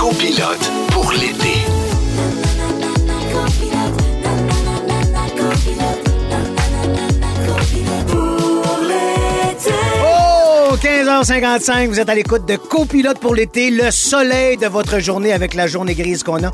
copilote 0.00 0.70
pour 0.92 1.12
l'été. 1.12 1.60
Oh, 10.02 10.74
15h55, 10.74 11.88
vous 11.88 12.00
êtes 12.00 12.08
à 12.08 12.14
l'écoute 12.14 12.46
de 12.46 12.56
Copilote 12.56 13.18
pour 13.18 13.34
l'été, 13.34 13.70
le 13.70 13.90
soleil 13.90 14.56
de 14.56 14.68
votre 14.68 15.00
journée 15.00 15.34
avec 15.34 15.52
la 15.52 15.66
journée 15.66 15.94
grise 15.94 16.22
qu'on 16.22 16.44
a. 16.44 16.50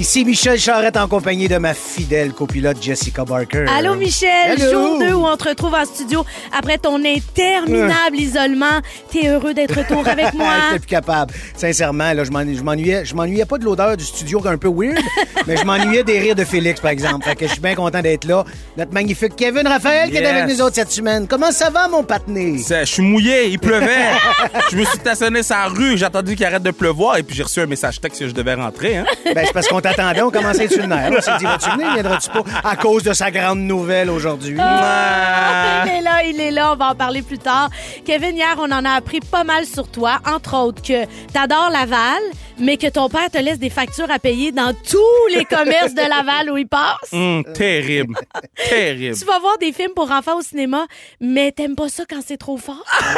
Ici 0.00 0.24
Michel 0.24 0.58
Charrette 0.58 0.96
en 0.96 1.06
compagnie 1.08 1.46
de 1.46 1.58
ma 1.58 1.74
fidèle 1.74 2.32
copilote 2.32 2.82
Jessica 2.82 3.22
Barker. 3.22 3.66
Allô 3.68 3.96
Michel, 3.96 4.52
Allô? 4.58 4.70
jour 4.72 4.98
2 4.98 5.12
où 5.12 5.26
on 5.26 5.36
te 5.36 5.46
retrouve 5.50 5.74
en 5.74 5.84
studio 5.84 6.24
après 6.58 6.78
ton 6.78 7.04
interminable 7.04 8.16
isolement. 8.16 8.80
T'es 9.12 9.28
heureux 9.28 9.52
d'être 9.52 9.76
retour 9.76 10.08
avec 10.08 10.32
moi? 10.32 10.54
J'étais 10.68 10.78
plus 10.78 10.88
capable. 10.88 11.34
Sincèrement, 11.54 12.14
là, 12.14 12.24
je 12.24 12.30
m'en- 12.30 12.40
je 12.50 12.62
m'ennuyais. 12.62 13.04
Je 13.04 13.14
m'ennuyais 13.14 13.44
pas 13.44 13.58
de 13.58 13.64
l'odeur 13.66 13.94
du 13.98 14.02
studio 14.04 14.40
un 14.46 14.56
peu 14.56 14.70
weird, 14.74 14.96
mais 15.46 15.58
je 15.58 15.64
m'ennuyais 15.64 16.02
des 16.02 16.18
rires 16.18 16.34
de 16.34 16.44
Félix, 16.44 16.80
par 16.80 16.92
exemple. 16.92 17.26
Fait 17.26 17.36
que 17.36 17.46
je 17.46 17.52
suis 17.52 17.60
bien 17.60 17.74
content 17.74 18.00
d'être 18.00 18.24
là. 18.24 18.46
Notre 18.78 18.94
magnifique 18.94 19.36
Kevin 19.36 19.68
Raphaël 19.68 20.08
qui 20.08 20.16
est 20.16 20.24
avec 20.24 20.46
nous 20.48 20.62
autres 20.62 20.76
cette 20.76 20.90
semaine. 20.92 21.26
Comment 21.28 21.52
ça 21.52 21.68
va, 21.68 21.88
mon 21.88 22.04
patiné? 22.04 22.56
Je 22.56 22.84
suis 22.86 23.02
mouillé, 23.02 23.48
il 23.48 23.58
pleuvait. 23.58 24.06
je 24.70 24.76
me 24.76 24.84
suis 24.84 24.96
stationné 24.96 25.42
sur 25.42 25.56
la 25.56 25.66
rue, 25.66 25.98
j'ai 25.98 26.06
attendu 26.06 26.36
qu'il 26.36 26.46
arrête 26.46 26.62
de 26.62 26.70
pleuvoir 26.70 27.18
et 27.18 27.22
puis 27.22 27.36
j'ai 27.36 27.42
reçu 27.42 27.60
un 27.60 27.66
message 27.66 28.00
texte 28.00 28.20
que 28.20 28.28
je 28.28 28.32
devais 28.32 28.54
rentrer. 28.54 28.96
Hein? 28.96 29.04
Ben, 29.34 29.44
c'est 29.44 29.52
parce 29.52 29.68
qu'on 29.68 29.82
t'attendait, 29.94 30.22
on 30.22 30.30
commençait 30.30 30.62
à 30.62 30.64
être 30.64 30.72
sur 30.72 30.82
le 30.82 30.88
nerf. 30.88 31.12
On 31.16 31.20
s'est 31.20 31.36
dit, 31.38 31.44
vas-tu 31.44 31.70
venir, 31.70 31.94
viendras-tu 31.94 32.30
pas? 32.30 32.42
À 32.64 32.76
cause 32.76 33.02
de 33.02 33.12
sa 33.12 33.30
grande 33.30 33.60
nouvelle 33.60 34.10
aujourd'hui? 34.10 34.56
Ah, 34.58 35.82
il 35.86 35.90
est 35.90 36.00
là, 36.02 36.22
il 36.24 36.40
est 36.40 36.50
là, 36.50 36.72
on 36.72 36.76
va 36.76 36.90
en 36.90 36.94
parler 36.94 37.22
plus 37.22 37.38
tard. 37.38 37.70
Kevin, 38.04 38.36
hier, 38.36 38.56
on 38.58 38.70
en 38.70 38.84
a 38.84 38.90
appris 38.90 39.20
pas 39.20 39.44
mal 39.44 39.66
sur 39.66 39.88
toi, 39.88 40.18
entre 40.26 40.56
autres 40.56 40.82
que 40.82 41.04
t'adores 41.32 41.70
Laval, 41.70 42.22
mais 42.60 42.76
que 42.76 42.86
ton 42.88 43.08
père 43.08 43.30
te 43.30 43.38
laisse 43.38 43.58
des 43.58 43.70
factures 43.70 44.10
à 44.10 44.18
payer 44.18 44.52
dans 44.52 44.72
tous 44.72 45.26
les 45.34 45.44
commerces 45.44 45.94
de 45.94 46.02
Laval 46.02 46.50
où 46.50 46.56
il 46.56 46.66
passe? 46.66 47.12
Hum, 47.12 47.44
terrible. 47.54 48.16
terrible. 48.68 49.16
Tu 49.16 49.24
vas 49.24 49.38
voir 49.38 49.58
des 49.58 49.72
films 49.72 49.92
pour 49.94 50.10
enfants 50.10 50.38
au 50.38 50.42
cinéma, 50.42 50.86
mais 51.20 51.52
t'aimes 51.52 51.76
pas 51.76 51.88
ça 51.88 52.04
quand 52.08 52.20
c'est 52.26 52.36
trop 52.36 52.56
fort? 52.56 52.84
c'est 52.90 53.16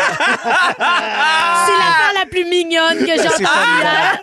l'affaire 0.78 2.12
la 2.18 2.26
plus 2.30 2.44
mignonne 2.44 2.98
que 2.98 3.06
j'ai 3.06 3.28
entendue 3.28 3.44
hier. 3.80 4.20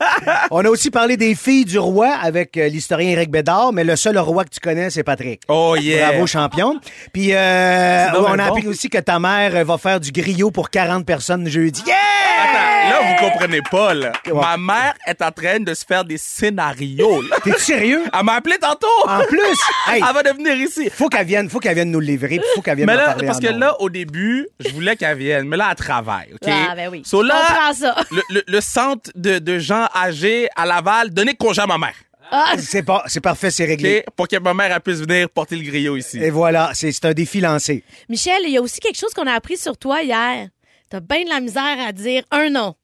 On 0.51 0.63
a 0.65 0.69
aussi 0.69 0.91
parlé 0.91 1.17
des 1.17 1.35
filles 1.35 1.65
du 1.65 1.79
roi 1.79 2.09
avec 2.21 2.57
euh, 2.57 2.67
l'historien 2.67 3.11
Eric 3.11 3.29
Bédard, 3.29 3.73
mais 3.73 3.83
le 3.83 3.95
seul 3.95 4.17
roi 4.17 4.45
que 4.45 4.49
tu 4.49 4.59
connais, 4.59 4.89
c'est 4.89 5.03
Patrick. 5.03 5.41
Oh 5.47 5.75
yeah. 5.75 6.09
Bravo, 6.09 6.27
champion. 6.27 6.79
Puis, 7.13 7.33
euh, 7.33 8.07
on 8.13 8.25
a 8.25 8.35
bien 8.35 8.45
appris 8.45 8.63
bon. 8.63 8.69
aussi 8.69 8.89
que 8.89 8.97
ta 8.97 9.19
mère 9.19 9.55
euh, 9.55 9.63
va 9.63 9.77
faire 9.77 9.99
du 9.99 10.11
griot 10.11 10.51
pour 10.51 10.69
40 10.69 11.05
personnes 11.05 11.47
jeudi. 11.47 11.83
Yeah! 11.85 11.95
Attends, 12.41 12.89
là, 12.89 13.01
vous 13.09 13.29
comprenez 13.29 13.61
pas, 13.69 13.93
là. 13.93 14.11
Ma 14.33 14.57
mère 14.57 14.93
est 15.09 15.21
en 15.21 15.31
train 15.31 15.59
de 15.59 15.73
se 15.73 15.83
faire 15.85 16.05
des 16.05 16.17
scénarios. 16.17 17.23
T'es 17.43 17.53
sérieux? 17.57 18.03
Elle 18.17 18.23
m'a 18.25 18.33
appelé 18.33 18.57
tantôt. 18.57 18.87
En 19.05 19.19
plus, 19.25 19.39
hey, 19.87 20.01
Elle 20.07 20.13
va 20.13 20.23
devenir 20.23 20.53
ici. 20.55 20.89
faut 20.89 21.09
qu'elle 21.09 21.25
vienne, 21.27 21.49
faut 21.49 21.59
qu'elle 21.59 21.75
vienne 21.75 21.91
nous 21.91 21.99
le 21.99 22.05
livrer, 22.05 22.37
puis 22.39 22.47
faut 22.55 22.61
qu'elle 22.61 22.77
vienne 22.77 22.87
Mais 22.87 22.93
nous 22.93 22.99
là, 22.99 23.05
parler 23.07 23.25
parce 23.27 23.37
en 23.37 23.41
que 23.41 23.47
là, 23.47 23.81
au 23.81 23.89
début, 23.89 24.47
je 24.59 24.69
voulais 24.69 24.95
qu'elle 24.95 25.17
vienne. 25.17 25.47
Mais 25.47 25.57
là, 25.57 25.67
elle 25.71 25.75
travaille, 25.75 26.33
OK? 26.33 26.47
Ah, 26.49 26.73
ben 26.75 26.89
oui. 26.91 27.01
So 27.05 27.21
Je 27.23 27.27
là, 27.27 27.35
comprends 27.47 27.73
ça. 27.73 27.95
Le, 28.11 28.21
le- 28.29 28.43
le 28.47 28.61
centre 28.61 29.11
de, 29.15 29.39
de 29.39 29.59
gens 29.59 29.87
âgés 29.95 30.47
à 30.55 30.65
Laval, 30.65 31.09
donnez 31.11 31.35
congé 31.35 31.61
à 31.61 31.67
ma 31.67 31.77
mère. 31.77 31.95
Ah, 32.31 32.53
C'est 32.59 32.83
pas, 32.83 33.03
c'est 33.07 33.21
parfait, 33.21 33.49
c'est 33.49 33.65
réglé. 33.65 34.03
Pour 34.15 34.27
que 34.27 34.37
ma 34.37 34.53
mère 34.53 34.71
elle 34.71 34.81
puisse 34.81 34.99
venir 34.99 35.27
porter 35.29 35.55
le 35.55 35.63
griot 35.63 35.97
ici. 35.97 36.19
Et 36.21 36.29
voilà, 36.29 36.69
c'est 36.75 36.91
c'est 36.91 37.05
un 37.05 37.13
défi 37.13 37.41
lancé. 37.41 37.83
Michel, 38.07 38.37
il 38.43 38.51
y 38.51 38.57
a 38.57 38.61
aussi 38.61 38.79
quelque 38.79 38.99
chose 38.99 39.13
qu'on 39.15 39.25
a 39.25 39.33
appris 39.33 39.57
sur 39.57 39.75
toi 39.77 40.03
hier. 40.03 40.47
T'as 40.91 40.99
bien 40.99 41.23
de 41.23 41.29
la 41.29 41.39
misère 41.39 41.77
à 41.87 41.91
dire 41.91 42.23
un 42.29 42.49
nom. 42.51 42.75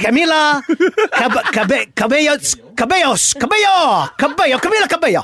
Camila! 0.00 0.62
Cab- 1.10 1.42
cabe- 1.52 1.92
Cabellos! 1.94 2.56
Cabellos! 2.76 3.34
Cabello! 3.38 4.08
Cabello! 4.18 4.58
Camila 4.58 4.86
Cabello! 4.88 5.20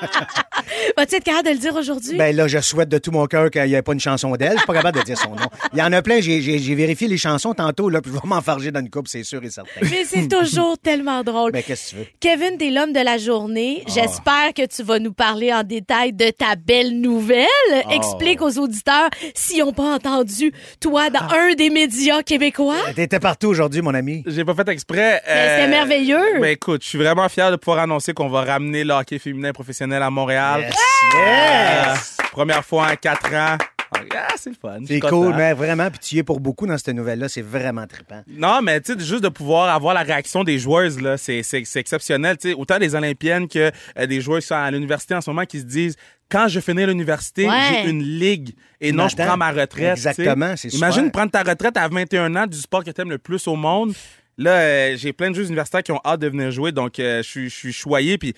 Vas-tu 0.96 1.16
être 1.16 1.24
capable 1.24 1.48
de 1.48 1.52
le 1.52 1.58
dire 1.58 1.74
aujourd'hui? 1.76 2.16
Ben 2.16 2.34
là, 2.34 2.48
je 2.48 2.58
souhaite 2.60 2.88
de 2.88 2.98
tout 2.98 3.10
mon 3.10 3.26
cœur 3.26 3.50
qu'il 3.50 3.62
n'y 3.64 3.74
ait 3.74 3.82
pas 3.82 3.92
une 3.92 4.00
chanson 4.00 4.34
d'elle. 4.36 4.52
Je 4.52 4.58
suis 4.58 4.66
pas 4.66 4.74
capable 4.74 4.98
de 4.98 5.04
dire 5.04 5.18
son 5.18 5.30
nom. 5.30 5.46
Il 5.72 5.78
y 5.78 5.82
en 5.82 5.92
a 5.92 6.00
plein. 6.02 6.20
J'ai- 6.20 6.40
J'ai 6.40 6.58
j'ai 6.58 6.74
vérifié 6.74 7.06
les 7.08 7.16
chansons 7.16 7.52
tantôt, 7.54 7.88
là, 7.90 8.00
puis 8.00 8.10
je 8.12 8.16
vais 8.16 8.26
m'enfarger 8.26 8.70
dans 8.70 8.80
une 8.80 8.88
coupe, 8.90 9.08
c'est 9.08 9.24
sûr 9.24 9.42
et 9.44 9.50
certain. 9.50 9.70
Mais 9.82 10.04
c'est 10.04 10.28
toujours 10.28 10.78
tellement 10.82 11.22
drôle. 11.22 11.52
Ben, 11.52 11.62
qu'est-ce 11.62 11.90
que 11.90 11.90
tu 11.90 11.96
veux? 11.96 12.06
Kevin, 12.20 12.56
t'es 12.58 12.70
l'homme 12.70 12.92
de 12.92 13.00
la 13.00 13.18
journée. 13.18 13.82
Ah. 13.86 13.90
J'espère 13.94 14.54
que 14.54 14.66
tu 14.66 14.82
vas 14.82 14.98
nous 14.98 15.12
parler 15.12 15.52
en 15.52 15.62
détail 15.64 16.12
de 16.12 16.30
ta 16.30 16.56
belle 16.56 16.98
nouvelle. 17.00 17.46
Ah. 17.72 17.94
Explique 17.94 18.40
aux 18.42 18.58
auditeurs 18.58 19.10
s'ils 19.34 19.58
n'ont 19.60 19.72
pas 19.72 19.94
entendu 19.94 20.52
toi 20.80 21.10
dans 21.10 21.20
un 21.34 21.54
des 21.54 21.70
médias 21.70 22.22
québécois. 22.22 22.76
T'étais 22.94 23.20
partout 23.20 23.48
aujourd'hui, 23.48 23.82
mon 23.82 23.94
ami. 23.94 24.22
J'ai 24.26 24.44
pas 24.44 24.54
fait 24.54 24.68
exprès. 24.68 25.20
Mais 25.26 25.48
c'était 25.56 25.68
merveilleux. 25.68 26.40
Ben 26.40 26.50
écoute, 26.52 26.69
je 26.80 26.86
suis 26.86 26.98
vraiment 26.98 27.28
fier 27.28 27.50
de 27.50 27.56
pouvoir 27.56 27.80
annoncer 27.82 28.12
qu'on 28.12 28.28
va 28.28 28.42
ramener 28.42 28.84
le 28.84 28.92
hockey 28.92 29.18
féminin 29.18 29.52
professionnel 29.52 30.02
à 30.02 30.10
Montréal. 30.10 30.60
Yes! 30.62 30.74
Euh, 31.16 31.92
Yes! 31.94 32.16
première 32.32 32.64
fois 32.64 32.88
en 32.92 32.96
quatre 32.96 33.32
ans. 33.34 33.56
Ah, 33.92 34.28
c'est 34.36 34.50
le 34.50 34.56
fun. 34.60 34.78
C'est 34.86 35.00
content. 35.00 35.22
cool, 35.24 35.34
mais 35.34 35.52
vraiment, 35.52 35.90
puis 35.90 35.98
tu 35.98 36.14
y 36.14 36.18
es 36.20 36.22
pour 36.22 36.38
beaucoup 36.40 36.66
dans 36.66 36.78
cette 36.78 36.94
nouvelle-là. 36.94 37.28
C'est 37.28 37.42
vraiment 37.42 37.86
trippant. 37.86 38.22
Non, 38.28 38.60
mais 38.62 38.80
tu 38.80 38.92
sais, 38.94 39.00
juste 39.00 39.22
de 39.24 39.28
pouvoir 39.28 39.68
avoir 39.74 39.94
la 39.94 40.02
réaction 40.02 40.44
des 40.44 40.58
joueuses, 40.58 41.00
là, 41.00 41.16
c'est, 41.18 41.42
c'est, 41.42 41.62
c'est 41.64 41.80
exceptionnel. 41.80 42.36
Sais, 42.40 42.54
autant 42.54 42.78
des 42.78 42.94
Olympiennes 42.94 43.48
que 43.48 43.70
euh, 43.98 44.06
des 44.06 44.20
joueurs 44.20 44.40
qui 44.40 44.46
sont 44.46 44.54
à 44.54 44.70
l'université 44.70 45.14
en 45.16 45.20
ce 45.20 45.28
moment 45.28 45.44
qui 45.44 45.58
se 45.58 45.64
disent 45.64 45.96
quand 46.30 46.46
je 46.48 46.60
finis 46.60 46.86
l'université, 46.86 47.48
Ouais. 47.48 47.82
j'ai 47.82 47.90
une 47.90 48.02
ligue 48.02 48.54
et 48.80 48.92
non, 48.92 49.08
je 49.08 49.16
prends 49.16 49.36
ma 49.36 49.50
retraite. 49.50 49.96
Exactement, 49.98 50.54
c'est 50.56 50.72
Imagine 50.72 51.04
super. 51.06 51.12
prendre 51.12 51.32
ta 51.32 51.42
retraite 51.42 51.76
à 51.76 51.88
21 51.88 52.34
ans 52.36 52.46
du 52.46 52.56
sport 52.58 52.84
que 52.84 52.90
tu 52.92 53.00
aimes 53.00 53.10
le 53.10 53.18
plus 53.18 53.46
au 53.48 53.56
monde. 53.56 53.92
Là, 54.40 54.50
euh, 54.52 54.96
j'ai 54.96 55.12
plein 55.12 55.28
de 55.30 55.34
joueurs 55.34 55.46
universitaires 55.48 55.82
qui 55.82 55.92
ont 55.92 56.00
hâte 56.04 56.20
de 56.20 56.28
venir 56.28 56.50
jouer, 56.50 56.72
donc 56.72 56.98
euh, 56.98 57.22
je 57.22 57.48
suis 57.48 57.72
choyé. 57.74 58.16
Puis 58.16 58.32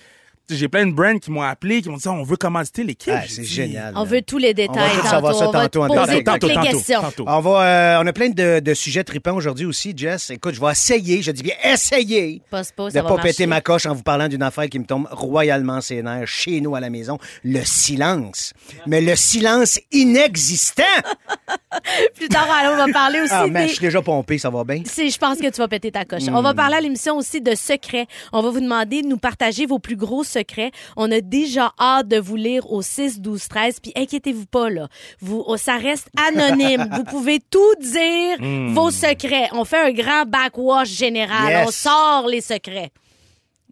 j'ai 0.49 0.67
plein 0.67 0.85
de 0.85 0.91
brands 0.91 1.17
qui 1.17 1.31
m'ont 1.31 1.41
appelé, 1.41 1.81
qui 1.81 1.87
m'ont 1.87 1.95
dit 1.95 2.07
on 2.09 2.23
veut 2.23 2.35
commanditer 2.35 2.83
l'équipe. 2.83 3.13
Ah, 3.15 3.23
c'est 3.25 3.45
génial. 3.45 3.93
On 3.95 4.03
veut 4.03 4.21
tous 4.21 4.37
les 4.37 4.53
détails 4.53 4.75
On 4.91 4.95
va 4.97 5.01
tout 5.01 5.07
savoir 5.07 5.33
tantôt. 5.33 5.39
ça 5.39 5.47
on 5.47 5.51
va 5.53 5.61
tantôt 5.69 5.83
en 5.83 5.87
te 5.87 5.93
poser 5.93 6.23
toutes 6.25 6.43
les 6.43 6.53
Tantôt, 6.55 6.69
questions. 6.77 7.01
tantôt. 7.01 7.23
On 7.25 7.39
va, 7.39 7.61
euh, 7.97 8.03
on 8.03 8.07
a 8.07 8.11
plein 8.11 8.27
de, 8.29 8.59
de 8.59 8.73
sujets 8.73 9.05
tripants 9.05 9.35
aujourd'hui 9.35 9.65
aussi, 9.65 9.93
Jess. 9.95 10.29
Écoute, 10.31 10.55
je 10.55 10.59
vais 10.59 10.71
essayer, 10.71 11.21
je 11.21 11.31
dis 11.31 11.43
bien 11.43 11.55
essayer 11.63 12.41
de 12.51 12.57
va 12.57 12.63
pas 12.91 13.01
marcher. 13.15 13.21
péter 13.29 13.45
ma 13.45 13.61
coche 13.61 13.85
en 13.85 13.93
vous 13.93 14.03
parlant 14.03 14.27
d'une 14.27 14.43
affaire 14.43 14.67
qui 14.67 14.79
me 14.79 14.85
tombe 14.85 15.07
royalement 15.09 15.79
ses 15.79 16.03
nerfs 16.03 16.27
chez 16.27 16.59
nous 16.59 16.75
à 16.75 16.81
la 16.81 16.89
maison, 16.89 17.17
le 17.45 17.61
silence. 17.63 18.53
Mais 18.85 18.99
le 18.99 19.15
silence 19.15 19.79
inexistant. 19.93 20.83
Plus 22.15 22.27
tard, 22.29 22.47
on 22.71 22.75
va 22.77 22.87
parler 22.93 23.19
aussi 23.21 23.33
Ah, 23.33 23.47
man, 23.47 23.63
des... 23.63 23.67
je 23.69 23.73
suis 23.73 23.81
déjà 23.85 24.01
pompé, 24.01 24.37
ça 24.37 24.49
va 24.49 24.63
bien. 24.63 24.81
C'est, 24.85 25.09
je 25.09 25.17
pense 25.17 25.37
que 25.39 25.47
tu 25.49 25.57
vas 25.59 25.67
péter 25.67 25.91
ta 25.91 26.05
coche. 26.05 26.23
On 26.29 26.39
Hmm. 26.39 26.43
va 26.43 26.53
parler 26.53 26.75
à 26.75 26.81
l'émission 26.81 27.17
aussi 27.17 27.41
de 27.41 27.55
secrets. 27.55 28.07
On 28.31 28.41
va 28.41 28.49
vous 28.49 28.59
demander 28.61 29.01
de 29.01 29.07
nous 29.07 29.17
partager 29.17 29.65
vos 29.65 29.79
plus 29.79 29.95
gros 29.95 30.23
secrets. 30.23 30.71
On 30.97 31.11
a 31.11 31.21
déjà 31.21 31.73
hâte 31.79 32.07
de 32.07 32.17
vous 32.19 32.35
lire 32.35 32.71
au 32.71 32.81
6, 32.81 33.19
12, 33.19 33.47
13. 33.47 33.79
Puis 33.79 33.91
inquiétez-vous 33.95 34.45
pas, 34.45 34.69
là. 34.69 34.87
Vous, 35.21 35.43
oh, 35.45 35.57
ça 35.57 35.77
reste 35.77 36.09
anonyme. 36.27 36.87
vous 36.95 37.03
pouvez 37.03 37.39
tout 37.39 37.59
dire, 37.81 38.37
vos 38.73 38.91
secrets. 38.91 39.49
On 39.53 39.65
fait 39.65 39.79
un 39.81 39.91
grand 39.91 40.25
backwash 40.25 40.89
général. 40.89 41.49
Yes. 41.51 41.67
On 41.67 41.71
sort 41.71 42.27
les 42.27 42.41
secrets. 42.41 42.91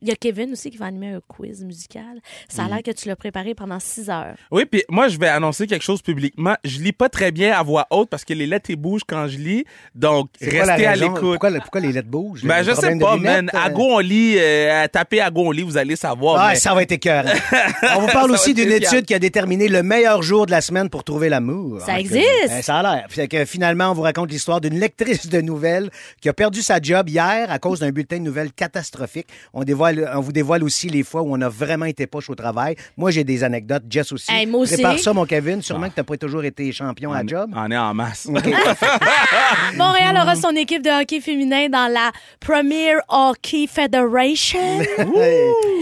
Il 0.02 0.08
y 0.08 0.12
a 0.12 0.16
Kevin 0.16 0.52
aussi 0.54 0.72
qui 0.72 0.78
va 0.78 0.86
animer 0.88 1.14
un 1.14 1.20
quiz 1.28 1.64
musical. 1.64 2.20
Ça 2.50 2.66
a 2.66 2.68
l'air 2.68 2.82
que 2.84 2.90
tu 2.92 3.08
l'as 3.08 3.16
préparé 3.16 3.54
pendant 3.54 3.80
six 3.80 4.10
heures. 4.10 4.36
Oui, 4.50 4.66
puis 4.66 4.84
moi, 4.90 5.08
je 5.10 5.20
vais 5.20 5.28
annoncer 5.28 5.68
quelque 5.68 5.84
chose 5.84 6.02
publiquement. 6.02 6.56
Je 6.64 6.80
lis 6.80 6.92
pas 6.92 7.08
très 7.08 7.32
bien 7.32 7.54
à 7.54 7.62
voix 7.62 7.86
haute 7.92 8.10
parce 8.10 8.26
que 8.26 8.34
les 8.34 8.48
lettres 8.48 8.74
bougent 8.74 9.04
quand 9.08 9.28
je 9.28 9.38
lis. 9.38 9.64
Donc, 9.94 10.30
restez 10.42 10.88
à 10.88 10.96
l'écoute. 10.96 11.20
Pourquoi, 11.20 11.50
le- 11.52 11.60
pourquoi 11.60 11.82
les 11.82 11.92
lettres 11.92 12.08
bougent? 12.10 12.44
Ben, 12.46 12.64
je 12.64 12.74
sais 12.74 12.98
pas, 12.98 13.16
man. 13.18 13.50
euh? 13.54 13.58
À 13.58 13.70
go, 13.70 13.84
on 13.92 14.00
lit, 14.00 14.36
euh, 14.40 14.88
tapez 14.92 15.22
à 15.22 15.30
go, 15.30 15.42
on 15.48 15.52
lit, 15.52 15.62
vous 15.62 15.78
allez 15.78 15.96
savoir. 15.96 16.38
Ah, 16.40 16.50
mais- 16.54 16.56
ça 16.56 16.74
va 16.74 16.82
être 16.82 16.92
écœurant. 16.94 17.30
On 17.98 18.02
vous 18.02 18.08
parle 18.08 18.32
aussi 18.32 18.54
d'une 18.54 18.72
étude 18.72 19.06
qui 19.06 19.14
a 19.14 19.20
déterminé 19.20 19.68
le 19.68 19.84
meilleur 19.84 20.22
jour 20.24 20.46
de 20.46 20.52
la 20.52 20.62
semaine 20.62 20.90
pour 20.90 21.04
trouver 21.04 21.30
l'amour. 21.30 21.82
Ça 21.82 21.94
Ah, 21.96 22.00
existe? 22.00 22.26
ben, 22.48 22.62
ça 22.62 22.78
a 22.80 22.82
l'air. 23.16 23.28
Que 23.30 23.46
finalement, 23.46 23.92
on 23.92 23.94
vous 23.94 24.02
raconte 24.02 24.32
l'histoire 24.32 24.62
d'une 24.62 24.80
lectrice 24.80 25.28
de 25.28 25.42
nouvelles 25.42 25.90
qui 26.22 26.30
a 26.30 26.34
perdu 26.34 26.62
sa 26.62 26.80
job 26.82 27.08
hier 27.10 27.52
à 27.52 27.60
cause 27.60 27.80
d'un 27.82 27.92
bulletin 27.92 28.18
de 28.18 28.24
nouvelles 28.24 28.52
catastrophique. 28.52 29.28
On, 29.54 29.64
dévoile, 29.64 29.91
on 30.14 30.22
vous 30.22 30.32
dévoile 30.32 30.64
aussi 30.64 30.90
les 30.90 31.04
fois 31.04 31.22
où 31.22 31.34
on 31.36 31.42
a 31.42 31.50
vraiment 31.50 31.86
été 31.86 32.08
poche 32.08 32.30
au 32.30 32.36
travail. 32.36 32.76
Moi, 32.98 33.12
j'ai 33.12 33.24
des 33.24 33.44
anecdotes. 33.44 33.84
Jess 33.90 34.12
aussi. 34.12 34.32
Hey, 34.32 34.46
moi 34.46 34.62
aussi. 34.62 34.74
Prépare 34.74 35.00
ça, 35.00 35.14
mon 35.14 35.26
Kevin. 35.26 35.62
Sûrement 35.62 35.90
que 35.90 35.96
t'as 35.96 36.04
pas 36.04 36.18
toujours 36.18 36.44
été 36.44 36.72
champion 36.72 37.12
à 37.12 37.24
la 37.24 37.28
job. 37.28 37.52
On 37.56 37.72
est 37.72 37.78
en 37.78 37.94
masse. 37.94 38.28
Montréal 39.76 40.18
aura 40.22 40.36
son 40.36 40.56
équipe 40.56 40.84
de 40.84 41.02
hockey 41.02 41.22
féminin 41.22 41.70
dans 41.70 41.92
la 41.92 42.12
Premier 42.40 42.96
Hockey 43.10 43.68
Federation. 43.68 44.60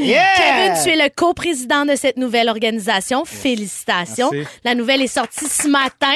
Yeah! 0.02 0.24
Kevin, 0.38 0.84
tu 0.84 0.90
es 0.92 0.96
le 0.96 1.10
co-président 1.14 1.86
de 1.86 1.96
cette 1.96 2.18
nouvelle 2.18 2.48
organisation. 2.48 3.26
Félicitations. 3.26 4.30
Merci. 4.32 4.50
La 4.64 4.74
nouvelle 4.76 5.02
est 5.02 5.08
sortie 5.08 5.46
ce 5.46 5.68
matin. 5.68 6.16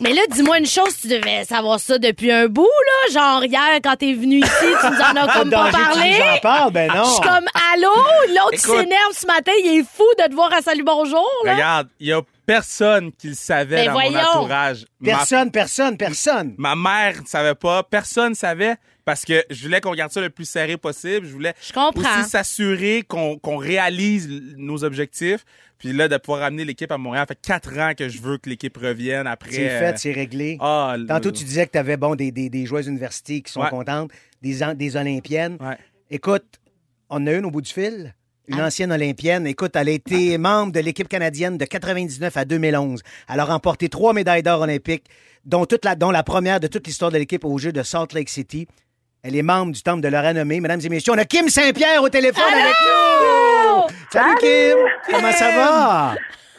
Mais 0.00 0.12
là, 0.12 0.22
dis-moi 0.30 0.58
une 0.58 0.66
chose, 0.66 0.96
tu 1.00 1.08
devais 1.08 1.44
savoir 1.44 1.78
ça 1.78 1.98
depuis 1.98 2.30
un 2.32 2.46
bout, 2.46 2.62
là. 2.86 3.12
Genre, 3.12 3.44
hier, 3.44 3.78
quand 3.82 3.96
t'es 3.96 4.12
venu 4.14 4.38
ici, 4.40 4.50
tu 4.60 4.86
nous 4.86 5.00
en 5.00 5.16
as 5.16 5.32
comme 5.38 5.50
pas 5.50 5.70
Danger 5.70 5.72
que 5.72 5.76
tu 5.78 5.94
parlé. 5.94 6.10
nous 6.18 6.24
en 6.36 6.38
parles, 6.38 6.72
ben 6.72 6.92
non. 6.92 7.04
Je 7.04 7.10
suis 7.10 7.20
comme, 7.20 7.46
allô? 7.74 7.94
L'autre 8.28 8.54
Écoute. 8.54 8.76
s'énerve 8.80 9.12
ce 9.12 9.26
matin, 9.26 9.52
il 9.62 9.80
est 9.80 9.84
fou 9.84 10.04
de 10.18 10.28
te 10.28 10.34
voir 10.34 10.52
à 10.52 10.60
Salut 10.62 10.82
Bonjour, 10.84 11.28
là. 11.44 11.54
Regarde, 11.54 11.88
il 12.00 12.08
y 12.08 12.12
a 12.12 12.20
personne 12.44 13.12
qui 13.12 13.28
le 13.28 13.34
savait 13.34 13.76
Ben 13.76 13.86
dans 13.86 13.92
voyons. 13.92 14.12
mon 14.12 14.40
entourage. 14.40 14.84
Ma- 15.00 15.16
Personne, 15.16 15.50
personne, 15.50 15.96
personne. 15.96 16.54
Ma, 16.58 16.74
mère 16.74 17.22
ne 17.22 17.26
savait 17.26 17.54
pas, 17.54 17.82
personne 17.84 18.30
ne 18.30 18.34
savait. 18.34 18.76
Parce 19.04 19.24
que 19.24 19.44
je 19.50 19.62
voulais 19.64 19.80
qu'on 19.80 19.94
garde 19.94 20.12
ça 20.12 20.20
le 20.20 20.30
plus 20.30 20.44
serré 20.48 20.76
possible. 20.76 21.26
Je 21.26 21.32
voulais 21.32 21.54
Je 21.60 21.72
aussi 21.78 22.30
s'assurer 22.30 23.02
qu'on 23.06 23.38
qu'on 23.38 23.56
réalise 23.56 24.28
nos 24.56 24.84
objectifs. 24.84 25.44
Puis 25.78 25.92
là, 25.92 26.06
de 26.06 26.16
pouvoir 26.16 26.44
amener 26.44 26.64
l'équipe 26.64 26.92
à 26.92 26.96
Montréal. 26.98 27.24
Ça 27.28 27.34
fait 27.34 27.40
quatre 27.42 27.76
ans 27.78 27.92
que 27.96 28.08
je 28.08 28.20
veux 28.20 28.38
que 28.38 28.48
l'équipe 28.48 28.76
revienne 28.76 29.26
après. 29.26 29.50
C'est 29.50 29.68
euh, 29.70 29.78
fait, 29.80 29.98
c'est 29.98 30.12
réglé. 30.12 30.56
Ah, 30.60 30.94
le- 30.96 31.06
Tantôt, 31.06 31.32
tu 31.32 31.42
disais 31.42 31.66
que 31.66 31.72
tu 31.72 31.78
avais 31.78 31.96
bon, 31.96 32.14
des, 32.14 32.30
des, 32.30 32.48
des 32.48 32.66
joueuses 32.66 32.86
universités 32.86 33.42
qui 33.42 33.50
sont 33.50 33.62
Ouais. 33.62 33.68
contentes, 33.70 34.12
des, 34.42 34.62
an- 34.62 34.74
des 34.74 34.94
Olympiennes. 34.94 35.56
Ouais. 35.60 35.76
Écoute, 36.08 36.44
on 37.10 37.16
en 37.16 37.26
a 37.26 37.32
une 37.32 37.44
au 37.46 37.50
bout 37.50 37.62
du 37.62 37.72
fil. 37.72 38.14
Une 38.46 38.60
Ah. 38.60 38.66
ancienne 38.66 38.92
Olympienne. 38.92 39.44
Écoute, 39.46 39.72
elle 39.74 39.88
a 39.88 39.92
été 39.92 40.38
membre 40.38 40.70
de 40.72 40.78
l'équipe 40.78 41.08
canadienne 41.08 41.58
de 41.58 41.64
99 41.64 42.36
à 42.36 42.44
2011. 42.44 43.02
Elle 43.28 43.40
a 43.40 43.44
remporté 43.44 43.88
trois 43.88 44.12
médailles 44.12 44.42
d'or 44.44 44.60
olympiques, 44.60 45.06
dont, 45.44 45.64
toute 45.66 45.84
la, 45.84 45.96
dont 45.96 46.12
la 46.12 46.22
première 46.22 46.60
de 46.60 46.68
toute 46.68 46.86
l'histoire 46.86 47.10
de 47.10 47.18
l'équipe 47.18 47.44
aux 47.44 47.58
Jeux 47.58 47.72
de 47.72 47.82
Salt 47.82 48.14
Lake 48.14 48.28
City. 48.28 48.68
Elle 49.24 49.36
est 49.36 49.42
membre 49.42 49.70
du 49.70 49.80
Temple 49.84 50.00
de 50.00 50.08
la 50.08 50.20
renommée. 50.20 50.58
Mesdames 50.58 50.80
et 50.84 50.88
messieurs, 50.88 51.12
on 51.14 51.18
a 51.18 51.24
Kim 51.24 51.48
Saint-Pierre 51.48 52.02
au 52.02 52.08
téléphone 52.08 52.42
avec 52.42 52.74
nous! 52.84 53.86
Salut, 54.10 54.34
Kim! 54.40 54.76
Comment 55.08 55.30
ça 55.30 55.48
va? 55.52 56.14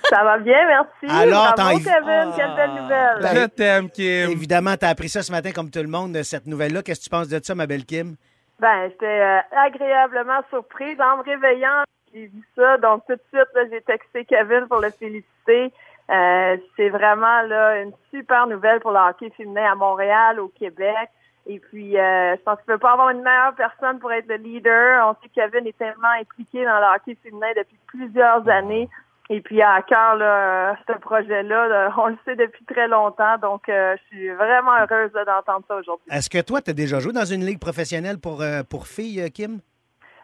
Ça 0.09 0.23
va 0.23 0.37
bien, 0.37 0.65
merci. 0.67 1.13
Alors, 1.13 1.53
Bravo, 1.57 1.79
Kevin, 1.79 2.31
quelle 2.37 2.55
belle 2.55 2.71
nouvelle. 2.71 3.17
Je 3.21 3.45
t'aime, 3.47 3.89
Kim. 3.89 4.31
Évidemment, 4.31 4.77
tu 4.77 4.85
as 4.85 4.89
appris 4.89 5.09
ça 5.09 5.21
ce 5.21 5.31
matin 5.33 5.51
comme 5.51 5.69
tout 5.69 5.81
le 5.81 5.89
monde, 5.89 6.15
cette 6.23 6.45
nouvelle-là. 6.45 6.83
Qu'est-ce 6.83 7.01
que 7.01 7.03
tu 7.03 7.09
penses 7.09 7.27
de 7.27 7.37
ça, 7.43 7.53
ma 7.53 7.67
belle 7.67 7.83
Kim? 7.83 8.15
Ben, 8.61 8.89
j'étais 8.89 9.05
euh, 9.07 9.39
agréablement 9.57 10.39
surprise. 10.49 10.97
En 11.01 11.17
me 11.17 11.23
réveillant, 11.23 11.83
j'ai 12.13 12.27
vu 12.27 12.47
ça. 12.55 12.77
Donc, 12.77 13.03
tout 13.07 13.15
de 13.15 13.21
suite, 13.33 13.49
là, 13.55 13.61
j'ai 13.69 13.81
texté 13.81 14.23
Kevin 14.23 14.67
pour 14.69 14.79
le 14.79 14.89
féliciter. 14.89 15.73
Euh, 16.09 16.57
c'est 16.77 16.89
vraiment 16.89 17.41
là 17.41 17.81
une 17.81 17.91
super 18.09 18.47
nouvelle 18.47 18.79
pour 18.79 18.91
le 18.91 18.99
hockey 18.99 19.31
féminin 19.35 19.73
à 19.73 19.75
Montréal, 19.75 20.39
au 20.39 20.47
Québec. 20.47 21.09
Et 21.45 21.59
puis, 21.59 21.97
euh, 21.97 22.35
je 22.37 22.41
pense 22.41 22.57
qu'il 22.61 22.71
ne 22.71 22.75
peut 22.75 22.79
pas 22.79 22.93
avoir 22.93 23.09
une 23.09 23.21
meilleure 23.21 23.55
personne 23.55 23.99
pour 23.99 24.11
être 24.13 24.27
le 24.27 24.35
leader. 24.35 25.07
On 25.07 25.13
sait 25.21 25.29
que 25.29 25.33
Kevin 25.35 25.67
est 25.67 25.77
tellement 25.77 26.13
impliqué 26.19 26.63
dans 26.63 26.79
le 26.79 26.95
hockey 26.95 27.17
féminin 27.21 27.49
depuis 27.57 27.77
plusieurs 27.87 28.47
années. 28.47 28.89
Et 29.29 29.41
puis, 29.41 29.61
à 29.61 29.81
cœur, 29.81 30.15
là, 30.15 30.75
ce 30.87 30.93
projet-là, 30.93 31.67
là, 31.67 31.93
on 31.97 32.07
le 32.07 32.17
sait 32.25 32.35
depuis 32.35 32.63
très 32.65 32.87
longtemps. 32.87 33.37
Donc, 33.41 33.67
euh, 33.67 33.95
je 33.97 34.15
suis 34.15 34.29
vraiment 34.29 34.71
heureuse 34.79 35.11
d'entendre 35.13 35.65
ça 35.67 35.75
aujourd'hui. 35.75 36.07
Est-ce 36.11 36.29
que 36.29 36.41
toi, 36.41 36.61
tu 36.61 36.71
as 36.71 36.73
déjà 36.73 36.99
joué 36.99 37.13
dans 37.13 37.25
une 37.25 37.45
ligue 37.45 37.59
professionnelle 37.59 38.19
pour, 38.19 38.41
euh, 38.41 38.63
pour 38.63 38.87
filles, 38.87 39.21
euh, 39.21 39.29
Kim? 39.29 39.59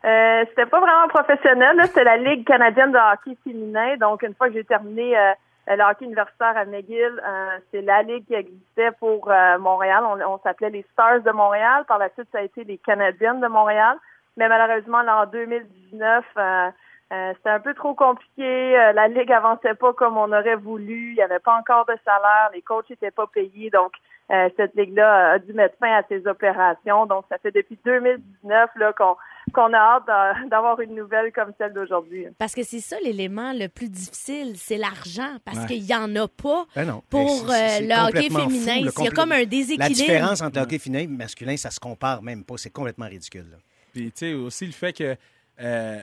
Euh, 0.05 0.45
c'était 0.49 0.65
pas 0.65 0.79
vraiment 0.79 1.07
professionnel, 1.09 1.75
c'était 1.83 2.05
la 2.05 2.17
Ligue 2.17 2.45
canadienne 2.45 2.91
de 2.91 2.97
hockey 2.97 3.37
féminin. 3.43 3.97
Donc, 3.97 4.23
une 4.23 4.33
fois 4.33 4.47
que 4.47 4.53
j'ai 4.53 4.63
terminé 4.63 5.17
euh, 5.17 5.33
le 5.75 5.83
hockey 5.83 6.05
universitaire 6.05 6.57
à 6.57 6.65
McGill, 6.65 7.21
euh, 7.23 7.57
c'est 7.71 7.81
la 7.81 8.01
ligue 8.01 8.25
qui 8.25 8.33
existait 8.33 8.91
pour 8.99 9.29
euh, 9.29 9.57
Montréal. 9.59 10.03
On, 10.27 10.39
s'appelait 10.39 10.71
les 10.71 10.85
Stars 10.93 11.21
de 11.21 11.31
Montréal. 11.31 11.85
Par 11.87 11.99
la 11.99 12.09
suite, 12.09 12.27
ça 12.31 12.39
a 12.39 12.41
été 12.41 12.63
les 12.63 12.77
Canadiennes 12.79 13.39
de 13.39 13.47
Montréal. 13.47 13.97
Mais 14.37 14.47
malheureusement, 14.47 15.01
là, 15.01 15.23
en 15.23 15.25
2019, 15.27 16.25
euh, 16.37 16.69
euh, 17.11 17.33
c'était 17.37 17.49
un 17.49 17.59
peu 17.59 17.73
trop 17.73 17.95
compliqué. 17.95 18.77
Euh, 18.77 18.93
la 18.93 19.07
ligue 19.07 19.31
avançait 19.31 19.73
pas 19.73 19.93
comme 19.93 20.17
on 20.17 20.31
aurait 20.31 20.55
voulu. 20.55 21.11
Il 21.11 21.15
n'y 21.15 21.21
avait 21.21 21.39
pas 21.39 21.55
encore 21.55 21.85
de 21.85 21.95
salaire. 22.05 22.51
Les 22.53 22.61
coachs 22.61 22.89
n'étaient 22.89 23.09
pas 23.09 23.25
payés. 23.25 23.71
Donc, 23.71 23.93
euh, 24.31 24.47
cette 24.57 24.75
ligue-là 24.75 25.31
a 25.31 25.39
dû 25.39 25.53
mettre 25.53 25.75
fin 25.79 25.91
à 25.91 26.03
ses 26.03 26.27
opérations. 26.27 27.07
Donc, 27.07 27.25
ça 27.29 27.39
fait 27.39 27.51
depuis 27.51 27.79
2019 27.83 28.69
là 28.75 28.93
qu'on 28.93 29.15
qu'on 29.51 29.73
a 29.73 29.77
hâte 29.77 30.03
d'a- 30.07 30.35
d'avoir 30.49 30.79
une 30.81 30.95
nouvelle 30.95 31.31
comme 31.31 31.51
celle 31.57 31.73
d'aujourd'hui. 31.73 32.25
Parce 32.37 32.53
que 32.55 32.63
c'est 32.63 32.79
ça 32.79 32.97
l'élément 33.03 33.53
le 33.53 33.67
plus 33.67 33.89
difficile, 33.89 34.53
c'est 34.55 34.77
l'argent. 34.77 35.37
Parce 35.45 35.59
Ouais. 35.59 35.65
qu'il 35.67 35.83
n'y 35.83 35.95
en 35.95 36.15
a 36.15 36.27
pas 36.27 36.65
Ben 36.75 36.85
non. 36.85 37.03
pour 37.09 37.29
c'est- 37.49 37.79
c'est 37.79 37.83
euh, 37.91 37.95
le 37.95 38.07
hockey 38.07 38.29
fou, 38.29 38.39
féminin. 38.39 38.81
le 38.81 38.91
Il 38.97 39.03
y 39.05 39.07
a 39.07 39.11
comme 39.11 39.31
un 39.31 39.39
La 39.39 39.45
déséquilibre. 39.45 39.95
différence 39.95 40.41
entre 40.41 40.57
le 40.57 40.63
hockey 40.63 40.79
féminin 40.79 41.03
et 41.03 41.07
masculin, 41.07 41.57
ça 41.57 41.71
se 41.71 41.79
compare 41.79 42.21
même 42.21 42.43
pas. 42.43 42.55
C'est 42.57 42.69
complètement 42.71 43.07
ridicule. 43.07 43.45
là. 43.51 43.57
Puis, 43.93 44.11
tu 44.11 44.17
sais, 44.17 44.33
aussi 44.33 44.65
le 44.65 44.71
fait 44.71 44.93
que, 44.93 45.15
euh, 45.61 45.99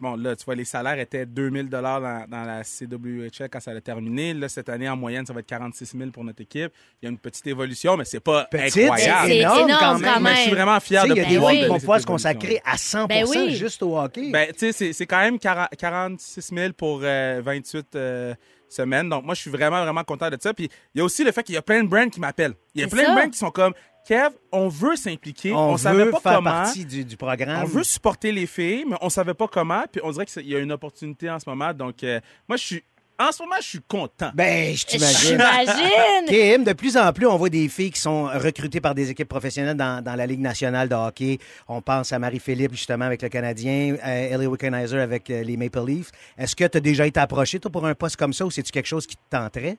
bon, 0.00 0.16
là, 0.16 0.34
tu 0.36 0.44
vois, 0.44 0.54
les 0.54 0.64
salaires 0.64 0.98
étaient 0.98 1.26
2000 1.26 1.68
dans, 1.68 1.82
dans 1.82 2.44
la 2.44 2.62
CWHL 2.64 3.48
quand 3.50 3.60
ça 3.60 3.70
a 3.72 3.80
terminé. 3.80 4.34
Là, 4.34 4.48
cette 4.48 4.68
année, 4.68 4.88
en 4.88 4.96
moyenne, 4.96 5.26
ça 5.26 5.32
va 5.32 5.40
être 5.40 5.46
46 5.46 5.96
000 5.96 6.10
pour 6.10 6.24
notre 6.24 6.40
équipe. 6.42 6.72
Il 7.00 7.04
y 7.04 7.08
a 7.08 7.10
une 7.10 7.18
petite 7.18 7.46
évolution, 7.46 7.96
mais 7.96 8.04
c'est 8.04 8.20
pas 8.20 8.44
Petite, 8.50 8.82
incroyable. 8.84 9.28
c'est 9.28 9.36
énorme, 9.38 9.68
énorme 9.68 9.80
quand 9.80 9.98
même. 10.00 10.14
quand 10.14 10.20
Mais 10.20 10.34
je 10.36 10.40
suis 10.40 10.50
vraiment 10.50 10.80
fier 10.80 11.02
Tu 11.02 11.08
sais, 11.08 11.14
de 11.14 11.20
Il 11.20 11.22
y 11.22 11.24
a 11.36 11.40
des 11.40 11.46
filles 11.46 11.62
qui 11.62 11.68
vont 11.68 11.78
pouvoir 11.78 12.00
se 12.00 12.06
consacrer 12.06 12.60
à 12.64 12.76
100 12.76 13.06
Ben 13.06 13.24
oui. 13.28 13.54
juste 13.54 13.82
au 13.82 13.98
hockey. 13.98 14.30
Ben, 14.30 14.48
tu 14.52 14.58
sais, 14.58 14.72
c'est- 14.72 14.92
c'est 14.92 15.06
quand 15.06 15.20
même 15.20 15.38
40 15.38 15.68
46 15.78 16.50
000 16.54 16.72
pour 16.72 17.00
euh, 17.02 17.40
28 17.44 17.86
euh, 17.94 18.34
semaines. 18.68 19.08
Donc, 19.08 19.24
moi, 19.24 19.34
je 19.34 19.40
suis 19.40 19.50
vraiment, 19.50 19.82
vraiment 19.82 20.04
content 20.04 20.30
de 20.30 20.36
ça. 20.40 20.54
Puis, 20.54 20.68
il 20.94 20.98
y 20.98 21.00
a 21.00 21.04
aussi 21.04 21.24
le 21.24 21.32
fait 21.32 21.42
qu'il 21.42 21.54
y 21.54 21.58
a 21.58 21.62
plein 21.62 21.82
de 21.82 21.88
brands 21.88 22.08
qui 22.08 22.20
m'appellent. 22.20 22.54
Il 22.74 22.80
y 22.80 22.84
a 22.84 22.88
C'est 22.88 22.94
plein 22.96 23.04
ça. 23.06 23.10
de 23.10 23.16
brands 23.16 23.30
qui 23.30 23.38
sont 23.38 23.50
comme, 23.50 23.74
Kev, 24.06 24.30
on 24.52 24.68
veut 24.68 24.96
s'impliquer. 24.96 25.52
on, 25.52 25.72
On, 25.72 25.76
savait 25.76 26.04
veut 26.04 26.10
pas 26.10 26.20
faire 26.20 26.36
comment. 26.36 26.50
partie 26.50 26.84
du, 26.84 27.04
du 27.04 27.16
programme. 27.16 27.62
On 27.62 27.66
veut 27.66 27.84
supporter 27.84 28.32
les 28.32 28.46
filles, 28.46 28.84
mais 28.88 28.96
on 29.00 29.08
savait 29.08 29.34
pas 29.34 29.46
comment. 29.48 29.84
Puis, 29.90 30.00
on 30.04 30.10
dirait 30.10 30.26
qu'il 30.26 30.48
y 30.48 30.56
a 30.56 30.58
une 30.58 30.72
opportunité 30.72 31.30
en 31.30 31.38
ce 31.38 31.48
moment. 31.48 31.72
Donc, 31.72 32.02
euh, 32.02 32.20
moi, 32.48 32.56
je 32.56 32.64
suis, 32.64 32.84
en 33.20 33.32
ce 33.32 33.42
moment, 33.42 33.56
je 33.60 33.66
suis 33.66 33.80
content. 33.86 34.30
Ben, 34.34 34.74
je 34.74 34.86
t'imagine. 34.86 35.38
J'imagine. 35.38 36.26
Kim, 36.26 36.64
de 36.64 36.72
plus 36.72 36.96
en 36.96 37.12
plus, 37.12 37.26
on 37.26 37.36
voit 37.36 37.50
des 37.50 37.68
filles 37.68 37.90
qui 37.90 38.00
sont 38.00 38.24
recrutées 38.24 38.80
par 38.80 38.94
des 38.94 39.10
équipes 39.10 39.28
professionnelles 39.28 39.76
dans, 39.76 40.02
dans 40.02 40.14
la 40.14 40.26
Ligue 40.26 40.40
nationale 40.40 40.88
de 40.88 40.94
hockey. 40.94 41.38
On 41.68 41.82
pense 41.82 42.12
à 42.12 42.18
Marie-Philippe, 42.18 42.72
justement, 42.72 43.04
avec 43.04 43.20
le 43.20 43.28
Canadien, 43.28 43.96
à 44.02 44.12
Ellie 44.14 44.46
Wickenheiser 44.46 44.98
avec 45.00 45.28
euh, 45.28 45.42
les 45.42 45.58
Maple 45.58 45.84
Leafs. 45.86 46.10
Est-ce 46.38 46.56
que 46.56 46.64
tu 46.64 46.78
as 46.78 46.80
déjà 46.80 47.06
été 47.06 47.20
approché, 47.20 47.60
toi, 47.60 47.70
pour 47.70 47.84
un 47.86 47.94
poste 47.94 48.16
comme 48.16 48.32
ça, 48.32 48.46
ou 48.46 48.50
c'est-tu 48.50 48.72
quelque 48.72 48.86
chose 48.88 49.06
qui 49.06 49.16
te 49.16 49.22
tenterait? 49.36 49.76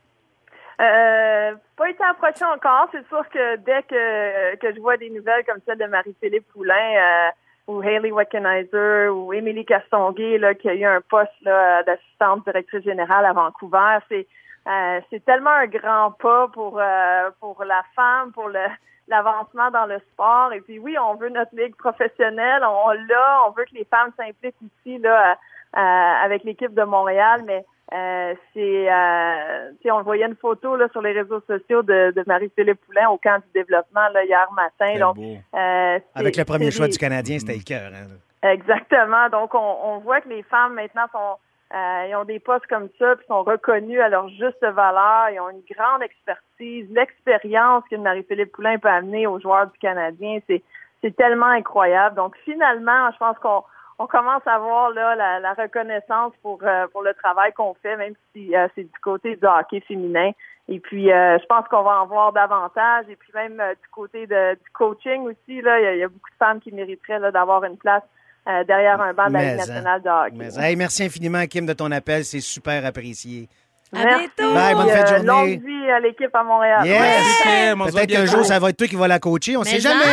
Euh, 0.81 1.53
pas 1.77 1.89
été 1.89 2.03
approché 2.03 2.43
encore. 2.43 2.87
C'est 2.91 3.07
sûr 3.07 3.27
que 3.29 3.57
dès 3.57 3.83
que, 3.83 4.55
que 4.55 4.73
je 4.73 4.79
vois 4.79 4.97
des 4.97 5.11
nouvelles 5.11 5.45
comme 5.45 5.59
celle 5.65 5.77
de 5.77 5.85
Marie-Philippe 5.85 6.47
Poulain 6.51 6.95
euh, 6.95 7.29
ou 7.67 7.81
Hayley 7.81 8.11
Wickenheiser 8.11 9.09
ou 9.09 9.31
Émilie 9.31 9.65
Castonguay 9.65 10.39
là, 10.39 10.55
qui 10.55 10.69
a 10.69 10.73
eu 10.73 10.85
un 10.85 11.01
poste 11.01 11.31
d'assistante 11.43 12.45
directrice 12.45 12.83
générale 12.83 13.25
à 13.25 13.33
Vancouver, 13.33 13.99
c'est 14.09 14.27
euh, 14.67 15.01
c'est 15.09 15.25
tellement 15.25 15.49
un 15.51 15.65
grand 15.65 16.11
pas 16.11 16.47
pour 16.49 16.79
euh, 16.79 17.29
pour 17.39 17.63
la 17.63 17.83
femme, 17.95 18.31
pour 18.31 18.49
le 18.49 18.65
l'avancement 19.07 19.69
dans 19.71 19.85
le 19.85 19.99
sport. 20.11 20.53
Et 20.53 20.61
puis 20.61 20.79
oui, 20.79 20.97
on 20.97 21.15
veut 21.15 21.29
notre 21.29 21.55
ligue 21.55 21.75
professionnelle, 21.75 22.63
on, 22.63 22.91
l'a, 22.91 23.41
on 23.47 23.51
veut 23.51 23.65
que 23.65 23.73
les 23.73 23.85
femmes 23.85 24.11
s'impliquent 24.17 24.55
aussi 24.63 24.99
là 24.99 25.37
avec 25.73 26.43
l'équipe 26.43 26.73
de 26.73 26.83
Montréal, 26.83 27.43
mais 27.45 27.63
euh, 27.93 28.33
c'est, 28.53 28.91
euh, 28.91 29.71
tu 29.81 29.83
sais, 29.83 29.91
on 29.91 30.01
voyait 30.01 30.25
une 30.25 30.35
photo 30.35 30.75
là 30.77 30.87
sur 30.91 31.01
les 31.01 31.11
réseaux 31.11 31.41
sociaux 31.41 31.81
de, 31.83 32.11
de 32.15 32.23
Marie-Philippe 32.25 32.79
Poulain 32.85 33.09
au 33.09 33.17
camp 33.17 33.39
du 33.39 33.51
développement 33.53 34.07
là 34.13 34.23
hier 34.23 34.47
matin. 34.53 34.97
Donc, 34.99 35.15
beau. 35.17 35.35
euh, 35.55 35.99
Avec 36.15 36.37
le 36.37 36.45
premier 36.45 36.71
choix 36.71 36.87
du 36.87 36.97
Canadien, 36.97 37.37
c'était 37.39 37.57
le 37.57 37.63
cœur. 37.63 37.91
hein. 37.93 38.49
Exactement. 38.49 39.29
Donc, 39.29 39.53
on, 39.53 39.75
on 39.83 39.97
voit 39.99 40.21
que 40.21 40.29
les 40.29 40.43
femmes 40.43 40.73
maintenant 40.75 41.05
sont, 41.11 41.37
euh, 41.75 42.05
ils 42.09 42.15
ont 42.15 42.23
des 42.23 42.39
postes 42.39 42.65
comme 42.67 42.89
ça, 42.97 43.15
puis 43.17 43.25
sont 43.27 43.43
reconnues 43.43 43.99
à 44.01 44.09
leur 44.09 44.29
juste 44.29 44.61
valeur. 44.65 45.29
Ils 45.31 45.39
ont 45.41 45.49
une 45.49 45.63
grande 45.75 46.01
expertise, 46.01 46.87
l'expérience 46.91 47.83
que 47.91 47.97
Marie-Philippe 47.97 48.53
Poulain 48.53 48.77
peut 48.79 48.89
amener 48.89 49.27
aux 49.27 49.39
joueurs 49.39 49.67
du 49.67 49.77
Canadien, 49.79 50.39
c'est 50.47 50.63
c'est 51.03 51.15
tellement 51.15 51.47
incroyable. 51.47 52.15
Donc, 52.15 52.35
finalement, 52.45 53.11
je 53.11 53.17
pense 53.17 53.37
qu'on 53.39 53.63
on 54.03 54.07
commence 54.07 54.41
à 54.45 54.57
voir 54.59 54.91
là 54.91 55.15
la, 55.15 55.39
la 55.39 55.53
reconnaissance 55.53 56.33
pour 56.41 56.59
euh, 56.63 56.87
pour 56.91 57.01
le 57.03 57.13
travail 57.13 57.51
qu'on 57.53 57.73
fait, 57.81 57.95
même 57.97 58.13
si 58.33 58.55
euh, 58.55 58.67
c'est 58.75 58.83
du 58.83 58.99
côté 59.03 59.35
du 59.35 59.45
hockey 59.45 59.81
féminin. 59.87 60.31
Et 60.67 60.79
puis, 60.79 61.11
euh, 61.11 61.37
je 61.39 61.45
pense 61.47 61.67
qu'on 61.67 61.83
va 61.83 62.01
en 62.01 62.05
voir 62.05 62.31
davantage. 62.31 63.05
Et 63.09 63.15
puis 63.15 63.31
même 63.33 63.59
euh, 63.59 63.71
du 63.73 63.87
côté 63.91 64.25
de, 64.27 64.53
du 64.53 64.69
coaching 64.73 65.23
aussi, 65.23 65.61
là, 65.61 65.79
il 65.79 65.83
y, 65.83 65.87
a- 65.87 65.93
il 65.95 65.99
y 65.99 66.03
a 66.03 66.07
beaucoup 66.07 66.29
de 66.29 66.35
femmes 66.37 66.59
qui 66.61 66.71
mériteraient 66.71 67.19
d'avoir 67.31 67.63
une 67.65 67.77
place 67.77 68.03
euh, 68.47 68.63
derrière 68.63 69.01
un 69.01 69.13
banc 69.13 69.27
de 69.27 69.33
la 69.33 69.39
Ligue 69.41 69.49
hein. 69.53 69.55
nationale 69.57 70.01
de 70.01 70.09
hockey. 70.09 70.35
Mais, 70.37 70.69
hey, 70.69 70.75
merci 70.75 71.03
infiniment, 71.03 71.45
Kim, 71.47 71.65
de 71.65 71.73
ton 71.73 71.91
appel. 71.91 72.23
C'est 72.23 72.39
super 72.39 72.85
apprécié. 72.85 73.49
À 73.93 74.05
Merci. 74.05 74.29
bientôt. 74.37 74.53
Bye, 74.53 74.73
bonne 74.75 74.87
fin 74.87 75.01
de 75.01 75.07
journée. 75.07 75.25
longue 75.25 75.65
vie 75.65 75.91
à 75.91 75.99
l'équipe 75.99 76.33
à 76.33 76.43
Montréal. 76.43 76.85
Yes! 76.85 77.43
Peut-être 77.75 78.09
qu'un 78.09 78.25
jour, 78.25 78.45
ça 78.45 78.57
va 78.57 78.69
être 78.69 78.77
toi 78.77 78.87
qui 78.87 78.95
vas 78.95 79.09
la 79.09 79.19
coacher. 79.19 79.57
On 79.57 79.63
Mais 79.63 79.65
sait 79.65 79.79
jamais. 79.81 80.05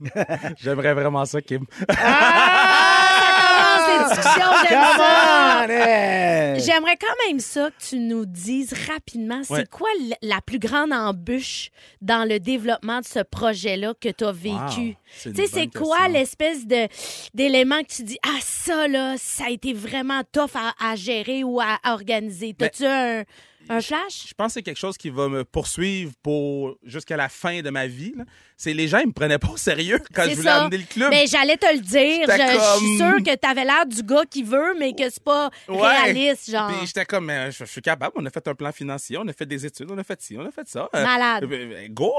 J'aimerais 0.56 0.94
vraiment 0.94 1.24
ça, 1.24 1.40
Kim. 1.40 1.64
Ah, 1.96 2.93
j'aime 4.08 4.82
ça. 4.96 5.66
hey! 5.68 6.60
J'aimerais 6.60 6.96
quand 6.96 7.28
même 7.28 7.40
ça 7.40 7.70
que 7.70 7.82
tu 7.88 7.98
nous 7.98 8.26
dises 8.26 8.72
rapidement, 8.90 9.42
c'est 9.44 9.52
Ouais. 9.54 9.64
quoi 9.70 9.88
la 10.22 10.40
plus 10.40 10.58
grande 10.58 10.92
embûche 10.92 11.70
dans 12.00 12.28
le 12.28 12.38
développement 12.40 13.00
de 13.00 13.04
ce 13.06 13.20
projet-là 13.20 13.94
que 14.00 14.08
tu 14.08 14.24
as 14.24 14.32
vécu? 14.32 14.54
Wow, 14.90 14.94
c'est 15.16 15.28
une 15.30 15.34
tu 15.36 15.42
sais, 15.42 15.48
c'est 15.52 15.78
quoi 15.78 16.08
l'espèce 16.08 16.66
de 16.66 16.88
d'élément 17.34 17.82
que 17.82 17.92
tu 17.94 18.02
dis, 18.02 18.18
ah, 18.26 18.38
ça, 18.40 18.88
là, 18.88 19.14
ça 19.18 19.44
a 19.46 19.50
été 19.50 19.72
vraiment 19.72 20.22
tough 20.32 20.50
à, 20.54 20.74
à 20.92 20.96
gérer 20.96 21.44
ou 21.44 21.60
à, 21.60 21.78
à 21.82 21.92
organiser? 21.94 22.54
Ben, 22.58 22.68
T'as-tu 22.68 22.86
un, 22.86 23.24
un 23.68 23.80
flash? 23.80 24.26
Je 24.28 24.34
pense 24.34 24.48
que 24.48 24.52
c'est 24.54 24.62
quelque 24.62 24.78
chose 24.78 24.96
qui 24.96 25.10
va 25.10 25.28
me 25.28 25.44
poursuivre 25.44 26.12
pour 26.22 26.76
jusqu'à 26.84 27.16
la 27.16 27.28
fin 27.28 27.60
de 27.62 27.70
ma 27.70 27.86
vie. 27.86 28.14
C'est 28.56 28.72
les 28.72 28.88
gens, 28.88 28.98
ils 28.98 29.08
me 29.08 29.12
prenaient 29.12 29.38
pas 29.38 29.48
au 29.48 29.56
sérieux 29.56 29.98
quand 30.14 30.24
je 30.24 30.30
voulais 30.36 30.42
ça. 30.48 30.62
amener 30.64 30.78
le 30.78 30.84
club. 30.84 31.10
Mais 31.10 31.26
j'allais 31.26 31.56
te 31.56 31.66
le 31.72 31.80
dire. 31.80 32.26
Je, 32.28 32.52
je 32.54 32.78
suis 32.78 32.96
sûre 32.96 33.22
que 33.24 33.34
t'avais 33.36 33.64
l'air 33.64 33.84
du 33.86 34.02
gars 34.02 34.22
qui 34.30 34.42
veut, 34.42 34.74
mais 34.78 34.92
que 34.92 35.10
c'est 35.10 35.22
pas 35.22 35.50
Ouais. 35.68 35.80
réaliste, 36.02 36.50
genre. 36.50 36.68
Puis 36.68 36.86
j'étais 36.86 37.04
comme, 37.04 37.30
je, 37.30 37.50
je 37.58 37.64
suis 37.64 37.82
capable, 37.82 38.12
on 38.16 38.24
a 38.26 38.30
fait 38.30 38.46
un 38.48 38.54
plan 38.54 38.70
financier, 38.72 39.18
on 39.18 39.26
a 39.28 39.32
fait 39.32 39.46
des 39.46 39.66
études, 39.66 39.90
on 39.90 39.98
a 39.98 40.04
fait 40.04 40.20
ci, 40.22 40.36
on 40.38 40.46
a 40.46 40.50
fait 40.50 40.68
ça. 40.68 40.88
Euh, 40.94 41.04
Malade. 41.04 41.44
euh, 41.44 41.48
euh, 41.84 41.86
go! 41.90 42.12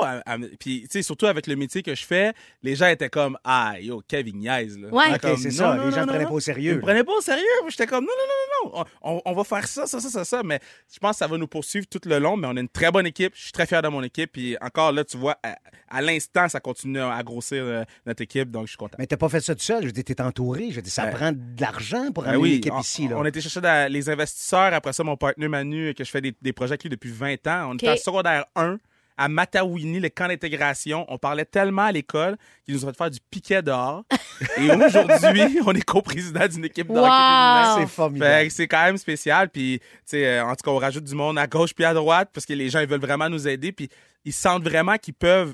Puis, 0.59 0.81
tu 0.83 0.87
sais, 0.91 1.01
surtout 1.01 1.25
avec 1.27 1.47
le 1.47 1.55
métier 1.55 1.81
que 1.81 1.95
je 1.95 2.05
fais, 2.05 2.33
les 2.63 2.75
gens 2.75 2.87
étaient 2.87 3.09
comme, 3.09 3.37
ah, 3.43 3.75
yo, 3.79 4.01
Kevin 4.07 4.37
niaise, 4.39 4.77
là. 4.77 4.89
Ouais. 4.89 5.03
C'est 5.37 5.49
non, 5.49 5.51
ça. 5.51 5.75
non, 5.75 5.85
les 5.85 5.91
gens 5.91 5.97
non, 5.97 6.01
ne 6.03 6.07
prenaient 6.07 6.23
non. 6.23 6.29
pas 6.29 6.35
au 6.35 6.39
Ils 6.39 6.43
sérieux. 6.43 6.75
me 6.75 6.81
prenaient 6.81 7.03
pas 7.03 7.13
au 7.13 7.21
sérieux. 7.21 7.43
J'étais 7.69 7.87
comme, 7.87 8.05
non, 8.05 8.11
non, 8.11 8.25
non, 8.27 8.69
non, 8.73 8.79
non. 8.79 8.85
On, 9.01 9.15
on- 9.15 9.21
on 9.25 9.33
va 9.33 9.43
faire 9.43 9.67
ça, 9.67 9.87
ça, 9.87 9.99
ça, 9.99 10.09
ça, 10.09 10.25
ça. 10.25 10.43
Mais 10.43 10.59
je 10.93 10.99
pense 10.99 11.11
que 11.11 11.17
ça 11.17 11.27
va 11.27 11.37
nous 11.37 11.47
poursuivre 11.47 11.85
tout 11.87 12.01
le 12.05 12.19
long. 12.19 12.35
Mais 12.37 12.47
on 12.47 12.55
a 12.57 12.59
une 12.59 12.69
très 12.69 12.91
bonne 12.91 13.05
équipe. 13.07 13.33
Je 13.35 13.43
suis 13.43 13.51
très 13.51 13.65
fier 13.65 13.81
de 13.81 13.87
mon 13.87 14.03
équipe. 14.03 14.31
Puis 14.33 14.57
encore 14.61 14.91
là, 14.91 15.03
tu 15.03 15.17
vois, 15.17 15.37
à, 15.43 15.55
à 15.89 16.01
l'instant, 16.01 16.24
ça 16.49 16.59
continue 16.59 16.99
à 16.99 17.21
grossir 17.23 17.63
euh, 17.63 17.83
notre 18.05 18.21
équipe. 18.21 18.51
Donc, 18.51 18.65
je 18.65 18.69
suis 18.71 18.77
content. 18.77 18.95
Mais 18.99 19.07
t'as 19.07 19.17
pas 19.17 19.29
fait 19.29 19.41
ça 19.41 19.55
tout 19.55 19.61
seul. 19.61 19.81
Je 19.81 19.87
veux 19.87 19.91
dire, 19.91 20.03
t'es 20.03 20.21
entouré. 20.21 20.69
Je 20.71 20.75
veux 20.77 20.81
dire, 20.81 20.91
ça 20.93 21.05
Ouais. 21.05 21.11
prend 21.11 21.31
de 21.31 21.39
l'argent 21.61 22.11
pour 22.11 22.23
Ben 22.23 22.31
amener 22.31 22.41
oui, 22.41 22.51
l'équipe 22.55 22.73
on, 22.73 22.79
ici. 22.81 23.07
Là. 23.07 23.17
on 23.17 23.25
été 23.25 23.41
chercher 23.41 23.87
les 23.89 24.09
investisseurs. 24.09 24.73
Après 24.73 24.93
ça, 24.93 25.03
mon 25.03 25.17
partenaire 25.17 25.49
Manu, 25.49 25.93
que 25.93 26.03
je 26.03 26.09
fais 26.09 26.21
des, 26.21 26.33
des 26.41 26.53
projets 26.53 26.71
avec 26.73 26.83
lui 26.83 26.89
depuis 26.89 27.11
20 27.11 27.45
ans. 27.47 27.69
On 27.71 27.73
était 27.75 27.89
en 27.89 27.97
secondaire 27.97 28.45
1 28.55 28.77
à 29.17 29.29
Matawini, 29.29 30.01
le 30.01 30.09
camp 30.09 30.27
d'intégration. 30.27 31.05
On 31.07 31.17
parlait 31.17 31.45
tellement 31.45 31.83
à 31.83 31.91
l'école 31.93 32.35
qu'ils 32.65 32.75
nous 32.75 32.83
ont 32.83 32.89
fait 32.89 32.97
faire 32.97 33.09
du 33.09 33.19
piquet 33.31 33.61
dehors. 33.61 34.03
Et 34.57 34.69
aujourd'hui, 34.69 35.59
on 35.65 35.71
est 35.73 35.85
co-président 35.85 36.45
d'une 36.49 36.65
équipe 36.65 36.87
de 36.89 36.97
hockey 36.97 37.07
Wow! 37.07 37.79
C'est 37.79 37.87
formidable. 37.87 38.51
C'est 38.51 38.67
quand 38.67 38.83
même 38.83 38.97
spécial. 38.97 39.49
Puis, 39.49 39.79
tu 39.79 39.85
sais, 40.05 40.27
euh, 40.27 40.43
en 40.45 40.49
tout 40.55 40.63
cas, 40.65 40.71
on 40.71 40.77
rajoute 40.79 41.05
du 41.05 41.15
monde 41.15 41.37
à 41.37 41.47
gauche 41.47 41.73
puis 41.73 41.85
à 41.85 41.93
droite 41.93 42.29
parce 42.33 42.45
que 42.45 42.51
les 42.51 42.69
gens, 42.69 42.81
ils 42.81 42.87
veulent 42.89 42.99
vraiment 42.99 43.29
nous 43.29 43.47
aider. 43.47 43.71
Puis, 43.71 43.87
ils 44.25 44.33
sentent 44.33 44.63
vraiment 44.63 44.97
qu'ils 44.97 45.13
peuvent. 45.13 45.53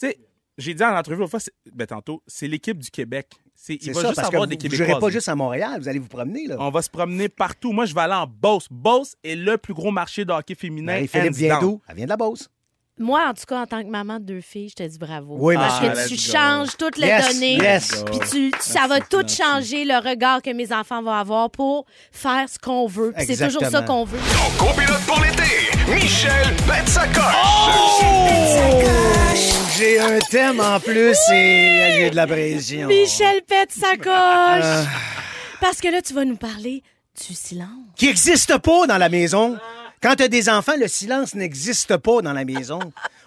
Tu 0.00 0.06
sais, 0.08 0.18
j'ai 0.58 0.74
dit 0.74 0.82
en 0.82 0.96
entrevue 0.96 1.18
l'autre 1.18 1.30
fois, 1.30 1.40
c'est- 1.40 1.52
ben, 1.72 1.86
tantôt, 1.86 2.22
c'est 2.26 2.48
l'équipe 2.48 2.78
du 2.78 2.90
Québec. 2.90 3.28
C'est, 3.54 3.74
il 3.74 3.92
va 3.92 4.00
ça, 4.00 4.08
juste 4.08 4.16
parce 4.16 4.28
que 4.30 4.34
avoir 4.36 4.42
vous 4.42 4.46
des 4.46 4.56
ne 4.56 4.60
Québécois. 4.62 4.86
jouerez 4.86 5.00
pas 5.00 5.10
juste 5.10 5.28
à 5.28 5.34
Montréal. 5.34 5.78
Vous 5.80 5.88
allez 5.88 5.98
vous 5.98 6.08
promener. 6.08 6.46
Là. 6.46 6.56
On 6.58 6.70
va 6.70 6.80
se 6.80 6.88
promener 6.88 7.28
partout. 7.28 7.72
Moi, 7.72 7.84
je 7.84 7.94
vais 7.94 8.00
aller 8.00 8.14
en 8.14 8.26
Beauce. 8.26 8.66
Beauce 8.70 9.14
est 9.22 9.34
le 9.36 9.58
plus 9.58 9.74
gros 9.74 9.90
marché 9.90 10.24
de 10.24 10.32
hockey 10.32 10.54
féminin. 10.54 10.94
Marie-Philippe 10.94 11.32
hands 11.32 11.36
vient 11.36 11.60
d'où? 11.60 11.80
Elle 11.88 11.96
vient 11.96 12.04
de 12.06 12.10
la 12.10 12.16
Beauce. 12.16 12.48
Moi, 12.98 13.22
en 13.28 13.32
tout 13.34 13.44
cas, 13.46 13.62
en 13.62 13.66
tant 13.66 13.82
que 13.82 13.88
maman 13.88 14.18
de 14.18 14.24
deux 14.24 14.40
filles, 14.42 14.68
je 14.70 14.74
te 14.74 14.82
dis 14.82 14.98
bravo. 14.98 15.36
Oui, 15.38 15.54
Parce 15.54 15.80
que 15.80 16.08
tu 16.08 16.16
go. 16.16 16.20
changes 16.20 16.76
toutes 16.76 16.98
les 16.98 17.06
Yes, 17.06 17.32
données. 17.34 17.56
yes. 17.56 18.04
Puis 18.04 18.18
tu, 18.30 18.50
tu- 18.50 18.58
ça 18.60 18.86
va 18.88 19.00
tout 19.00 19.26
changer 19.26 19.84
le 19.86 19.96
regard 20.06 20.42
que 20.42 20.50
mes 20.52 20.70
enfants 20.72 21.02
vont 21.02 21.10
avoir 21.12 21.50
pour 21.50 21.86
faire 22.12 22.46
ce 22.48 22.58
qu'on 22.58 22.86
veut. 22.86 23.12
Puis 23.16 23.24
c'est 23.26 23.46
toujours 23.46 23.64
ça 23.70 23.80
qu'on 23.82 24.04
veut. 24.04 24.18
Ton 24.18 24.66
copilote 24.66 25.00
pour 25.06 25.18
l'été, 25.20 25.70
Michel 25.94 26.54
pète 26.66 26.88
sa 26.88 27.06
coche. 27.08 28.20
J'ai 29.76 29.98
un 30.00 30.18
thème 30.18 30.60
en 30.60 30.80
plus 30.80 31.16
et 31.32 31.92
j'ai 31.96 32.10
de 32.10 32.16
la 32.16 32.26
pression. 32.26 32.88
Michel 32.88 33.42
pète 33.46 33.72
sa 33.72 33.92
Ah. 33.92 34.58
coche. 34.58 34.88
Parce 35.60 35.80
que 35.80 35.88
là, 35.88 36.02
tu 36.02 36.12
vas 36.14 36.24
nous 36.24 36.36
parler 36.36 36.82
du 37.28 37.34
silence. 37.34 37.68
Qui 37.96 38.06
n'existe 38.06 38.58
pas 38.58 38.86
dans 38.86 38.98
la 38.98 39.08
maison. 39.08 39.58
Quand 40.02 40.16
tu 40.16 40.22
as 40.24 40.28
des 40.28 40.48
enfants, 40.48 40.74
le 40.78 40.88
silence 40.88 41.34
n'existe 41.34 41.96
pas 41.98 42.22
dans 42.22 42.32
la 42.32 42.44
maison. 42.44 42.80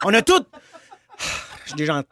On 0.04 0.14
a 0.14 0.22
tout. 0.22 0.44
Je 1.64 1.68
suis 1.70 1.76
déjà. 1.76 2.04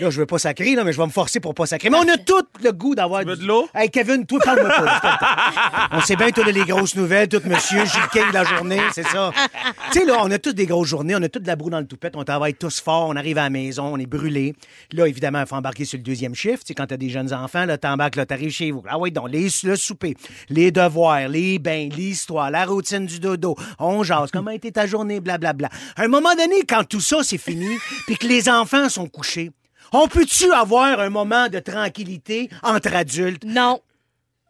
Là, 0.00 0.08
je 0.10 0.18
veux 0.18 0.26
pas 0.26 0.38
sacrer, 0.38 0.74
là, 0.74 0.82
mais 0.84 0.92
je 0.92 0.98
vais 0.98 1.06
me 1.06 1.10
forcer 1.12 1.40
pour 1.40 1.54
pas 1.54 1.66
sacrer. 1.66 1.90
Mais 1.90 1.98
on 1.98 2.08
a 2.08 2.16
tout 2.16 2.42
le 2.62 2.72
goût 2.72 2.94
d'avoir. 2.94 3.20
Tu 3.20 3.26
veux 3.28 3.36
du- 3.36 3.42
de 3.42 3.46
l'eau? 3.48 3.68
Hey, 3.74 3.90
Kevin, 3.90 4.24
toi, 4.24 4.38
parle-moi 4.42 4.70
pas. 4.70 5.88
On 5.92 6.00
sait 6.00 6.16
bien, 6.16 6.30
toi, 6.30 6.44
les 6.50 6.64
grosses 6.64 6.94
nouvelles, 6.96 7.28
tout 7.28 7.40
monsieur, 7.44 7.84
Gilles 7.84 8.08
King 8.12 8.28
de 8.28 8.34
la 8.34 8.44
journée, 8.44 8.80
c'est 8.92 9.06
ça. 9.06 9.30
tu 9.92 10.00
sais, 10.00 10.04
là, 10.06 10.18
on 10.20 10.30
a 10.30 10.38
toutes 10.38 10.56
des 10.56 10.66
grosses 10.66 10.88
journées, 10.88 11.14
on 11.16 11.22
a 11.22 11.28
toute 11.28 11.42
de 11.42 11.46
la 11.48 11.56
boue 11.56 11.68
dans 11.70 11.80
le 11.80 11.86
toupette, 11.86 12.14
on 12.16 12.24
travaille 12.24 12.54
tous 12.54 12.80
fort, 12.80 13.08
on 13.08 13.16
arrive 13.16 13.36
à 13.38 13.42
la 13.42 13.50
maison, 13.50 13.92
on 13.92 13.98
est 13.98 14.06
brûlé. 14.06 14.54
Là, 14.92 15.06
évidemment, 15.06 15.40
il 15.40 15.46
faut 15.46 15.56
embarquer 15.56 15.84
sur 15.84 15.98
le 15.98 16.02
deuxième 16.04 16.34
chiffre. 16.34 16.60
Tu 16.64 16.68
sais, 16.68 16.74
quand 16.74 16.86
t'as 16.86 16.96
des 16.96 17.10
jeunes 17.10 17.32
enfants, 17.34 17.64
là, 17.66 17.76
t'embarques, 17.76 18.16
là, 18.16 18.24
t'arrives 18.26 18.52
chez 18.52 18.70
vous. 18.70 18.82
Ah 18.88 18.98
oui, 18.98 19.10
donc, 19.12 19.28
les, 19.30 19.48
le 19.64 19.76
souper, 19.76 20.16
les 20.48 20.70
devoirs, 20.70 21.28
les 21.28 21.58
bains, 21.58 21.88
l'histoire, 21.94 22.50
la 22.50 22.64
routine 22.64 23.06
du 23.06 23.20
dodo, 23.20 23.54
on 23.78 24.02
jase, 24.02 24.30
comment 24.32 24.50
a 24.50 24.54
été 24.54 24.72
ta 24.72 24.86
journée, 24.86 25.20
blablabla. 25.20 25.68
À 25.96 26.02
un 26.02 26.08
moment 26.08 26.34
donné, 26.34 26.62
quand 26.68 26.84
tout 26.84 27.00
ça, 27.00 27.18
c'est 27.22 27.38
fini, 27.38 27.68
puis 28.06 28.16
que 28.16 28.26
les 28.26 28.48
enfants 28.48 28.88
sont 28.88 29.06
couchés, 29.08 29.50
on 29.92 30.08
peut-tu 30.08 30.52
avoir 30.52 31.00
un 31.00 31.10
moment 31.10 31.48
de 31.48 31.58
tranquillité 31.58 32.48
entre 32.62 32.94
adultes? 32.94 33.44
Non. 33.44 33.80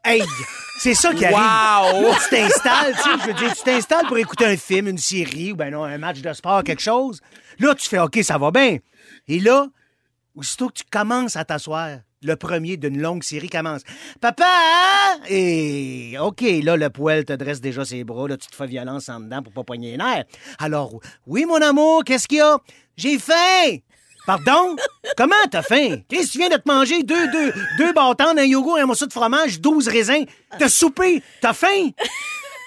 Hey! 0.04 0.22
C'est 0.78 0.94
ça 0.94 1.12
qui 1.12 1.26
arrive. 1.26 1.36
Wow! 1.36 2.08
Là, 2.08 2.16
tu 2.22 2.30
t'installes, 2.30 2.94
tu 2.94 3.02
sais, 3.02 3.18
je 3.20 3.26
veux 3.26 3.34
dire, 3.34 3.54
tu 3.54 3.62
t'installes 3.62 4.06
pour 4.06 4.16
écouter 4.16 4.46
un 4.46 4.56
film, 4.56 4.88
une 4.88 4.98
série, 4.98 5.52
ou 5.52 5.56
ben 5.56 5.70
non, 5.70 5.84
un 5.84 5.98
match 5.98 6.20
de 6.20 6.32
sport, 6.32 6.64
quelque 6.64 6.80
chose. 6.80 7.20
Là, 7.58 7.74
tu 7.74 7.86
fais 7.86 7.98
OK, 7.98 8.18
ça 8.22 8.38
va 8.38 8.50
bien. 8.50 8.78
Et 9.28 9.40
là, 9.40 9.66
aussitôt 10.34 10.68
que 10.68 10.74
tu 10.74 10.84
commences 10.90 11.36
à 11.36 11.44
t'asseoir, 11.44 11.98
le 12.22 12.36
premier 12.36 12.76
d'une 12.76 13.00
longue 13.00 13.22
série 13.22 13.50
commence. 13.50 13.82
Papa! 14.20 14.46
Et 15.28 16.16
OK, 16.18 16.42
là, 16.62 16.76
le 16.76 16.88
poêle 16.90 17.24
te 17.24 17.32
dresse 17.32 17.60
déjà 17.60 17.84
ses 17.84 18.04
bras, 18.04 18.28
là, 18.28 18.36
tu 18.36 18.46
te 18.48 18.56
fais 18.56 18.66
violence 18.66 19.08
en 19.08 19.20
dedans 19.20 19.42
pour 19.42 19.52
pas 19.52 19.64
poigner 19.64 19.92
les 19.92 19.96
nerfs. 19.98 20.24
Alors, 20.58 20.98
oui, 21.26 21.44
mon 21.44 21.60
amour, 21.60 22.04
qu'est-ce 22.04 22.28
qu'il 22.28 22.38
y 22.38 22.42
a? 22.42 22.58
J'ai 22.96 23.18
faim! 23.18 23.78
Pardon? 24.30 24.76
Comment 25.16 25.34
t'as 25.50 25.62
faim? 25.62 26.02
Qu'est-ce 26.08 26.28
que 26.28 26.32
tu 26.32 26.38
viens 26.38 26.50
de 26.50 26.54
te 26.54 26.68
manger? 26.68 27.02
Deux, 27.02 27.26
deux, 27.32 27.52
deux 27.78 27.92
bâtons, 27.92 28.38
un 28.38 28.44
yogourt, 28.44 28.76
un 28.76 28.86
morceau 28.86 29.06
de 29.06 29.12
fromage, 29.12 29.60
12 29.60 29.88
raisins. 29.88 30.24
T'as 30.56 30.68
soupé? 30.68 31.20
T'as 31.40 31.52
faim? 31.52 31.90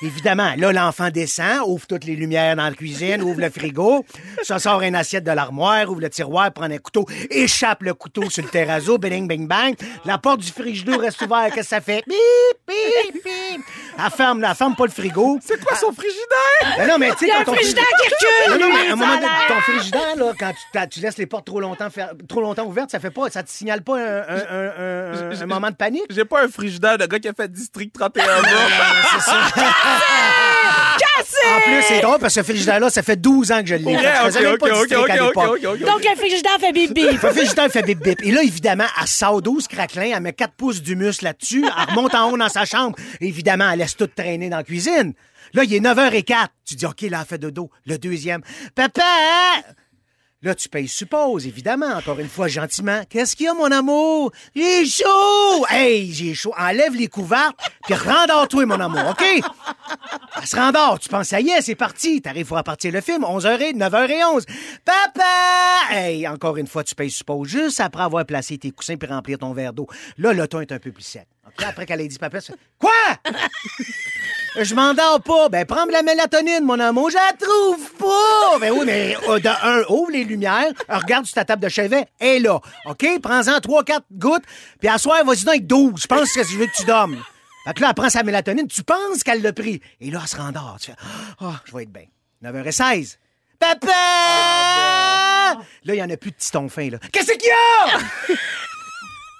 Évidemment, 0.04 0.54
là, 0.58 0.72
l'enfant 0.74 1.10
descend, 1.10 1.62
ouvre 1.66 1.88
toutes 1.88 2.04
les 2.04 2.16
lumières 2.16 2.56
dans 2.58 2.66
la 2.66 2.72
cuisine, 2.74 3.22
ouvre 3.24 3.40
le 3.40 3.50
frigo, 3.50 4.06
ça 4.44 4.60
sort 4.60 4.82
une 4.82 4.96
assiette 4.96 5.24
de 5.24 5.32
l'armoire, 5.32 5.90
ouvre 5.90 6.02
le 6.02 6.10
tiroir, 6.10 6.52
prend 6.52 6.66
un 6.70 6.78
couteau, 6.78 7.06
échappe 7.30 7.84
le 7.84 7.94
couteau 7.94 8.30
sur 8.30 8.44
le 8.44 8.50
terrazzo, 8.50 8.98
bing, 8.98 9.28
bing, 9.28 9.48
bang. 9.48 9.76
La 10.06 10.18
porte 10.18 10.42
du 10.42 10.52
frigidaire 10.52 11.00
reste 11.00 11.22
ouverte, 11.22 11.54
qu'est-ce 11.54 11.70
que 11.70 11.76
ça 11.76 11.82
fait? 11.82 12.04
Bip, 12.06 12.18
bip, 12.68 13.14
bip. 13.24 13.62
Elle 13.98 14.12
ferme, 14.12 14.44
elle 14.44 14.56
ferme 14.56 14.76
pas 14.76 14.86
le 14.86 14.92
frigo. 14.92 15.40
C'est 15.42 15.64
quoi 15.64 15.78
son 15.78 15.94
frigidaire? 15.94 16.78
Ben 16.78 16.88
non, 16.88 16.98
mais 16.98 17.12
tu 17.12 17.20
sais, 17.20 17.26
Il 17.26 17.28
y 17.30 17.32
a 17.32 17.36
quand 17.36 17.42
un 17.42 17.46
ton 17.46 17.54
frigidaire 17.54 17.84
frigi- 17.84 18.10
qui 18.10 18.26
recule, 18.26 18.60
Non, 18.60 18.68
non, 18.68 18.74
mais 18.76 18.90
à 18.90 18.94
un 18.94 18.96
moment 18.96 19.16
donné, 19.16 19.28
ton 19.48 19.62
frigidaire, 19.62 20.16
là, 20.18 20.32
quand 20.74 20.88
tu, 20.88 21.00
laisses 21.00 21.18
les 21.18 21.28
portes 21.28 21.46
trop 21.46 21.60
longtemps, 21.62 21.90
faire- 21.90 22.12
trop 22.28 22.42
longtemps 22.42 22.66
ouvertes, 22.66 22.92
ça 22.92 23.00
fait 23.00 23.12
pas, 23.12 23.30
ça 23.30 23.44
te 23.44 23.50
signale 23.50 23.84
pas 23.84 23.98
un, 23.98 24.22
un- 24.22 24.46
un- 24.50 25.32
un- 25.32 25.42
un 25.42 25.46
moment 25.46 25.70
de 25.70 25.76
panique? 25.76 26.04
J'ai 26.10 26.26
pas 26.26 26.44
un 26.44 26.48
frigidaire 26.50 26.98
de 26.98 27.06
gars 27.06 27.20
qui 27.20 27.28
a 27.30 27.34
fait 27.34 27.50
District 27.52 27.94
31 27.94 28.24
Ah. 28.28 28.42
C'est 29.14 29.22
ça. 29.22 29.42
En 31.46 31.60
plus, 31.62 31.84
c'est 31.88 32.02
drôle 32.02 32.20
parce 32.20 32.34
que 32.34 32.42
ce 32.42 32.46
frigidaire-là, 32.46 32.90
ça 32.90 33.04
fait 33.04 33.16
12 33.16 33.52
ans 33.52 33.62
que 33.62 33.68
je 33.68 33.76
l'ai. 33.76 33.84
Ouais, 33.84 33.98
je 33.98 34.26
faisais 34.26 34.42
même 34.42 34.58
pas 34.58 34.70
de 34.70 34.74
district 34.74 35.10
à 35.10 35.16
l'époque. 35.16 35.62
Donc, 35.62 36.04
le 36.04 36.16
frigidaire 36.16 36.58
fait 36.60 36.72
bip 36.72 36.94
bip. 36.94 37.22
Le 37.22 37.30
frigidaire 37.32 37.70
fait 37.70 37.84
bip 37.84 38.00
bip. 38.00 38.24
Et 38.24 38.32
là, 38.32 38.42
évidemment, 38.44 38.86
elle 39.00 39.08
sort 39.08 39.42
12 39.42 39.68
craquelins, 39.68 40.14
elle 40.16 40.22
met 40.22 40.34
4 40.34 40.54
pouces 40.54 40.82
d'humus 40.82 41.22
là-dessus, 41.22 41.66
elle 41.66 41.90
remonte 41.90 42.16
en 42.16 42.32
haut 42.32 42.38
dans 42.38 42.50
sa 42.50 42.66
chambre. 42.66 42.96
Évidemment, 43.22 43.70
elle 43.72 43.80
laisse 43.80 43.96
tout 43.96 44.08
traîner 44.08 44.50
dans 44.50 44.58
la 44.58 44.64
cuisine. 44.64 45.14
Là, 45.54 45.64
il 45.64 45.74
est 45.74 45.80
9h04. 45.80 46.48
Tu 46.66 46.76
dis, 46.76 46.86
OK, 46.86 47.02
là, 47.02 47.20
elle 47.22 47.28
fait 47.28 47.38
dodo. 47.38 47.70
Le 47.86 47.98
deuxième. 47.98 48.42
Papa! 48.74 49.04
Là, 50.44 50.54
tu 50.54 50.68
payes 50.68 50.90
suppose, 50.90 51.48
évidemment, 51.48 51.94
encore 51.94 52.20
une 52.20 52.28
fois, 52.28 52.50
gentiment. 52.50 53.02
Qu'est-ce 53.10 53.34
qu'il 53.34 53.46
y 53.46 53.50
a, 53.50 53.54
mon 53.54 53.72
amour? 53.72 54.34
J'ai 54.54 54.86
chaud! 54.86 55.66
Hey, 55.70 56.12
j'ai 56.12 56.34
chaud. 56.34 56.54
Enlève 56.58 56.94
les 56.96 57.08
couvertes, 57.08 57.58
puis 57.86 57.94
rendors-toi, 57.96 58.66
mon 58.66 58.78
amour, 58.78 59.12
OK? 59.12 59.24
Elle 59.24 60.46
se 60.46 60.56
rendort. 60.58 61.00
Tu 61.00 61.08
penses, 61.08 61.30
ça 61.30 61.40
y 61.40 61.50
est, 61.50 61.62
c'est 61.62 61.76
parti. 61.76 62.22
T'arrives 62.22 62.46
pour 62.46 62.62
partir 62.62 62.92
le 62.92 63.00
film. 63.00 63.24
11h, 63.24 63.74
9h11. 63.74 64.44
Papa! 64.84 65.92
Hey, 65.92 66.28
encore 66.28 66.58
une 66.58 66.68
fois, 66.68 66.84
tu 66.84 66.94
payes 66.94 67.10
suppose 67.10 67.48
juste 67.48 67.80
après 67.80 68.04
avoir 68.04 68.26
placé 68.26 68.58
tes 68.58 68.72
coussins 68.72 68.98
puis 68.98 69.08
remplir 69.08 69.38
ton 69.38 69.54
verre 69.54 69.72
d'eau. 69.72 69.88
Là, 70.18 70.34
le 70.34 70.46
ton 70.50 70.60
est 70.60 70.74
un 70.74 70.80
peu 70.80 70.92
plus 70.92 71.04
sec. 71.04 71.26
OK? 71.48 71.66
Après 71.66 71.86
qu'elle 71.86 72.02
ait 72.02 72.08
dit 72.10 72.20
papa, 72.20 72.42
tu 72.42 72.52
fais, 72.52 72.58
Quoi? 72.78 72.92
Je 74.60 74.76
m'endors 74.76 75.22
pas. 75.22 75.50
Ben, 75.50 75.66
prends 75.66 75.86
de 75.86 75.92
la 75.92 76.04
mélatonine, 76.04 76.64
mon 76.64 76.80
amour. 76.80 77.10
Je 77.10 77.16
la 77.16 77.34
trouve 77.34 77.92
pas. 77.94 78.60
Ben 78.60 78.72
oui, 78.72 78.86
mais 78.86 79.18
euh, 79.28 79.40
de 79.40 79.50
un, 79.50 79.84
ouvre 79.90 80.12
les 80.12 80.24
lumières, 80.24 80.72
euh, 80.90 80.98
regarde 80.98 81.26
sur 81.26 81.36
ta 81.36 81.46
table 81.46 81.64
de 81.64 81.70
chevet, 81.70 82.06
elle 82.20 82.28
est 82.28 82.40
là. 82.40 82.60
OK? 82.86 83.06
Prends-en 83.22 83.60
3, 83.60 83.84
4 83.84 84.06
gouttes, 84.12 84.44
puis 84.80 84.90
à 84.90 84.98
soir, 84.98 85.24
vas-y 85.26 85.44
donc 85.44 85.50
avec 85.50 85.68
12. 85.68 86.02
Je 86.02 86.08
pense 86.08 86.32
que 86.32 86.44
je 86.44 86.58
veux 86.58 86.68
que 86.68 86.76
tu 86.76 86.86
dormes. 86.86 87.18
Fait 87.66 87.74
que 87.74 87.82
là, 87.82 87.90
elle 87.90 87.96
prend 87.96 88.10
sa 88.10 88.24
mélatonine, 88.24 88.68
tu 88.68 88.84
penses 88.84 89.24
qu'elle 89.24 89.42
l'a 89.42 89.54
pris. 89.54 89.82
Et 90.02 90.12
là, 90.12 90.20
elle 90.22 90.28
se 90.28 90.36
rendort. 90.36 90.78
Tu 90.80 90.92
fais, 90.92 90.98
ah, 91.42 91.62
je 91.66 91.76
vais 91.76 91.84
être 91.84 91.92
bien. 91.92 92.06
9h16. 92.44 93.18
Papa! 93.58 93.88
Là, 95.86 95.94
il 95.94 95.96
y 95.96 96.04
en 96.04 96.10
a 96.10 96.18
plus 96.18 96.32
de 96.32 96.36
titons 96.36 96.68
fins, 96.68 96.90
là. 96.90 96.98
Qu'est-ce 97.12 97.32
qu'il 97.32 97.48
y 97.48 97.52
a? 97.52 98.36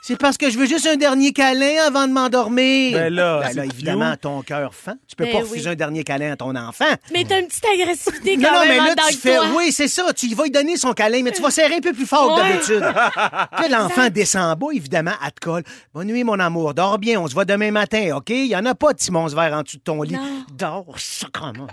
C'est 0.06 0.18
parce 0.18 0.36
que 0.38 0.50
je 0.50 0.60
veux 0.60 0.66
juste 0.66 0.86
un 0.86 0.98
dernier 0.98 1.32
câlin 1.32 1.82
avant 1.88 2.08
de 2.10 2.12
m'endormir. 2.12 2.92
Ben 2.98 3.14
là, 3.14 3.42
c'est 3.54 3.66
évidemment, 3.66 4.12
cute. 4.12 4.20
ton 4.22 4.42
cœur 4.42 4.76
fend. 4.76 4.96
Tu 5.08 5.16
peux 5.16 5.24
Ben 5.24 5.32
pas 5.32 5.38
oui. 5.38 5.44
refuser 5.50 5.70
un 5.70 5.76
dernier 5.76 6.04
câlin 6.04 6.34
à 6.34 6.36
ton 6.36 6.54
enfant. 6.58 6.84
Mais 7.14 7.24
t'as 7.24 7.40
une 7.40 7.48
petite 7.48 7.64
agressivité 7.66 8.36
Non, 8.36 8.50
quand 8.50 8.54
non, 8.56 8.60
mais 8.64 8.68
même 8.68 8.82
en 8.82 8.86
là, 8.88 8.92
dedans 8.96 9.04
tu 9.08 9.16
fais. 9.16 9.38
toi. 9.38 9.46
Oui, 9.56 9.72
c'est 9.72 9.88
ça. 9.88 10.12
Tu 10.12 10.28
vas 10.36 10.44
lui 10.44 10.52
donner 10.52 10.76
son 10.76 10.92
câlin, 10.92 11.24
mais 11.24 11.32
tu 11.32 11.42
vas 11.42 11.52
serrer 11.52 11.76
un 11.76 11.80
peu 11.80 11.94
plus 11.94 12.06
fort 12.06 12.36
que 12.36 12.42
d'habitude. 12.42 12.84
Puis 13.62 13.70
là, 13.70 13.80
l'enfant 13.80 14.10
descend 14.10 14.42
en 14.52 14.56
bas, 14.58 14.74
évidemment, 14.74 15.14
elle 15.26 15.32
te 15.32 15.40
colle. 15.40 15.64
Bonne 15.94 16.08
nuit, 16.08 16.26
mon 16.26 16.38
amour. 16.38 16.74
Dors 16.74 17.00
bien. 17.00 17.22
On 17.22 17.28
se 17.30 17.34
voit 17.34 17.46
demain 17.46 17.72
matin, 17.72 18.10
OK? 18.18 18.30
Il 18.32 18.48
y 18.48 18.58
en 18.58 18.66
a 18.66 18.76
pas 18.76 18.92
de 18.92 19.00
Simon 19.00 19.28
vert 19.28 19.54
en 19.54 19.62
dessous 19.62 19.78
de 19.78 19.84
ton 19.84 20.02
lit. 20.02 20.16
Non. 20.16 20.44
Dors, 20.54 20.96
sacrement. 21.00 21.68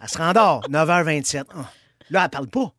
Elle 0.00 0.08
se 0.08 0.16
rendort. 0.16 0.62
9h27. 0.70 1.42
Ah. 1.56 1.64
Là, 2.10 2.22
elle 2.22 2.30
parle 2.30 2.46
pas. 2.46 2.72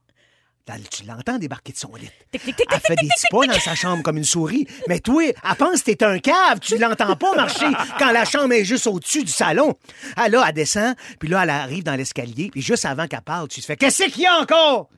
Tu 0.89 1.03
l'entends 1.05 1.37
débarquer 1.37 1.73
de 1.73 1.77
son 1.77 1.93
lit. 1.95 2.09
Tic, 2.31 2.41
tic, 2.41 2.55
tic, 2.55 2.67
Elle 2.71 2.79
fait 2.79 2.95
des 2.95 3.07
petits 3.07 3.27
pas 3.29 3.45
dans 3.47 3.59
sa 3.59 3.75
chambre 3.75 4.01
comme 4.01 4.17
une 4.17 4.23
souris. 4.23 4.65
Mais 4.87 4.99
toi, 4.99 5.23
elle 5.25 5.55
pense 5.57 5.83
que 5.83 5.91
t'es 5.91 6.03
un 6.03 6.19
cave. 6.19 6.59
Tu 6.61 6.77
l'entends 6.77 7.17
pas 7.17 7.35
marcher 7.35 7.65
quand 7.99 8.11
la 8.11 8.23
chambre 8.23 8.53
est 8.53 8.63
juste 8.63 8.87
au-dessus 8.87 9.23
du 9.23 9.31
salon. 9.31 9.75
Ah, 10.15 10.29
là, 10.29 10.45
elle 10.47 10.53
descend, 10.53 10.95
puis 11.19 11.27
là, 11.27 11.43
elle 11.43 11.49
arrive 11.49 11.83
dans 11.83 11.95
l'escalier, 11.95 12.49
puis 12.49 12.61
juste 12.61 12.85
avant 12.85 13.07
qu'elle 13.07 13.21
parle, 13.21 13.49
tu 13.49 13.59
te 13.59 13.65
fais 13.65 13.75
Qu'est-ce 13.75 14.03
qu'il 14.05 14.23
y 14.23 14.25
a 14.25 14.35
encore? 14.39 14.89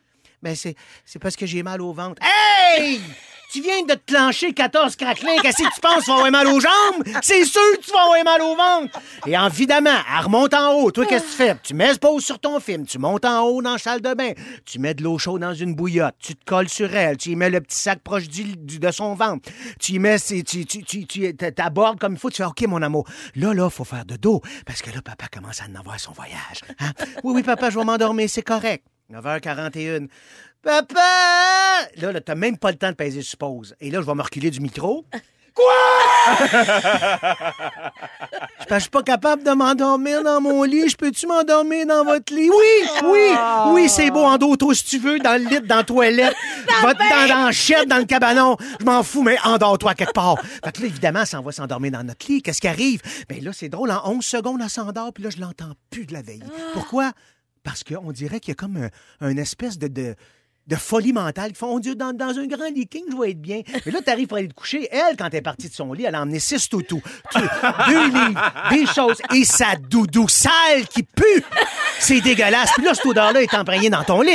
C'est, 0.53 0.75
c'est 1.03 1.17
parce 1.17 1.35
que 1.35 1.47
j'ai 1.47 1.63
mal 1.63 1.81
au 1.81 1.91
ventre. 1.91 2.21
Hey! 2.21 3.01
Tu 3.55 3.61
viens 3.61 3.83
de 3.83 3.93
te 3.93 4.11
clencher 4.11 4.51
14 4.51 4.97
craquelins. 4.97 5.37
Qu'est-ce 5.41 5.63
que 5.63 5.73
tu 5.73 5.79
penses? 5.79 6.03
Tu 6.03 6.09
vas 6.09 6.17
avoir 6.17 6.29
mal 6.29 6.47
aux 6.47 6.59
jambes? 6.59 7.03
C'est 7.21 7.45
sûr 7.45 7.61
que 7.77 7.85
tu 7.85 7.91
vas 7.91 8.01
avoir 8.01 8.21
mal 8.25 8.41
au 8.41 8.53
ventre. 8.53 8.99
Et 9.25 9.33
évidemment, 9.33 9.91
elle 10.13 10.25
remonte 10.25 10.53
en 10.53 10.73
haut. 10.73 10.91
Toi, 10.91 11.05
qu'est-ce 11.05 11.23
que 11.23 11.29
tu 11.29 11.35
fais? 11.37 11.55
Tu 11.63 11.73
mets 11.73 11.97
pause 11.97 12.25
sur 12.25 12.37
ton 12.37 12.59
film. 12.59 12.85
Tu 12.85 12.99
montes 12.99 13.23
en 13.23 13.43
haut 13.43 13.61
dans 13.61 13.71
la 13.71 13.77
salle 13.77 14.01
de 14.01 14.13
bain. 14.13 14.33
Tu 14.65 14.77
mets 14.77 14.93
de 14.93 15.03
l'eau 15.03 15.17
chaude 15.17 15.39
dans 15.39 15.53
une 15.53 15.73
bouillotte. 15.73 16.15
Tu 16.19 16.35
te 16.35 16.43
colles 16.43 16.67
sur 16.67 16.93
elle. 16.93 17.15
Tu 17.15 17.29
y 17.29 17.37
mets 17.37 17.49
le 17.49 17.61
petit 17.61 17.77
sac 17.77 18.01
proche 18.03 18.27
du, 18.27 18.57
de 18.57 18.91
son 18.91 19.15
ventre. 19.15 19.49
Tu 19.79 19.93
y 19.93 19.99
mets, 19.99 20.19
tu, 20.19 20.43
tu, 20.43 20.65
tu, 20.65 21.07
tu 21.07 21.33
t'abordes 21.33 21.97
comme 21.97 22.15
il 22.15 22.19
faut. 22.19 22.29
Tu 22.29 22.43
fais, 22.43 22.43
OK, 22.43 22.61
mon 22.67 22.81
amour. 22.81 23.07
Là, 23.35 23.53
là, 23.53 23.69
faut 23.69 23.85
faire 23.85 24.03
de 24.03 24.17
dos. 24.17 24.41
Parce 24.65 24.81
que 24.81 24.91
là, 24.91 25.01
papa 25.01 25.27
commence 25.33 25.61
à 25.61 25.65
en 25.71 25.79
avoir 25.79 25.97
son 25.97 26.11
voyage. 26.11 26.59
Hein? 26.81 26.91
Oui, 27.23 27.35
oui, 27.35 27.43
papa, 27.43 27.69
je 27.69 27.79
vais 27.79 27.85
m'endormir. 27.85 28.29
C'est 28.29 28.41
correct. 28.41 28.83
9h41. 29.11 30.07
Papa! 30.61 31.87
Là, 31.97 32.11
là 32.11 32.21
t'as 32.21 32.35
même 32.35 32.57
pas 32.57 32.71
le 32.71 32.77
temps 32.77 32.89
de 32.89 32.95
peser 32.95 33.21
sur 33.21 33.37
pause. 33.37 33.75
Et 33.79 33.91
là, 33.91 34.01
je 34.01 34.05
vais 34.05 34.15
me 34.15 34.21
reculer 34.21 34.49
du 34.49 34.59
micro. 34.59 35.05
Quoi? 35.55 35.63
Je 38.59 38.65
je 38.75 38.79
suis 38.79 38.89
pas 38.89 39.03
capable 39.03 39.43
de 39.43 39.51
m'endormir 39.51 40.21
dans 40.21 40.41
mon 40.41 40.63
lit. 40.63 40.89
Je 40.89 40.97
peux-tu 40.97 41.27
m'endormir 41.27 41.87
dans 41.87 42.03
votre 42.03 42.33
lit? 42.33 42.49
Oui, 42.49 42.89
oui, 43.05 43.29
oui, 43.67 43.87
c'est 43.87 44.11
beau 44.11 44.25
en 44.25 44.37
dos, 44.37 44.57
toi, 44.57 44.75
si 44.75 44.83
tu 44.83 44.99
veux, 44.99 45.17
dans 45.19 45.41
le 45.41 45.47
lit, 45.47 45.61
dans 45.61 45.77
la 45.77 45.83
toilette, 45.83 46.35
va 46.81 46.93
dans, 46.93 47.27
dans 47.27 47.45
la 47.45 47.51
chette, 47.53 47.87
dans 47.87 47.99
le 47.99 48.03
cabanon. 48.05 48.57
Je 48.81 48.85
m'en 48.85 49.01
fous, 49.01 49.23
mais 49.23 49.37
endors-toi 49.45 49.93
quelque 49.93 50.11
part. 50.11 50.41
Fait 50.41 50.73
que 50.73 50.81
là, 50.81 50.87
évidemment, 50.87 51.23
ça 51.23 51.39
va 51.39 51.53
s'endormir 51.53 51.93
dans 51.93 52.03
notre 52.03 52.29
lit. 52.29 52.41
Qu'est-ce 52.41 52.59
qui 52.59 52.67
arrive? 52.67 53.01
Ben 53.29 53.41
là, 53.41 53.51
c'est 53.53 53.69
drôle, 53.69 53.91
en 53.91 54.01
11 54.09 54.25
secondes, 54.25 54.59
elle 54.61 54.69
s'endort, 54.69 55.13
puis 55.13 55.23
là, 55.23 55.29
je 55.29 55.39
l'entends 55.39 55.71
plus 55.89 56.05
de 56.05 56.11
la 56.11 56.21
veille. 56.21 56.43
Pourquoi? 56.73 57.13
Parce 57.65 57.83
qu'on 57.83 58.11
dirait 58.11 58.39
qu'il 58.39 58.51
y 58.51 58.53
a 58.53 58.55
comme 58.55 58.77
un, 58.77 58.89
un 59.19 59.35
espèce 59.37 59.79
de, 59.79 60.15
folie 60.77 61.13
mentale 61.13 61.51
qui 61.51 61.57
font, 61.57 61.73
on 61.75 61.79
dit, 61.79 61.95
dans, 61.95 62.13
un 62.13 62.45
grand 62.45 62.69
lit 62.69 62.87
king, 62.87 63.05
je 63.11 63.17
vais 63.17 63.31
être 63.31 63.41
bien. 63.41 63.63
Mais 63.85 63.91
là, 63.91 64.01
t'arrives 64.03 64.27
pour 64.27 64.37
aller 64.37 64.47
te 64.47 64.53
coucher. 64.53 64.87
Elle, 64.91 65.17
quand 65.17 65.27
elle 65.31 65.37
est 65.37 65.41
partie 65.41 65.67
de 65.67 65.73
son 65.73 65.91
lit, 65.91 66.03
elle 66.03 66.13
a 66.13 66.21
emmené 66.21 66.39
six 66.39 66.69
toutous, 66.69 67.01
tout- 67.31 67.39
deux 67.89 68.05
livres, 68.05 68.53
des 68.69 68.85
choses, 68.85 69.19
et 69.33 69.43
sa 69.43 69.75
doudou 69.75 70.29
sale 70.29 70.87
qui 70.87 71.01
pue. 71.01 71.43
C'est 71.99 72.21
dégueulasse. 72.21 72.71
Puis 72.75 72.83
là, 72.85 72.93
cette 72.93 73.05
odeur-là 73.07 73.41
est 73.41 73.53
imprégnée 73.55 73.89
dans 73.89 74.03
ton 74.03 74.21
lit. 74.21 74.31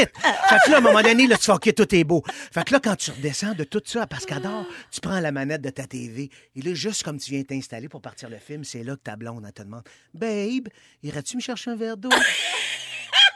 Fait 0.49 0.57
que 0.65 0.71
là, 0.71 0.77
à 0.77 0.79
un 0.79 0.81
moment 0.83 1.03
donné, 1.03 1.29
là, 1.29 1.37
tu 1.37 1.45
fais, 1.45 1.53
OK, 1.53 1.73
tout 1.73 1.95
est 1.95 2.05
beau. 2.05 2.25
Fait 2.27 2.65
que 2.65 2.73
là, 2.73 2.81
quand 2.83 2.97
tu 2.97 3.13
redescends 3.13 3.55
de 3.55 3.63
tout 3.63 3.83
ça, 3.85 4.09
qu'elle 4.27 4.43
dort, 4.43 4.67
tu 4.91 5.01
prends 5.01 5.21
la 5.21 5.31
manette 5.31 5.63
de 5.63 5.71
ta 5.71 5.85
TV, 5.85 6.31
et 6.57 6.63
là, 6.63 6.75
juste 6.75 7.05
comme 7.05 7.19
tu 7.19 7.31
viens 7.31 7.45
t'installer 7.45 7.89
pour 7.89 8.01
partir 8.03 8.29
le 8.29 8.39
film, 8.39 8.65
c'est 8.65 8.83
là 8.83 8.97
que 8.97 9.03
ta 9.03 9.15
blonde, 9.15 9.45
elle 9.47 9.53
te 9.53 9.63
demande, 9.63 9.85
Babe, 10.15 10.69
irais-tu 11.05 11.37
me 11.37 11.41
chercher 11.41 11.71
un 11.71 11.77
verre 11.77 11.97
d'eau? 11.97 12.11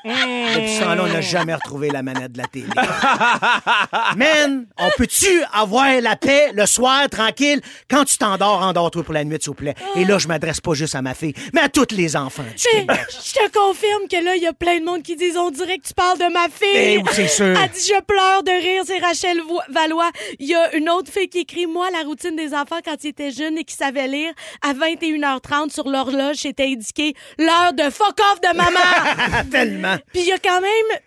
Depuis 0.04 0.74
ce 0.74 0.80
temps-là, 0.82 1.02
on 1.04 1.12
n'a 1.12 1.20
jamais 1.20 1.54
retrouvé 1.54 1.88
la 1.90 2.02
manette 2.02 2.32
de 2.32 2.38
la 2.38 2.44
télé. 2.46 2.66
Man, 4.16 4.66
on 4.78 4.88
peut-tu 4.96 5.42
avoir 5.52 6.00
la 6.00 6.16
paix 6.16 6.52
le 6.54 6.66
soir, 6.66 7.08
tranquille? 7.08 7.60
Quand 7.90 8.04
tu 8.04 8.18
t'endors, 8.18 8.62
endors-toi 8.62 9.02
pour 9.02 9.14
la 9.14 9.24
nuit, 9.24 9.36
s'il 9.40 9.48
vous 9.50 9.54
plaît? 9.54 9.74
Et 9.96 10.04
là, 10.04 10.18
je 10.18 10.28
m'adresse 10.28 10.60
pas 10.60 10.74
juste 10.74 10.94
à 10.94 11.02
ma 11.02 11.14
fille, 11.14 11.34
mais 11.52 11.62
à 11.62 11.68
tous 11.68 11.86
les 11.92 12.16
enfants 12.16 12.42
du 12.42 12.50
Mais 12.74 12.80
Québec. 12.80 13.06
je 13.10 13.32
te 13.32 13.50
confirme 13.58 14.02
que 14.10 14.22
là, 14.24 14.36
il 14.36 14.42
y 14.42 14.46
a 14.46 14.52
plein 14.52 14.78
de 14.80 14.84
monde 14.84 15.02
qui 15.02 15.16
disent 15.16 15.36
on 15.36 15.50
dirait 15.50 15.78
que 15.78 15.86
tu 15.88 15.94
parles 15.94 16.18
de 16.18 16.32
ma 16.32 16.48
fille. 16.48 16.68
Eh 16.74 16.98
oui, 16.98 17.04
c'est 17.12 17.28
sûr. 17.28 17.46
Elle 17.58 17.70
dit 17.70 17.88
je 17.88 18.02
pleure 18.02 18.42
de 18.42 18.50
rire, 18.50 18.82
c'est 18.86 18.98
Rachel 18.98 19.40
Vo- 19.40 19.60
Valois. 19.70 20.10
Il 20.38 20.46
y 20.48 20.54
a 20.54 20.74
une 20.76 20.88
autre 20.90 21.10
fille 21.10 21.28
qui 21.28 21.40
écrit 21.40 21.66
moi 21.66 21.88
la 21.90 22.00
routine 22.06 22.36
des 22.36 22.54
enfants 22.54 22.80
quand 22.84 23.02
ils 23.02 23.08
étaient 23.08 23.30
jeunes 23.30 23.58
et 23.58 23.64
qui 23.64 23.74
savaient 23.74 24.08
lire 24.08 24.32
à 24.62 24.72
21h30 24.74 25.70
sur 25.72 25.88
l'horloge, 25.88 26.36
c'était 26.36 26.66
indiqué 26.66 27.14
l'heure 27.38 27.72
de 27.72 27.84
fuck 27.90 28.18
off 28.32 28.40
de 28.40 28.56
maman. 28.56 29.44
Tellement. 29.50 29.93
Puis 30.12 30.22
il 30.22 30.26
y 30.28 30.32
a 30.32 30.38
quand 30.38 30.60
même 30.60 30.98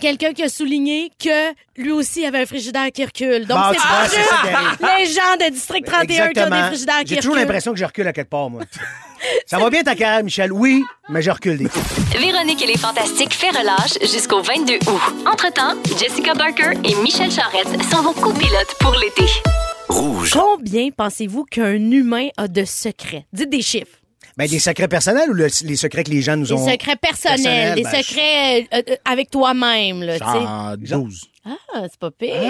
quelqu'un 0.00 0.32
qui 0.32 0.42
a 0.42 0.48
souligné 0.48 1.10
que 1.22 1.52
lui 1.76 1.92
aussi 1.92 2.24
avait 2.26 2.40
un 2.42 2.46
frigidaire 2.46 2.90
qui 2.92 3.04
recule. 3.04 3.46
Donc 3.46 3.56
Bon, 3.58 3.64
c'est 3.70 3.76
tu 3.76 3.82
pas 3.82 3.88
vois, 4.00 4.08
c'est 4.08 4.22
ça 4.22 4.36
qui 4.42 4.48
arrive. 4.48 4.68
juste 4.70 4.82
les 4.98 5.06
gens 5.06 5.46
de 5.46 5.52
District 5.52 5.86
31 5.86 6.28
qui 6.30 6.40
ont 6.40 6.50
des 6.50 6.62
frigidaires 6.62 7.00
qui 7.00 7.06
J'ai 7.08 7.16
toujours 7.16 7.32
reculent. 7.34 7.40
l'impression 7.46 7.72
que 7.72 7.78
je 7.78 7.84
recule 7.84 8.08
à 8.08 8.12
quelque 8.12 8.30
part, 8.30 8.50
moi. 8.50 8.62
Ça 9.46 9.58
va 9.58 9.70
bien 9.70 9.82
ta 9.82 9.94
carrière, 9.94 10.22
Michel? 10.24 10.52
Oui, 10.52 10.84
mais 11.08 11.22
je 11.22 11.30
recule 11.30 11.56
des 11.56 11.68
fois. 11.68 11.82
Véronique 12.18 12.60
et 12.62 12.66
les 12.66 12.76
Fantastiques 12.76 13.32
fait 13.32 13.50
relâche 13.50 13.98
jusqu'au 14.02 14.42
22 14.42 14.74
août. 14.74 15.00
Entre-temps, 15.26 15.76
Jessica 15.98 16.34
Barker 16.34 16.72
et 16.84 16.94
Michel 16.96 17.30
Charrette 17.30 17.68
sont 17.90 18.02
vos 18.02 18.12
copilotes 18.12 18.74
pour 18.80 18.94
l'été. 18.96 19.24
Rouge. 19.88 20.30
Combien 20.32 20.90
pensez-vous 20.90 21.44
qu'un 21.44 21.74
humain 21.90 22.28
a 22.36 22.48
de 22.48 22.64
secrets? 22.64 23.26
Dites 23.32 23.48
des 23.50 23.62
chiffres. 23.62 23.96
Ben, 24.36 24.48
des 24.48 24.58
secrets 24.58 24.88
personnels 24.88 25.30
ou 25.30 25.32
le- 25.34 25.46
les 25.64 25.76
secrets 25.76 26.02
que 26.02 26.10
les 26.10 26.20
gens 26.22 26.36
nous 26.36 26.46
Des 26.46 26.52
ont. 26.54 26.68
secrets 26.68 26.96
personnels, 26.96 27.36
personnels, 27.42 27.74
des 27.76 27.82
ben, 27.84 28.02
secrets 28.02 28.62
euh, 28.72 28.82
euh, 28.90 28.96
avec 29.04 29.30
toi-même, 29.30 30.02
là, 30.02 30.18
tu 30.18 30.24
sais. 30.26 30.86
Genre 30.88 31.02
12. 31.04 31.20
Ah, 31.46 31.82
c'est 31.82 31.98
pas 31.98 32.10
pire. 32.10 32.34
Ah, 32.36 32.40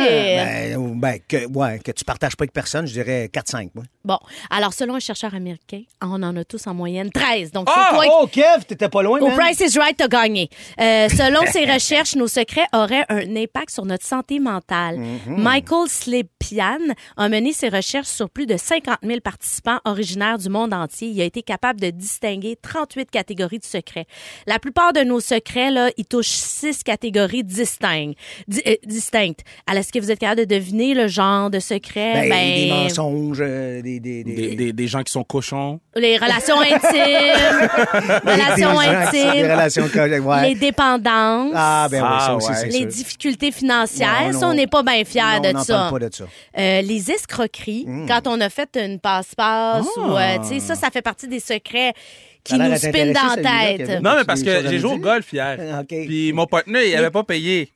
ben, 0.77 1.01
ben, 1.01 1.19
que, 1.27 1.47
ouais, 1.49 1.79
que 1.81 1.91
tu 1.91 2.05
partages 2.05 2.37
pas 2.37 2.45
avec 2.45 2.53
personne, 2.53 2.87
je 2.87 2.93
dirais 2.93 3.29
4-5, 3.33 3.71
moi. 3.75 3.85
Bon, 4.05 4.19
alors 4.51 4.73
selon 4.73 4.95
un 4.95 5.01
chercheur 5.01 5.35
américain, 5.35 5.83
on 6.03 6.23
en 6.23 6.37
a 6.37 6.45
tous 6.45 6.67
en 6.67 6.75
moyenne 6.75 7.11
13. 7.11 7.51
Donc, 7.51 7.69
Ah, 7.71 7.89
toi 7.93 8.05
oh, 8.23 8.27
Kev, 8.27 8.65
t'étais 8.67 8.89
pas 8.89 9.03
loin, 9.03 9.19
Au 9.21 9.29
man. 9.29 9.37
Price 9.37 9.61
is 9.61 9.79
Right, 9.79 9.97
t'as 9.97 10.09
gagné. 10.09 10.49
Euh, 10.81 11.09
selon 11.09 11.45
ses 11.51 11.65
recherches, 11.73 12.15
nos 12.15 12.29
secrets 12.29 12.67
auraient 12.73 13.05
un 13.09 13.35
impact 13.37 13.71
sur 13.71 13.85
notre 13.85 14.05
santé 14.05 14.39
mentale. 14.39 14.99
Mm-hmm. 14.99 15.37
Michael 15.41 15.89
Slepian 15.89 16.79
a 17.17 17.29
mené 17.29 17.53
ses 17.53 17.69
recherches 17.71 18.09
sur 18.09 18.31
plus 18.31 18.47
de 18.47 18.57
50 18.57 18.99
000 19.03 19.21
participants 19.21 19.81
originaires 19.85 20.39
du 20.39 20.49
monde 20.49 20.73
entier. 20.75 21.09
Il 21.09 21.21
a 21.21 21.25
été 21.25 21.43
capable 21.43 21.81
de 21.81 21.91
distinguer 21.91 22.57
38 22.61 23.11
catégories 23.11 23.59
de 23.59 23.65
secrets. 23.65 24.07
La 24.47 24.59
plupart 24.59 24.93
de 24.93 25.01
nos 25.01 25.21
secrets, 25.21 25.71
là, 25.71 25.91
ils 25.97 26.05
touchent 26.05 26.29
six 26.29 26.83
catégories 26.83 27.43
distinctes. 27.45 28.19
Di- 28.47 28.63
euh, 28.67 28.77
distinctes. 28.87 29.41
Alors, 29.67 29.81
est-ce 29.81 29.93
que 29.93 29.99
vous 29.99 30.11
êtes 30.11 30.19
capable 30.19 30.41
de 30.41 30.55
deviner 30.55 30.95
le 30.95 31.09
genre 31.09 31.51
de 31.51 31.59
secret? 31.61 32.29
Ben, 32.29 32.55
des 32.55 32.69
mensonges, 32.71 33.39
euh, 33.41 33.83
des, 33.83 34.01
des, 34.01 34.25
des, 34.25 34.35
Des, 34.35 34.55
des, 34.57 34.73
des 34.73 34.87
gens 34.87 35.03
qui 35.03 35.13
sont 35.13 35.25
cochons. 35.25 35.81
les 35.97 36.17
relations 36.17 36.61
intimes, 36.61 36.81
relations 38.25 38.79
des 38.79 38.85
gens- 38.85 38.99
intimes, 39.01 39.33
Des 39.33 39.53
relations 39.53 39.85
ouais. 40.29 40.49
les 40.49 40.55
dépendances. 40.55 41.53
Ah, 41.55 41.89
ben 41.91 42.03
oui, 42.03 42.09
ça 42.21 42.27
Ah, 42.31 42.37
aussi, 42.37 42.49
ouais. 42.49 42.55
c'est 42.57 42.67
les 42.69 42.79
sûr. 42.81 42.87
difficultés 42.89 43.53
financières, 43.53 44.31
Non, 44.33 44.41
ça, 44.41 44.49
on 44.49 44.55
n'est 44.55 44.67
pas 44.67 44.83
bien 44.83 45.05
fiers 45.05 45.23
Non, 45.43 45.53
de 45.53 45.57
on 45.57 45.63
ça. 45.63 45.75
parle 45.75 46.01
pas 46.01 46.09
de 46.09 46.15
ça. 46.15 46.25
Euh, 46.59 46.81
les 46.83 47.11
escroqueries, 47.11 47.85
Hmm. 47.87 48.07
quand 48.07 48.27
on 48.27 48.41
a 48.41 48.49
fait 48.51 48.77
une 48.77 48.99
passe-passe 48.99 49.87
Ah. 49.97 50.01
ou, 50.01 50.17
euh, 50.17 50.39
tu 50.49 50.55
sais, 50.55 50.61
ça, 50.61 50.75
ça 50.75 50.91
fait 50.91 51.03
partie 51.03 51.29
des 51.29 51.41
secrets 51.41 51.93
qui 52.43 52.59
nous 52.59 52.77
spinent 52.77 53.13
dans 53.13 53.37
la 53.43 53.77
tête. 53.77 54.03
Non, 54.03 54.15
mais 54.19 54.25
parce 54.25 54.43
que 54.43 54.69
j'ai 54.69 54.79
joué 54.79 54.93
au 54.93 54.99
golf 54.99 55.33
hier. 55.33 55.59
Ah. 55.73 55.83
Puis 55.87 56.33
mon 56.33 56.47
partenaire, 56.47 56.83
il 56.85 56.95
avait 56.97 57.11
pas 57.11 57.25
payé. 57.25 57.71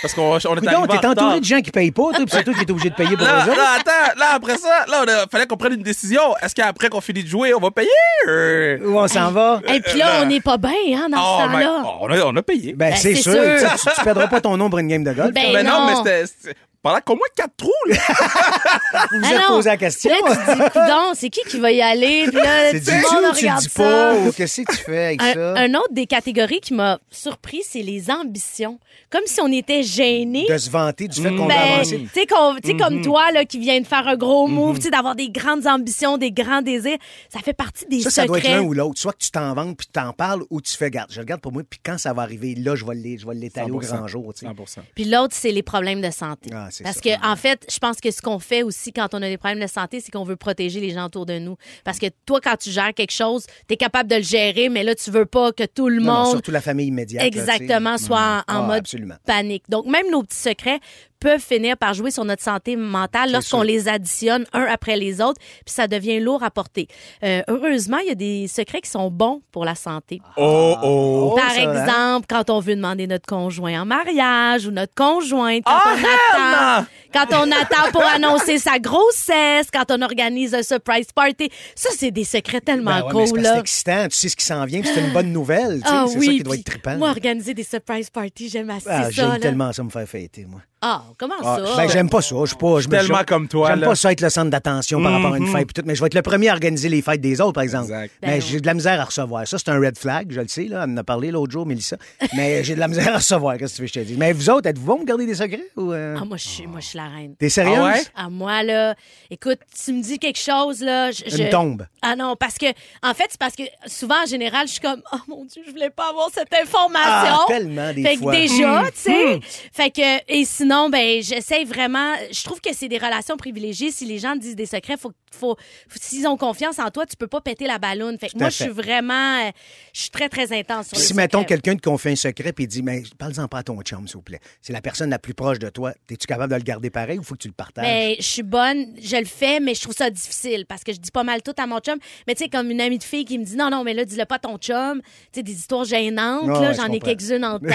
Parce 0.00 0.14
qu'on 0.14 0.32
on 0.32 0.38
est 0.38 0.46
arrivé 0.46 0.62
t'es 0.88 0.96
retard. 0.96 1.10
entouré 1.10 1.40
de 1.40 1.44
gens 1.44 1.60
qui 1.60 1.70
payent 1.70 1.90
pas, 1.90 2.02
toi, 2.02 2.12
puis 2.14 2.24
c'est 2.30 2.42
toi 2.44 2.54
qui 2.54 2.60
es 2.60 2.70
obligé 2.70 2.90
de 2.90 2.94
payer 2.94 3.16
pour 3.16 3.26
Là, 3.26 3.44
eux 3.46 3.50
autres. 3.50 3.56
là, 3.58 3.76
attends, 3.78 4.18
là, 4.18 4.26
après 4.34 4.56
ça, 4.56 4.84
là, 4.88 5.04
il 5.06 5.30
fallait 5.30 5.46
qu'on 5.46 5.56
prenne 5.58 5.74
une 5.74 5.82
décision. 5.82 6.34
Est-ce 6.42 6.54
qu'après 6.54 6.88
qu'on 6.88 7.00
finit 7.02 7.22
de 7.22 7.28
jouer, 7.28 7.52
on 7.52 7.60
va 7.60 7.70
payer? 7.70 7.88
Euh, 8.28 8.78
Où 8.84 8.98
on 8.98 9.06
s'en 9.08 9.30
va? 9.30 9.60
Et 9.68 9.80
puis 9.80 9.98
là, 9.98 10.20
on 10.22 10.26
n'est 10.26 10.40
pas 10.40 10.56
bien, 10.56 10.70
hein, 10.94 11.08
dans 11.10 11.18
oh, 11.18 11.40
ce 11.42 11.52
temps-là. 11.52 11.82
oh, 11.84 11.98
on, 12.00 12.10
a, 12.10 12.18
on 12.24 12.36
a 12.36 12.42
payé. 12.42 12.72
Ben, 12.72 12.90
Ben, 12.90 12.96
c'est 12.96 13.14
sûr. 13.14 13.32
sûr. 13.32 13.42
Tu, 13.42 13.90
tu 13.94 14.04
perdras 14.04 14.28
pas 14.28 14.40
ton 14.40 14.56
nom 14.56 14.70
pour 14.70 14.78
une 14.78 14.88
game 14.88 15.04
de 15.04 15.12
golf. 15.12 15.32
Ben, 15.32 15.52
Ben 15.52 15.66
non, 15.66 15.86
non. 15.86 16.02
mais 16.04 16.26
c'était. 16.26 16.56
Pendant 16.82 17.00
qu'au 17.00 17.14
moins 17.14 17.28
quatre 17.36 17.54
trous, 17.56 17.70
là. 17.86 17.94
vous 19.12 19.18
vous 19.18 19.24
Ah 19.24 19.32
êtes 19.34 19.40
non. 19.48 19.56
posé 19.56 19.68
la 19.70 19.76
question. 19.76 20.10
Là, 20.10 20.16
tu 20.20 20.36
te 20.36 20.52
dis, 20.64 20.70
coudon, 20.70 21.12
c'est 21.14 21.30
qui 21.30 21.40
qui 21.48 21.60
va 21.60 21.70
y 21.70 21.80
aller? 21.80 22.24
Puis 22.26 22.36
là, 22.36 22.70
C'est 22.72 22.80
tout 22.80 22.90
du 22.90 22.96
le 22.96 23.02
tu 23.08 23.14
monde 23.14 23.22
tu 23.22 23.22
le 23.22 23.28
regarde 23.50 23.62
dis 23.62 23.68
ça. 23.68 23.82
pas? 23.82 24.14
Ou 24.16 24.32
qu'est-ce 24.32 24.62
que 24.62 24.72
tu 24.72 24.78
fais 24.78 25.04
avec 25.06 25.22
ça? 25.22 25.52
Un, 25.52 25.56
un 25.56 25.74
autre 25.74 25.92
des 25.92 26.06
catégories 26.06 26.60
qui 26.60 26.74
m'a 26.74 26.98
surpris, 27.10 27.62
c'est 27.64 27.82
les 27.82 28.10
ambitions. 28.10 28.80
Comme 29.10 29.22
si 29.26 29.40
on 29.40 29.46
était 29.52 29.82
gênés. 29.84 30.46
De 30.48 30.58
se 30.58 30.70
vanter 30.70 31.06
du 31.06 31.20
fait 31.22 31.28
qu'on 31.30 31.42
veut 31.44 31.48
Ben, 31.48 31.72
avancer. 31.74 31.98
tu 31.98 32.08
sais, 32.20 32.26
qu'on- 32.26 32.56
tu 32.62 32.70
sais, 32.70 32.76
comme 32.76 32.96
Mhm. 32.96 33.04
toi, 33.04 33.30
là, 33.30 33.44
qui 33.44 33.58
viens 33.60 33.80
de 33.80 33.86
faire 33.86 34.08
un 34.08 34.16
gros 34.16 34.48
move, 34.48 34.76
tu 34.78 34.82
sais, 34.84 34.90
d'avoir 34.90 35.14
des 35.14 35.30
grandes 35.30 35.66
ambitions, 35.68 36.18
des 36.18 36.32
grands 36.32 36.62
désirs, 36.62 36.98
ça 37.28 37.38
fait 37.40 37.52
partie 37.52 37.86
des 37.86 38.00
Ça, 38.00 38.10
ça 38.10 38.26
doit 38.26 38.38
être 38.38 38.48
l'un 38.48 38.62
ou 38.62 38.72
l'autre. 38.72 38.98
Soit 38.98 39.12
que 39.12 39.18
tu 39.18 39.30
t'en 39.30 39.54
vantes 39.54 39.76
puis 39.76 39.86
tu 39.86 39.92
t'en 39.92 40.12
parles 40.12 40.42
ou 40.50 40.60
tu 40.60 40.76
fais 40.76 40.90
garde. 40.90 41.12
Je 41.12 41.20
le 41.20 41.26
garde 41.26 41.40
pour 41.40 41.52
moi, 41.52 41.62
puis 41.68 41.78
quand 41.84 41.96
ça 41.98 42.12
va 42.12 42.22
arriver, 42.22 42.54
là, 42.56 42.74
je 42.74 42.84
vais 42.84 42.94
l'é- 42.96 43.18
je 43.18 43.26
vais 43.26 43.34
l'étaler 43.34 43.70
au 43.70 43.80
100%. 43.80 43.96
grand 43.98 44.08
jour. 44.08 44.34
tu 44.34 44.40
sais. 44.40 44.46
100%. 44.46 44.80
Puis 44.96 45.04
l'autre, 45.04 45.34
c'est 45.38 45.52
les 45.52 45.62
problèmes 45.62 46.00
de 46.00 46.10
santé. 46.10 46.50
Ah, 46.52 46.68
c'est 46.72 46.84
Parce 46.84 46.96
ça. 46.96 47.02
que, 47.02 47.26
en 47.26 47.36
fait, 47.36 47.66
je 47.72 47.78
pense 47.78 48.00
que 48.00 48.10
ce 48.10 48.20
qu'on 48.22 48.38
fait 48.38 48.62
aussi 48.62 48.92
quand 48.92 49.08
on 49.14 49.22
a 49.22 49.28
des 49.28 49.36
problèmes 49.38 49.60
de 49.60 49.66
santé, 49.66 50.00
c'est 50.00 50.10
qu'on 50.10 50.24
veut 50.24 50.36
protéger 50.36 50.80
les 50.80 50.90
gens 50.90 51.06
autour 51.06 51.26
de 51.26 51.38
nous. 51.38 51.56
Parce 51.84 51.98
que 51.98 52.06
toi, 52.26 52.40
quand 52.42 52.56
tu 52.56 52.70
gères 52.70 52.94
quelque 52.94 53.12
chose, 53.12 53.46
tu 53.68 53.74
es 53.74 53.76
capable 53.76 54.08
de 54.10 54.16
le 54.16 54.22
gérer, 54.22 54.68
mais 54.68 54.82
là, 54.84 54.94
tu 54.94 55.10
veux 55.10 55.26
pas 55.26 55.52
que 55.52 55.64
tout 55.64 55.88
le 55.88 56.00
Non, 56.00 56.04
non, 56.12 56.12
monde 56.24 56.30
surtout 56.30 56.50
la 56.50 56.60
famille 56.60 56.86
immédiate. 56.88 57.22
là, 57.22 57.26
exactement 57.28 57.98
soit 57.98 58.44
en, 58.48 58.52
en 58.52 58.62
Ah, 58.62 58.62
mode 58.62 58.78
absolument. 58.78 59.14
panique. 59.26 59.64
Donc, 59.68 59.86
même 59.86 60.10
nos 60.10 60.22
petits 60.22 60.36
secrets 60.38 60.80
peuvent 61.22 61.40
finir 61.40 61.76
par 61.76 61.94
jouer 61.94 62.10
sur 62.10 62.24
notre 62.24 62.42
santé 62.42 62.76
mentale 62.76 63.30
lorsqu'on 63.32 63.62
les 63.62 63.88
additionne 63.88 64.44
un 64.52 64.64
après 64.64 64.96
les 64.96 65.20
autres, 65.20 65.40
puis 65.64 65.72
ça 65.74 65.86
devient 65.86 66.20
lourd 66.20 66.42
à 66.42 66.50
porter. 66.50 66.88
Euh, 67.22 67.42
heureusement, 67.48 67.98
il 67.98 68.08
y 68.08 68.10
a 68.10 68.14
des 68.14 68.48
secrets 68.48 68.80
qui 68.80 68.90
sont 68.90 69.10
bons 69.10 69.40
pour 69.52 69.64
la 69.64 69.74
santé. 69.74 70.20
Oh, 70.36 70.74
oh. 70.82 71.30
Oh, 71.32 71.36
Par 71.36 71.50
ça, 71.52 71.60
hein? 71.60 71.70
exemple, 71.82 72.26
quand 72.28 72.50
on 72.50 72.60
veut 72.60 72.74
demander 72.74 73.06
notre 73.06 73.26
conjoint 73.26 73.82
en 73.82 73.84
mariage 73.86 74.66
ou 74.66 74.70
notre 74.70 74.94
conjointe, 74.94 75.62
quand, 75.64 75.72
Oh, 75.84 75.88
on, 75.94 75.98
attend, 75.98 76.86
quand 77.12 77.26
on 77.46 77.50
attend 77.52 77.90
pour 77.92 78.04
annoncer 78.04 78.58
sa 78.58 78.78
grossesse, 78.78 79.68
quand 79.72 79.90
on 79.90 80.02
organise 80.02 80.54
un 80.54 80.62
surprise 80.62 81.06
party. 81.14 81.50
Ça, 81.74 81.90
c'est 81.96 82.10
des 82.10 82.24
secrets 82.24 82.60
tellement 82.60 82.98
Ben 83.00 83.04
ouais, 83.06 83.12
cool, 83.12 83.22
que 83.32 83.36
c'est 83.38 83.42
là. 83.42 83.58
excitant, 83.60 84.08
tu 84.08 84.16
sais 84.16 84.28
ce 84.28 84.36
qui 84.36 84.44
s'en 84.44 84.64
vient, 84.64 84.82
c'est 84.84 85.00
une 85.00 85.12
bonne 85.12 85.32
nouvelle. 85.32 85.80
tu 85.82 85.88
sais, 85.88 85.94
Ah 85.94 86.04
c'est 86.08 86.18
oui, 86.18 86.26
ça 86.26 86.32
qui 86.32 86.42
doit 86.42 86.56
être 86.56 86.64
trippant. 86.64 86.96
Moi, 86.96 87.10
organiser 87.10 87.54
des 87.54 87.64
surprise 87.64 88.10
parties, 88.10 88.48
j'aime 88.48 88.70
assez 88.70 88.86
Ah, 88.88 89.04
ça. 89.04 89.10
j'aime 89.10 89.28
là. 89.28 89.38
tellement 89.38 89.72
ça 89.72 89.82
me 89.82 89.90
faire 89.90 90.08
fêter, 90.08 90.44
moi. 90.48 90.60
Ah, 90.84 91.04
comment 91.16 91.34
Ah, 91.44 91.58
ça? 91.64 91.76
Ben, 91.76 91.88
j'aime 91.88 92.10
pas 92.10 92.20
ça. 92.20 92.34
Je 92.40 92.46
suis 92.46 92.56
pas. 92.56 92.80
Je 92.80 92.88
me- 92.88 92.92
Tellement 92.92 93.22
comme 93.24 93.46
toi, 93.46 93.68
J'aime 93.68 93.80
pas 93.82 93.94
ça 93.94 94.10
être 94.10 94.20
le 94.20 94.28
centre 94.30 94.50
d'attention 94.50 95.00
par 95.00 95.12
rapport 95.12 95.32
à 95.34 95.38
une 95.38 95.46
fête 95.46 95.68
pis 95.68 95.74
tout, 95.74 95.82
mais 95.86 95.94
je 95.94 96.00
vais 96.00 96.08
être 96.08 96.14
le 96.14 96.22
premier 96.22 96.48
à 96.48 96.54
organiser 96.54 96.88
les 96.88 97.02
fêtes 97.02 97.20
des 97.20 97.40
autres, 97.40 97.52
par 97.52 97.62
exemple. 97.62 97.84
Exact. 97.84 98.12
Mais 98.20 98.28
Ben 98.28 98.42
j'ai 98.42 98.60
de 98.60 98.66
la 98.66 98.74
misère 98.74 99.00
à 99.00 99.04
recevoir. 99.04 99.46
Ça, 99.46 99.58
c'est 99.58 99.68
un 99.70 99.78
red 99.78 99.96
flag, 99.96 100.26
je 100.32 100.40
le 100.40 100.48
sais, 100.48 100.64
là. 100.64 100.82
Elle 100.84 100.90
en 100.90 100.96
a 100.96 101.04
parlé 101.04 101.30
l'autre 101.30 101.52
jour, 101.52 101.64
Mélissa. 101.66 101.96
Mais 102.34 102.64
j'ai 102.64 102.74
de 102.74 102.80
la 102.80 102.88
misère 102.88 103.14
à 103.14 103.18
recevoir. 103.18 103.56
Qu'est-ce 103.58 103.74
que 103.74 103.76
tu 103.76 103.82
veux 103.82 103.88
que 103.88 103.94
je 103.94 104.00
te 104.00 104.04
dise? 104.06 104.18
Mais 104.18 104.32
vous 104.32 104.50
autres, 104.50 104.68
êtes-vous 104.68 104.84
bon 104.86 104.98
de 105.00 105.04
garder 105.04 105.24
des 105.26 105.36
secrets 105.36 105.62
ou. 105.76 105.92
euh, 105.92 106.16
Ah, 106.20 106.24
moi, 106.24 106.36
je 106.36 106.48
suis, 106.48 106.66
moi, 106.66 106.80
je 106.80 106.86
suis 106.88 106.98
la 106.98 107.06
reine. 107.08 107.36
T'es 107.38 107.48
sérieuse? 107.48 107.78
Ah 107.78 107.84
ouais? 107.92 108.02
À 108.16 108.28
moi, 108.28 108.62
là, 108.64 108.96
écoute, 109.30 109.58
tu 109.84 109.92
me 109.92 110.02
dis 110.02 110.18
quelque 110.18 110.38
chose, 110.40 110.80
là. 110.82 111.12
Je, 111.12 111.22
je- 111.28 111.42
Une 111.42 111.48
tombe. 111.48 111.86
Ah 112.02 112.16
non, 112.16 112.34
parce 112.34 112.58
que, 112.58 112.66
en 113.04 113.14
fait, 113.14 113.26
c'est 113.30 113.38
parce 113.38 113.54
que 113.54 113.62
souvent, 113.86 114.16
en 114.24 114.26
général, 114.26 114.66
je 114.66 114.72
suis 114.72 114.80
comme, 114.80 115.00
oh 115.12 115.16
mon 115.28 115.44
Dieu, 115.44 115.62
je 115.64 115.70
voulais 115.70 115.90
pas 115.90 116.08
avoir 116.10 116.28
cette 116.34 116.52
information. 116.52 117.02
Ah, 117.04 117.44
tellement, 117.46 117.92
des 117.92 118.02
fait 118.02 118.16
fois. 118.16 118.32
que 118.32 118.36
déjà, 118.38 118.80
Hum, 118.80 118.86
tu 118.86 118.92
sais. 119.12 119.40
Fait 119.72 119.90
que, 119.90 120.02
et 120.32 120.44
sinon, 120.44 120.71
ben, 120.90 121.22
j'essaie 121.22 121.64
vraiment, 121.64 122.14
je 122.30 122.44
trouve 122.44 122.60
que 122.60 122.72
c'est 122.74 122.88
des 122.88 122.98
relations 122.98 123.36
privilégiées. 123.36 123.90
Si 123.90 124.04
les 124.04 124.18
gens 124.18 124.36
disent 124.36 124.56
des 124.56 124.66
secrets, 124.66 124.96
faut, 124.96 125.12
faut, 125.32 125.56
faut- 125.88 125.98
s'ils 126.00 126.26
ont 126.26 126.36
confiance 126.36 126.78
en 126.78 126.90
toi, 126.90 127.04
tu 127.06 127.16
peux 127.16 127.26
pas 127.26 127.40
péter 127.40 127.66
la 127.66 127.78
ballonne. 127.78 128.18
Fait 128.18 128.28
que 128.28 128.38
moi, 128.38 128.48
je 128.50 128.62
suis 128.62 128.68
vraiment, 128.70 129.40
euh, 129.46 129.50
je 129.92 130.02
suis 130.02 130.10
très, 130.10 130.28
très 130.28 130.52
intense 130.52 130.86
sur 130.88 130.92
Puis 130.96 131.00
les 131.00 131.06
si, 131.06 131.14
mettons, 131.14 131.44
quelqu'un 131.44 131.74
te 131.76 131.80
confie 131.82 132.08
un 132.10 132.16
secret 132.16 132.52
puis 132.52 132.66
dit, 132.66 132.82
mais 132.82 133.02
parle-en 133.18 133.48
pas 133.48 133.58
à 133.58 133.62
ton 133.62 133.80
chum, 133.82 134.06
s'il 134.06 134.16
vous 134.16 134.22
plaît. 134.22 134.40
C'est 134.60 134.72
la 134.72 134.80
personne 134.80 135.10
la 135.10 135.18
plus 135.18 135.34
proche 135.34 135.58
de 135.58 135.68
toi. 135.68 135.92
Es-tu 136.10 136.26
capable 136.26 136.52
de 136.52 136.58
le 136.58 136.62
garder 136.64 136.90
pareil 136.90 137.18
ou 137.18 137.22
faut 137.22 137.34
que 137.34 137.40
tu 137.42 137.48
le 137.48 137.54
partages? 137.54 137.84
Ben, 137.84 138.14
je 138.18 138.22
suis 138.24 138.42
bonne, 138.42 138.86
je 139.02 139.16
le 139.16 139.24
fais, 139.24 139.58
mais 139.60 139.74
je 139.74 139.80
trouve 139.82 139.94
ça 139.94 140.10
difficile 140.10 140.64
parce 140.66 140.84
que 140.84 140.92
je 140.92 140.98
dis 140.98 141.10
pas 141.10 141.24
mal 141.24 141.42
tout 141.42 141.54
à 141.58 141.66
mon 141.66 141.78
chum. 141.80 141.98
Mais 142.26 142.34
tu 142.34 142.44
sais, 142.44 142.48
comme 142.48 142.70
une 142.70 142.80
amie 142.80 142.98
de 142.98 143.04
fille 143.04 143.24
qui 143.24 143.38
me 143.38 143.44
dit 143.44 143.56
non, 143.56 143.70
non, 143.70 143.84
mais 143.84 143.94
là, 143.94 144.04
dis-le 144.04 144.24
pas 144.26 144.36
à 144.36 144.38
ton 144.38 144.58
chum. 144.58 145.00
Tu 145.32 145.40
sais, 145.40 145.42
des 145.42 145.52
histoires 145.52 145.84
gênantes, 145.84 146.46
là, 146.46 146.60
ouais, 146.70 146.74
j'en 146.74 146.86
je 146.88 146.92
ai 146.96 146.98
quelques-unes 147.00 147.44
en 147.44 147.58
tête. 147.58 147.72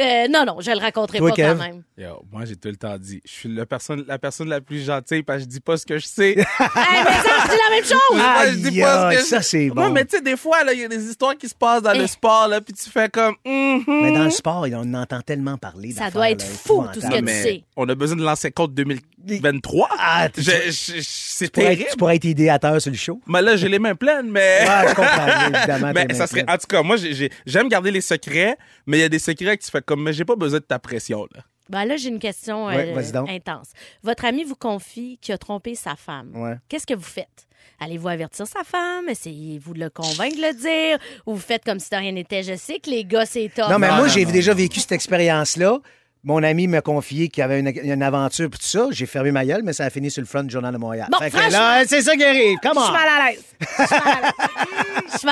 Euh, 0.00 0.28
non, 0.28 0.44
non, 0.44 0.60
je 0.60 0.70
le 0.70 0.78
raconterai 0.78 1.18
Toi, 1.18 1.30
pas 1.30 1.34
Kev? 1.36 1.48
quand 1.58 1.64
même. 1.64 1.82
Yo, 2.00 2.22
moi, 2.30 2.44
j'ai 2.44 2.54
tout 2.54 2.68
le 2.68 2.76
temps 2.76 2.96
dit, 2.96 3.20
je 3.24 3.30
suis 3.32 3.48
la 3.52 3.66
personne, 3.66 4.04
la 4.06 4.20
personne 4.20 4.48
la 4.48 4.60
plus 4.60 4.84
gentille 4.84 5.24
parce 5.24 5.38
que 5.38 5.44
je 5.46 5.48
dis 5.48 5.58
pas 5.58 5.76
ce 5.76 5.84
que 5.84 5.98
je 5.98 6.06
sais. 6.06 6.30
hey, 6.30 6.36
mais 6.36 6.44
ça, 6.44 7.34
je 7.42 7.50
dis 7.50 7.56
la 7.64 7.74
même 7.74 7.84
chose! 7.84 7.98
Moi, 8.12 8.46
je 8.52 8.68
dis 8.70 8.80
pas 8.80 9.10
ce 9.10 9.16
que 9.16 9.20
je- 9.22 9.26
ça, 9.26 9.42
c'est 9.42 9.68
bon. 9.70 9.82
Non, 9.82 9.90
mais 9.90 10.04
tu 10.04 10.14
sais, 10.16 10.22
des 10.22 10.36
fois, 10.36 10.62
là, 10.62 10.72
il 10.74 10.78
y 10.80 10.84
a 10.84 10.88
des 10.88 11.04
histoires 11.10 11.36
qui 11.36 11.48
se 11.48 11.56
passent 11.56 11.82
dans 11.82 11.94
Eh. 11.94 11.98
le 11.98 12.06
sport, 12.06 12.46
là, 12.46 12.60
puis 12.60 12.72
tu 12.72 12.88
fais 12.88 13.08
comme, 13.08 13.34
Mhm. 13.44 13.82
Mais 13.88 14.12
dans 14.12 14.22
le 14.22 14.30
sport, 14.30 14.64
on 14.72 14.94
entend 14.94 15.20
tellement 15.22 15.58
parler 15.58 15.90
Ça 15.90 16.08
doit 16.08 16.30
être 16.30 16.42
là, 16.42 16.48
fou, 16.48 16.84
tout 16.94 17.00
ce 17.00 17.06
que 17.08 17.18
tu 17.18 17.26
sais. 17.26 17.64
on 17.76 17.88
a 17.88 17.94
besoin 17.96 18.16
de 18.16 18.22
lancer 18.22 18.52
compte 18.52 18.74
2023. 18.74 19.88
Ah, 19.98 20.28
tu- 20.32 20.40
Je- 20.42 20.50
je- 20.70 20.96
je- 20.98 21.02
c'est 21.02 21.46
Tu 21.46 21.50
pourrais, 21.60 21.72
être, 21.74 21.90
tu 21.90 21.96
pourrais 21.96 22.14
être 22.16 22.24
idéateur 22.26 22.80
sur 22.80 22.92
le 22.92 22.96
show. 22.96 23.20
Mais 23.26 23.42
là, 23.42 23.56
j'ai 23.56 23.68
les 23.68 23.80
mains 23.80 23.96
pleines, 23.96 24.30
mais. 24.30 24.60
Ouais, 24.62 24.88
je 24.90 24.94
comprends, 24.94 25.26
évidemment. 25.52 25.92
Mais 25.94 26.14
ça 26.14 26.28
serait. 26.28 26.44
pleines. 26.44 26.54
En 26.54 26.58
tout 26.58 26.66
cas, 26.68 26.82
moi, 26.84 26.96
j'ai- 26.96 27.12
j'ai- 27.12 27.30
j'aime 27.44 27.68
garder 27.68 27.90
les 27.90 28.00
secrets, 28.02 28.56
mais 28.86 28.98
il 28.98 29.00
y 29.00 29.04
a 29.04 29.08
des 29.08 29.18
secrets 29.18 29.56
que 29.58 29.64
tu 29.64 29.70
fais 29.70 29.82
comme, 29.82 30.02
mais 30.04 30.12
j'ai 30.12 30.24
pas 30.24 30.36
besoin 30.36 30.60
de 30.60 30.64
ta 30.64 30.78
pression, 30.78 31.26
là. 31.34 31.42
Ben 31.68 31.84
là, 31.84 31.96
j'ai 31.96 32.08
une 32.08 32.18
question 32.18 32.68
euh, 32.68 32.94
Ouais, 32.94 33.12
intense. 33.28 33.68
Votre 34.02 34.24
ami 34.24 34.44
vous 34.44 34.54
confie 34.56 35.18
qu'il 35.20 35.34
a 35.34 35.38
trompé 35.38 35.74
sa 35.74 35.96
femme. 35.96 36.30
Ouais. 36.34 36.54
Qu'est-ce 36.68 36.86
que 36.86 36.94
vous 36.94 37.02
faites? 37.02 37.46
Allez-vous 37.80 38.08
avertir 38.08 38.46
sa 38.46 38.64
femme? 38.64 39.08
Essayez-vous 39.08 39.74
de 39.74 39.80
le 39.80 39.90
convaincre 39.90 40.36
de 40.36 40.42
le 40.42 40.54
dire? 40.54 40.98
Ou 41.26 41.34
vous 41.34 41.40
faites 41.40 41.64
comme 41.64 41.78
si 41.78 41.90
de 41.90 41.96
rien 41.96 42.12
n'était? 42.12 42.42
Je 42.42 42.56
sais 42.56 42.78
que 42.78 42.90
les 42.90 43.04
gars, 43.04 43.26
c'est 43.26 43.50
top. 43.54 43.70
Non, 43.70 43.78
mais 43.78 43.90
moi, 43.90 44.08
j'ai 44.08 44.24
déjà 44.24 44.52
vécu 44.54 44.80
cette 44.80 44.92
expérience-là. 44.92 45.78
Mon 46.24 46.42
ami 46.42 46.66
m'a 46.66 46.80
confié 46.80 47.28
qu'il 47.28 47.42
y 47.42 47.44
avait 47.44 47.60
une, 47.60 47.68
une 47.68 48.02
aventure 48.02 48.50
puis 48.50 48.58
tout 48.58 48.66
ça. 48.66 48.88
J'ai 48.90 49.06
fermé 49.06 49.30
ma 49.30 49.44
gueule, 49.44 49.62
mais 49.62 49.72
ça 49.72 49.84
a 49.84 49.90
fini 49.90 50.10
sur 50.10 50.20
le 50.20 50.26
front 50.26 50.42
du 50.42 50.50
Journal 50.50 50.72
de 50.72 50.78
Montréal. 50.78 51.08
Bon, 51.12 51.18
c'est 51.20 52.02
ça 52.02 52.16
qui 52.16 52.24
arrive. 52.24 52.58
Je 52.62 52.68
Comment? 52.68 52.82
suis 52.84 52.92
mal 52.92 53.08
à 53.08 53.30
l'aise. 53.30 53.44
Je 53.60 53.66
suis 53.86 54.04
mal 54.04 54.14
à 54.16 54.20
l'aise. 54.22 54.47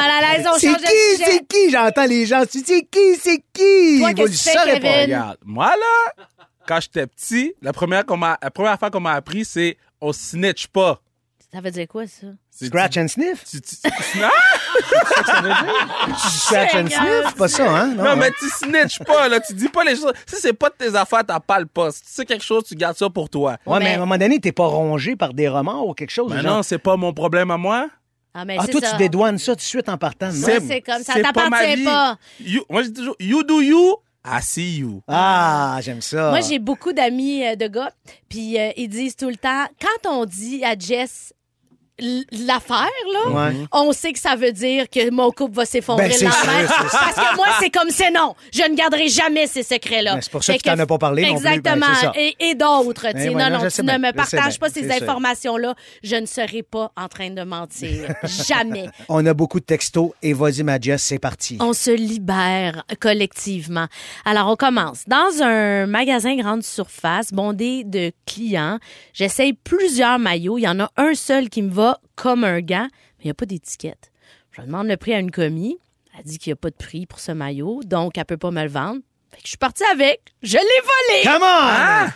Mal 0.00 0.10
à 0.24 0.36
l'aise. 0.36 0.46
On 0.52 0.58
C'est 0.58 0.66
change 0.68 0.76
de 0.82 0.86
qui? 0.86 1.16
sujet. 1.16 1.30
C'est 1.30 1.46
qui? 1.46 1.70
J'entends 1.70 2.06
les 2.06 2.26
gens. 2.26 2.42
C'est 2.48 2.66
c'est 2.66 2.82
qui? 2.84 3.16
C'est 3.20 3.42
qui? 3.52 3.98
Toi, 4.00 4.08
Vous 4.10 4.14
qu'est-ce 4.14 4.22
le 4.22 4.26
que 4.26 4.30
tu 4.32 4.36
fais, 4.38 4.52
saurez 4.52 4.72
Kevin? 4.80 4.82
pas. 4.90 5.00
Regarde, 5.02 5.38
moi, 5.44 5.66
là, 5.76 6.24
quand 6.66 6.80
j'étais 6.80 7.06
petit, 7.06 7.54
la 7.62 7.72
première, 7.72 8.04
qu'on 8.04 8.16
m'a- 8.16 8.38
la 8.42 8.50
première 8.50 8.72
affaire 8.72 8.90
qu'on 8.90 9.00
m'a 9.00 9.12
appris, 9.14 9.44
c'est 9.44 9.76
on 10.00 10.12
snitch 10.12 10.66
pas. 10.68 11.00
Ça 11.52 11.60
veut 11.60 11.70
dire 11.70 11.86
quoi, 11.88 12.06
ça? 12.06 12.26
C'est- 12.50 12.66
Scratch 12.66 12.96
and 12.98 13.08
sniff? 13.08 13.44
Tu, 13.48 13.60
tu- 13.60 13.76
Scratch 16.16 16.74
and 16.74 16.88
sniff? 16.88 17.34
Pas 17.36 17.48
ça, 17.48 17.70
hein? 17.70 17.86
Non, 17.94 18.04
non, 18.04 18.10
hein? 18.10 18.16
mais 18.16 18.30
tu 18.38 18.48
snitch 18.48 18.98
pas, 19.04 19.28
là. 19.28 19.40
Tu 19.40 19.54
dis 19.54 19.68
pas 19.68 19.84
les 19.84 19.96
choses. 19.96 20.12
Si 20.26 20.36
c'est 20.36 20.52
pas 20.52 20.68
de 20.70 20.74
tes 20.74 20.94
affaires, 20.96 21.22
t'as 21.26 21.40
pas 21.40 21.58
le 21.60 21.66
poste. 21.66 21.98
Si 21.98 22.04
tu 22.04 22.12
sais 22.12 22.26
quelque 22.26 22.44
chose, 22.44 22.64
tu 22.64 22.74
gardes 22.74 22.96
ça 22.96 23.08
pour 23.10 23.28
toi. 23.30 23.56
Ouais, 23.66 23.78
mais 23.78 23.84
mais- 23.84 23.90
à 23.92 23.96
un 23.96 24.00
moment 24.00 24.18
donné, 24.18 24.40
t'es 24.40 24.52
pas 24.52 24.66
rongé 24.66 25.16
par 25.16 25.34
des 25.34 25.48
remords 25.48 25.86
ou 25.88 25.94
quelque 25.94 26.10
chose. 26.10 26.32
Mais 26.34 26.42
genre- 26.42 26.56
non, 26.56 26.62
c'est 26.62 26.78
pas 26.78 26.96
mon 26.96 27.12
problème 27.12 27.50
à 27.50 27.56
moi. 27.56 27.88
Ah, 28.38 28.44
mais 28.44 28.56
Ah, 28.60 28.66
toi, 28.66 28.80
ça. 28.82 28.90
tu 28.92 28.96
dédouanes 28.98 29.38
ça 29.38 29.52
tout 29.52 29.56
de 29.56 29.62
suite 29.62 29.88
en 29.88 29.96
partant. 29.96 30.26
non? 30.26 30.32
C'est- 30.44 30.60
c'est 30.60 30.80
comme 30.82 31.02
ça, 31.02 31.14
t'appartient 31.22 31.84
pas. 31.84 32.18
You- 32.40 32.64
moi, 32.68 32.82
je 32.82 32.88
dis 32.88 32.92
toujours, 32.94 33.16
you 33.18 33.42
do 33.42 33.62
you, 33.62 33.96
I 34.26 34.42
see 34.42 34.78
you. 34.78 35.02
Ah, 35.08 35.78
j'aime 35.82 36.02
ça. 36.02 36.30
Moi, 36.30 36.40
j'ai 36.40 36.58
beaucoup 36.58 36.92
d'amis 36.92 37.46
euh, 37.46 37.56
de 37.56 37.66
gars, 37.68 37.92
puis 38.28 38.58
euh, 38.58 38.70
ils 38.76 38.88
disent 38.88 39.16
tout 39.16 39.28
le 39.28 39.36
temps, 39.36 39.64
quand 39.80 40.10
on 40.10 40.24
dit 40.26 40.62
à 40.64 40.76
Jess 40.78 41.32
l'affaire, 41.98 42.86
là, 43.12 43.30
Ouais. 43.30 43.54
on 43.72 43.92
sait 43.92 44.12
que 44.12 44.18
ça 44.18 44.36
veut 44.36 44.52
dire 44.52 44.88
que 44.90 45.10
mon 45.10 45.30
couple 45.30 45.54
va 45.56 45.64
s'effondrer 45.64 46.08
Ben, 46.08 46.16
le. 46.20 46.26
Parce 46.28 47.14
que 47.16 47.36
moi, 47.36 47.46
c'est 47.60 47.70
comme 47.70 47.88
c'est 47.90 48.10
non. 48.10 48.34
Je 48.52 48.62
ne 48.70 48.74
garderai 48.76 49.08
jamais 49.08 49.46
ces 49.46 49.62
secrets-là. 49.62 50.14
Ben, 50.16 50.20
c'est 50.20 50.30
pour 50.30 50.44
ça 50.44 50.52
Fait 50.52 50.58
que 50.58 50.64
tu 50.64 50.70
t'en 50.74 50.78
as 50.78 50.86
pas 50.86 50.98
parlé 50.98 51.22
non 51.22 51.34
plus. 51.36 51.42
Ben, 51.42 51.52
Exactement. 51.54 52.12
et 52.14 52.36
et 52.40 52.54
d'autres. 52.54 53.06
ouais, 53.06 53.30
non, 53.30 53.50
non, 53.50 53.68
tu 53.68 53.82
ne 53.82 53.98
me 53.98 54.12
partages 54.12 54.58
pas 54.58 54.68
ces 54.68 54.90
informations-là. 54.90 55.74
Je 56.02 56.16
ne 56.16 56.26
serai 56.26 56.62
pas 56.62 56.92
en 56.96 57.08
train 57.08 57.30
de 57.30 57.42
mentir. 57.42 58.14
jamais. 58.46 58.88
On 59.08 59.24
a 59.24 59.32
beaucoup 59.34 59.60
de 59.60 59.64
textos 59.64 60.10
et 60.22 60.32
vas-y, 60.34 60.62
ma 60.62 60.78
Jess, 60.78 61.02
c'est 61.02 61.18
parti. 61.18 61.56
On 61.60 61.72
se 61.72 61.90
libère 61.90 62.84
collectivement. 63.00 63.86
Alors, 64.24 64.48
on 64.50 64.56
commence. 64.56 65.04
Dans 65.06 65.42
un 65.42 65.86
magasin 65.86 66.36
grande 66.36 66.62
surface, 66.62 67.32
bondé 67.32 67.84
de 67.84 68.12
clients, 68.26 68.78
j'essaye 69.14 69.52
plusieurs 69.54 70.18
maillots. 70.18 70.58
Il 70.58 70.62
y 70.62 70.68
en 70.68 70.80
a 70.80 70.90
un 70.96 71.14
seul 71.14 71.48
qui 71.48 71.62
me 71.62 71.70
va 71.70 71.85
comme 72.16 72.44
un 72.44 72.60
gant, 72.60 72.88
mais 73.18 73.24
il 73.24 73.26
n'y 73.26 73.30
a 73.30 73.34
pas 73.34 73.46
d'étiquette. 73.46 74.10
Je 74.52 74.62
demande 74.62 74.88
le 74.88 74.96
prix 74.96 75.14
à 75.14 75.20
une 75.20 75.30
commis. 75.30 75.78
Elle 76.18 76.24
dit 76.24 76.38
qu'il 76.38 76.50
n'y 76.50 76.54
a 76.54 76.56
pas 76.56 76.70
de 76.70 76.76
prix 76.76 77.06
pour 77.06 77.20
ce 77.20 77.30
maillot, 77.32 77.82
donc 77.84 78.16
elle 78.18 78.24
peut 78.24 78.38
pas 78.38 78.50
me 78.50 78.62
le 78.62 78.68
vendre. 78.70 79.00
Fait 79.30 79.36
que 79.36 79.42
je 79.44 79.48
suis 79.48 79.58
partie 79.58 79.84
avec. 79.92 80.20
Je 80.42 80.54
l'ai 80.56 80.60
volé! 80.60 81.22
Come 81.24 81.42
on! 81.42 81.44
Ah! 81.44 82.08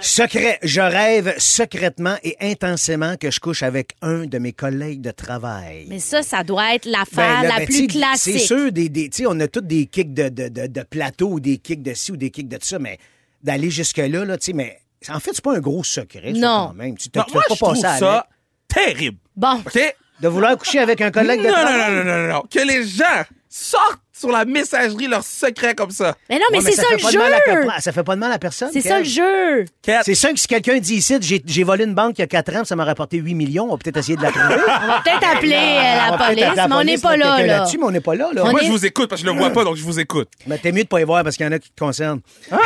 Secret, 0.00 0.58
je 0.62 0.80
rêve 0.80 1.34
secrètement 1.38 2.16
et 2.22 2.36
intensément 2.40 3.16
que 3.16 3.30
je 3.32 3.40
couche 3.40 3.62
avec 3.64 3.92
un 4.00 4.26
de 4.26 4.38
mes 4.38 4.52
collègues 4.52 5.00
de 5.00 5.10
travail. 5.10 5.86
Mais 5.88 5.98
ça, 5.98 6.22
ça 6.22 6.44
doit 6.44 6.74
être 6.74 6.84
Ben, 6.84 6.92
l'affaire 6.92 7.42
la 7.42 7.58
ben, 7.58 7.66
plus 7.66 7.86
classique. 7.88 8.34
C'est 8.38 8.46
sûr, 8.46 8.70
des, 8.70 8.88
des, 8.88 9.10
on 9.26 9.38
a 9.40 9.48
tous 9.48 9.60
des 9.62 9.86
kicks 9.86 10.14
de, 10.14 10.28
de, 10.28 10.48
de, 10.48 10.66
de 10.68 10.82
plateau 10.82 11.30
ou 11.30 11.40
des 11.40 11.58
kicks 11.58 11.82
de 11.82 11.94
ci 11.94 12.12
ou 12.12 12.16
des 12.16 12.30
kicks 12.30 12.48
de 12.48 12.58
ça, 12.60 12.78
mais 12.78 12.98
d'aller 13.42 13.70
jusque-là, 13.70 14.24
là, 14.24 14.36
mais 14.54 14.78
en 15.08 15.18
fait, 15.20 15.32
c'est 15.32 15.44
pas 15.44 15.56
un 15.56 15.60
gros 15.60 15.82
secret, 15.82 16.32
ça, 16.34 16.38
Non. 16.40 16.66
quand 16.68 16.74
même. 16.74 16.96
Tu 16.96 17.08
te 17.08 17.18
Non, 17.18 17.24
tu 17.24 17.32
moi, 17.34 17.42
fais 17.48 17.54
je 17.54 17.58
pas 17.60 17.66
trouve 17.66 17.80
ça 17.80 18.26
terrible. 18.68 19.18
Bon, 19.36 19.62
OK? 19.66 19.96
De 20.20 20.28
vouloir 20.28 20.56
coucher 20.58 20.80
avec 20.80 21.00
un 21.00 21.10
collègue 21.10 21.40
de 21.40 21.46
non, 21.46 21.52
non, 21.56 21.62
travail. 21.62 21.94
non, 21.94 22.04
non, 22.04 22.18
non, 22.22 22.28
non. 22.34 22.42
Que 22.50 22.60
les 22.66 22.84
gens 22.86 23.24
sortent 23.48 24.00
sur 24.18 24.30
la 24.30 24.44
messagerie 24.44 25.06
leurs 25.06 25.22
secrets 25.24 25.74
comme 25.74 25.90
ça. 25.90 26.16
mais 26.28 26.36
non, 26.36 26.42
mais 26.50 26.58
Ouais, 26.58 26.64
c'est 26.64 26.72
ça, 26.76 26.82
fait 26.88 26.96
le 26.96 27.02
pas 27.02 27.12
de 27.12 27.18
mal 27.18 27.32
à 27.32 27.36
jeu! 27.36 27.68
ça 27.80 27.92
fait 27.92 28.02
pas 28.02 28.14
de 28.14 28.20
mal 28.20 28.32
à 28.32 28.38
personne. 28.38 28.70
C'est 28.72 28.82
Kev. 28.82 28.88
ça 28.88 28.98
le 28.98 29.04
jeu! 29.04 29.64
Kat, 29.82 30.00
C'est 30.04 30.14
sûr 30.14 30.30
que 30.30 30.38
si 30.40 30.46
quelqu'un 30.46 30.78
dit 30.78 30.94
ici, 30.96 31.16
j'ai 31.20 31.42
j'ai 31.46 31.64
volé 31.64 31.84
une 31.84 31.94
banque 31.94 32.18
il 32.18 32.22
y 32.22 32.24
a 32.24 32.26
4 32.26 32.56
ans, 32.56 32.64
ça 32.64 32.74
m'a 32.76 32.84
rapporté 32.84 33.18
8 33.18 33.34
millions, 33.34 33.64
on 33.66 33.72
va 33.72 33.76
peut-être 33.78 33.96
essayer 33.98 34.16
de 34.16 34.22
la 34.22 34.30
trouver. 34.32 34.54
On 34.54 34.86
va 34.88 35.00
peut-être 35.04 35.36
appeler 35.36 35.52
euh, 35.54 35.58
On 35.58 36.10
la 36.10 36.10
va 36.10 36.16
peut-être 36.16 36.26
police, 36.28 36.44
appeler 36.44 36.56
la 36.56 36.68
mais 36.68 36.74
on 36.74 36.84
n'est 36.84 36.98
pas 36.98 37.10
mettre 37.16 37.24
là, 37.26 37.36
quelqu'un 37.36 37.46
là. 37.52 37.58
là-dessus, 37.58 37.78
mais 37.78 37.84
on 37.84 37.90
n'est 37.90 38.00
pas 38.00 38.14
là. 38.14 38.30
là. 38.32 38.42
On 38.44 38.50
moi, 38.50 38.60
est- 38.62 38.66
je 38.66 38.70
vous 38.72 38.86
écoute 38.86 39.08
parce 39.08 39.22
que 39.22 39.26
je 39.28 39.32
le 39.32 39.38
vois 39.38 39.50
pas, 39.50 39.64
donc 39.64 39.76
je 39.76 39.82
vous 39.84 40.00
écoute. 40.00 40.28
Mais 40.46 40.58
t'es 40.58 40.72
mieux 40.72 40.82
de 40.84 40.88
pas 40.88 41.00
y 41.00 41.04
voir 41.04 41.22
parce 41.22 41.36
qu'il 41.36 41.46
y 41.46 41.48
en 41.48 41.52
a 41.52 41.58
qui 41.58 41.70
te 41.70 41.78
concernent. 41.78 42.20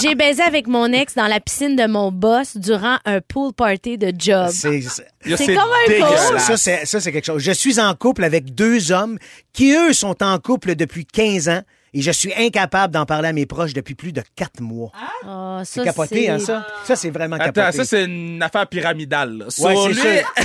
J'ai 0.00 0.14
baisé 0.14 0.42
avec 0.42 0.66
mon 0.66 0.92
ex 0.92 1.14
dans 1.14 1.26
la 1.26 1.40
piscine 1.40 1.76
de 1.76 1.86
mon 1.86 2.10
boss 2.10 2.56
durant 2.56 2.96
un 3.04 3.20
pool 3.20 3.52
party 3.52 3.98
de 3.98 4.12
job. 4.16 4.48
C'est 4.52 4.80
c'est- 4.82 5.06
Là, 5.26 5.38
C'est 5.38 5.54
comme 5.54 5.62
un 5.70 5.88
dégueulasse. 5.88 6.42
ça, 6.46 6.56
c'est 6.58 6.84
ça, 6.84 7.00
c'est 7.00 7.10
quelque 7.10 7.24
chose. 7.24 7.40
Je 7.42 7.50
suis 7.52 7.80
en 7.80 7.94
couple 7.94 8.24
avec 8.24 8.54
deux 8.54 8.92
hommes 8.92 9.18
qui, 9.54 9.72
eux, 9.72 9.94
sont 9.94 10.22
en 10.22 10.38
couple 10.38 10.74
depuis 10.74 11.06
15 11.06 11.48
ans 11.48 11.62
Et 11.94 12.02
je 12.02 12.10
suis 12.10 12.32
incapable 12.34 12.92
d'en 12.92 13.06
parler 13.06 13.28
à 13.28 13.32
mes 13.32 13.46
proches 13.46 13.72
depuis 13.72 13.94
plus 13.94 14.12
de 14.12 14.22
quatre 14.36 14.60
mois. 14.60 14.90
Ah, 15.26 15.60
ça, 15.60 15.64
c'est 15.64 15.84
capoté, 15.84 16.24
c'est- 16.24 16.28
hein, 16.30 16.38
ça? 16.40 16.66
Ça, 16.84 16.96
c'est 16.96 17.10
vraiment 17.10 17.36
Attends, 17.36 17.52
capoté. 17.52 17.76
ça, 17.78 17.84
c'est 17.84 18.04
une 18.04 18.42
affaire 18.42 18.66
pyramidale. 18.66 19.38
là. 19.38 19.44
Ouais, 19.44 19.50
Sur 19.50 19.82
c'est 19.82 19.88
lui, 19.88 19.94
sûr. 20.00 20.34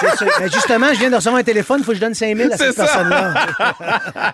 C'est 0.00 0.16
sûr. 0.18 0.26
Mais 0.40 0.50
justement, 0.50 0.92
je 0.92 0.98
viens 0.98 1.08
de 1.08 1.14
recevoir 1.14 1.40
un 1.40 1.44
téléphone, 1.44 1.78
il 1.78 1.84
faut 1.84 1.92
que 1.92 1.96
je 1.96 2.00
donne 2.00 2.14
5 2.14 2.36
000 2.36 2.52
à 2.52 2.56
C'est 2.56 2.66
cette 2.66 2.74
ça. 2.74 2.84
personne-là. 2.84 3.34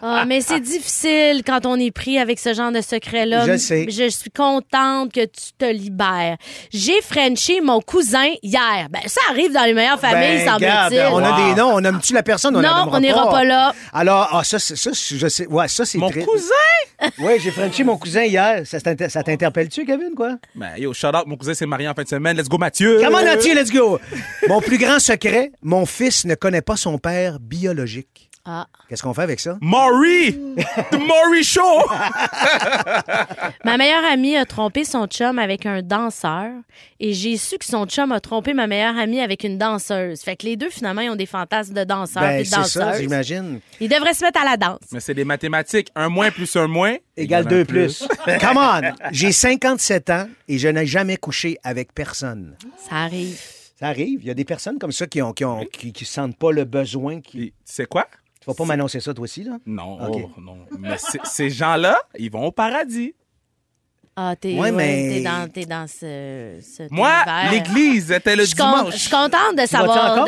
Ah, 0.03 0.25
mais 0.27 0.41
c'est 0.41 0.59
difficile 0.61 1.43
quand 1.47 1.67
on 1.67 1.77
est 1.77 1.91
pris 1.91 2.19
avec 2.19 2.39
ce 2.39 2.55
genre 2.55 2.73
de 2.73 2.81
secret-là. 2.81 3.47
Je 3.47 3.57
sais. 3.59 3.87
Je 3.91 4.09
suis 4.09 4.31
contente 4.31 5.13
que 5.13 5.21
tu 5.25 5.53
te 5.59 5.65
libères. 5.71 6.37
J'ai 6.73 7.01
Frenché 7.03 7.61
mon 7.61 7.81
cousin 7.81 8.27
hier. 8.43 8.89
Ben, 8.91 9.01
ça 9.07 9.21
arrive 9.31 9.53
dans 9.53 9.65
les 9.65 9.75
meilleures 9.75 10.01
familles, 10.01 10.45
Ben, 10.45 10.55
regarde, 10.55 10.93
semble-t-il. 10.95 11.13
on 11.13 11.19
a 11.25 11.31
Wow. 11.31 11.49
des 11.55 11.61
noms, 11.61 11.75
on 11.75 11.81
nomme-tu 11.81 12.15
la 12.15 12.23
personne? 12.23 12.57
On 12.57 12.63
Non, 12.63 12.89
on 12.91 12.99
n'ira 13.01 13.29
pas 13.31 13.45
là. 13.45 13.73
Alors, 13.93 14.29
ah, 14.33 14.43
ça, 14.45 14.59
c'est- 14.59 14.77
ça, 14.77 14.91
je 14.93 15.29
sais. 15.29 15.47
Ouais, 15.47 15.69
ça, 15.69 15.85
c'est 15.85 15.99
Mon 15.99 16.09
très- 16.11 16.23
cousin? 16.25 16.50
Oui, 17.19 17.33
j'ai 17.41 17.51
frenché 17.51 17.83
mon 17.85 17.97
cousin 17.97 18.25
hier. 18.25 18.67
Ça 18.67 18.81
t'inter- 18.81 19.09
ça 19.09 19.23
t'interpelle-tu, 19.23 19.85
Kevin, 19.85 20.15
quoi? 20.15 20.37
Ben, 20.55 20.77
yo, 20.77 20.93
shout 20.93 21.09
out, 21.09 21.27
mon 21.27 21.37
cousin 21.37 21.55
s'est 21.55 21.67
marié 21.67 21.89
en 21.89 21.95
fin 21.95 22.03
de 22.03 22.09
semaine. 22.09 22.37
Let's 22.37 22.49
go, 22.49 22.59
Mathieu. 22.59 23.01
Come 23.01 23.15
on, 23.15 23.25
Mathieu, 23.25 23.55
let's 23.55 23.73
go! 23.73 23.99
Mon 24.49 24.61
plus 24.61 24.79
grand 24.79 24.99
secret, 24.99 25.53
mon 25.63 25.87
fils 25.87 26.25
ne 26.25 26.35
connaît 26.35 26.63
pas 26.63 26.77
son 26.77 26.99
père 26.99 27.39
biologique. 27.41 28.30
Ah. 28.47 28.67
Qu'est-ce 28.89 29.03
qu'on 29.03 29.13
fait 29.13 29.23
avec 29.23 29.39
ça? 29.39 29.59
Maury! 29.61 30.33
The 30.91 30.99
Maury 30.99 31.45
Show! 31.45 31.61
Ma 33.65 33.77
meilleure 33.77 34.05
amie 34.11 34.37
a 34.37 34.47
trompé 34.47 34.85
son 34.85 35.07
chum 35.07 35.39
avec 35.39 35.67
un 35.67 35.83
danseur 35.83 36.49
et 36.99 37.13
j'ai 37.13 37.37
su 37.37 37.59
que 37.59 37.65
son 37.67 37.87
chum 37.87 38.13
a 38.13 38.21
trompé 38.21 38.55
ma 38.55 38.67
meilleure 38.67 38.97
amie 38.97 39.21
avec 39.21 39.45
une 39.45 39.59
danseuse. 39.59 40.23
Fait 40.23 40.37
que 40.37 40.47
les 40.47 40.57
deux, 40.57 40.71
finalement, 40.71 41.03
ils 41.03 41.11
ont 41.11 41.17
des 41.17 41.27
fantasmes 41.27 41.75
de 41.75 41.85
danseurs 41.85 42.23
Ben, 42.23 42.41
et 42.41 42.43
de 42.43 42.45
c'est 42.45 42.65
ça, 42.65 42.87
danseuses. 42.87 43.01
j'imagine. 43.03 43.61
Ils 43.79 43.89
devraient 43.89 44.15
se 44.15 44.25
mettre 44.25 44.41
à 44.41 44.45
la 44.45 44.57
danse. 44.57 44.81
Mais 44.93 45.01
c'est 45.01 45.15
des 45.15 45.25
mathématiques. 45.25 45.89
Un 45.95 46.09
moins 46.09 46.31
plus 46.31 46.57
un 46.57 46.67
moins. 46.67 46.97
Égal 47.17 47.47
un 47.47 47.51
2 47.51 47.65
plus. 47.67 48.09
Come 48.41 48.57
on! 48.57 48.81
J'ai 49.13 49.33
57 49.33 50.11
ans 50.11 50.29
et 50.49 50.59
je 50.59 50.69
n'ai 50.69 50.87
jamais 50.87 51.19
couché 51.19 51.59
avec 51.63 51.93
personne. 51.93 52.57
Ça 52.89 52.97
arrive. 52.97 53.39
Ça 53.79 53.89
arrive. 53.89 54.21
Il 54.23 54.27
y 54.27 54.31
a 54.31 54.35
des 54.35 54.45
personnes 54.45 54.79
comme 54.79 54.93
ça 54.93 55.07
qui 55.07 55.21
ont, 55.21 55.33
qui 55.33 55.45
ont, 55.45 55.65
qui, 55.67 55.93
qui 55.93 56.05
sentent 56.07 56.37
pas 56.37 56.53
le 56.53 56.65
besoin. 56.65 57.21
Qui... 57.21 57.53
Sais 57.65 57.87
quoi? 57.87 58.09
Tu 58.41 58.47
vas 58.47 58.55
pas 58.55 58.65
m'annoncer 58.65 59.01
ça, 59.01 59.13
toi 59.13 59.25
aussi, 59.25 59.45
là? 59.45 59.59
Non, 59.67 59.99
oh, 60.01 60.31
non. 60.41 60.59
Mais 60.79 60.97
ces 61.25 61.51
gens-là, 61.51 61.99
ils 62.19 62.31
vont 62.31 62.47
au 62.47 62.53
paradis. 62.53 63.15
Ah, 64.17 64.35
t'es 64.39 64.55
Ouais, 64.55 64.61
ouais, 64.61 64.73
mais- 64.73 65.09
t'es 65.15 65.23
dans, 65.23 65.49
t'es 65.49 65.65
dans 65.67 65.87
ce, 65.87 66.59
ce 66.61 66.83
Moi, 66.91 67.11
l'église 67.51 68.11
était 68.11 68.35
le 68.35 68.43
Je 68.43 68.49
suis 68.49 68.57
con- 68.57 68.65
je 68.73 68.79
dimanche. 68.81 68.95
suis 68.97 69.11
contente 69.11 69.57
de 69.57 69.67
savoir. 69.67 70.27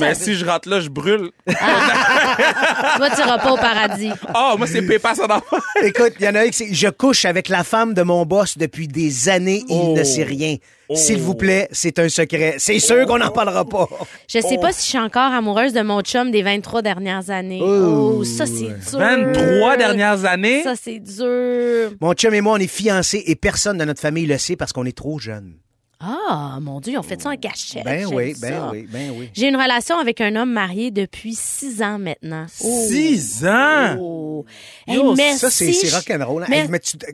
Mais 0.00 0.14
si 0.14 0.34
je 0.34 0.44
rentre 0.46 0.68
là, 0.68 0.80
je 0.80 0.88
brûle. 0.88 1.30
Toi, 1.46 3.10
tu 3.10 3.20
iras 3.20 3.38
pas 3.38 3.52
au 3.52 3.56
paradis. 3.56 4.10
Oh, 4.34 4.54
moi, 4.56 4.66
c'est 4.66 4.82
Pépa, 4.82 5.14
ça 5.14 5.26
d'enfant. 5.26 5.58
Écoute, 5.82 6.14
il 6.18 6.24
y 6.24 6.28
en 6.28 6.34
a 6.34 6.40
un 6.40 6.46
qui 6.46 6.52
c'est 6.54 6.74
Je 6.74 6.88
couche 6.88 7.24
avec 7.26 7.48
la 7.48 7.64
femme 7.64 7.92
de 7.94 8.02
mon 8.02 8.24
boss 8.24 8.56
depuis 8.56 8.88
des 8.88 9.28
années 9.28 9.62
et 9.68 9.74
il 9.74 9.92
ne 9.94 10.02
sait 10.04 10.24
rien. 10.24 10.56
S'il 10.94 11.20
vous 11.20 11.34
plaît, 11.34 11.68
c'est 11.72 11.98
un 11.98 12.08
secret. 12.08 12.56
C'est 12.58 12.78
sûr 12.78 13.06
qu'on 13.06 13.18
n'en 13.18 13.30
parlera 13.30 13.64
pas. 13.64 13.88
Je 14.28 14.40
sais 14.40 14.58
pas 14.58 14.72
si 14.72 14.82
je 14.82 14.88
suis 14.90 14.98
encore 14.98 15.32
amoureuse 15.32 15.72
de 15.72 15.82
mon 15.82 16.00
chum 16.02 16.30
des 16.30 16.42
23 16.42 16.82
dernières 16.82 17.30
années. 17.30 17.60
Oh, 17.62 18.22
ça, 18.24 18.46
c'est 18.46 18.68
dur. 18.90 18.98
23 18.98 19.76
dernières 19.76 20.24
années? 20.24 20.62
Ça, 20.62 20.74
c'est 20.80 21.00
dur. 21.00 21.92
Mon 22.00 22.12
chum 22.14 22.34
et 22.34 22.40
moi, 22.40 22.54
on 22.54 22.58
est 22.58 22.66
fiancés 22.66 23.22
et 23.26 23.34
personne 23.36 23.78
de 23.78 23.84
notre 23.84 24.00
famille 24.00 24.26
le 24.26 24.38
sait 24.38 24.56
parce 24.56 24.72
qu'on 24.72 24.84
est 24.84 24.96
trop 24.96 25.18
jeunes. 25.18 25.54
Ah, 25.98 26.58
mon 26.60 26.78
Dieu, 26.80 26.98
on 26.98 27.02
fait 27.02 27.20
ça 27.20 27.30
en 27.30 27.36
cachette. 27.36 27.84
Ben 27.84 28.06
oui, 28.12 28.34
ça. 28.34 28.48
ben 28.50 28.68
oui, 28.70 28.86
ben 28.90 29.10
oui. 29.16 29.30
J'ai 29.32 29.48
une 29.48 29.56
relation 29.56 29.98
avec 29.98 30.20
un 30.20 30.36
homme 30.36 30.52
marié 30.52 30.90
depuis 30.90 31.34
six 31.34 31.80
ans 31.82 31.98
maintenant. 31.98 32.44
Oh. 32.62 32.84
Six 32.88 33.46
ans! 33.46 33.96
Oh. 33.98 34.44
Hey, 34.86 34.96
Yo, 34.96 35.14
merci. 35.14 35.38
ça, 35.38 35.50
c'est 35.50 35.88
rock'n'roll. 35.94 36.42
hein. 36.42 36.46
Mais- 36.50 36.68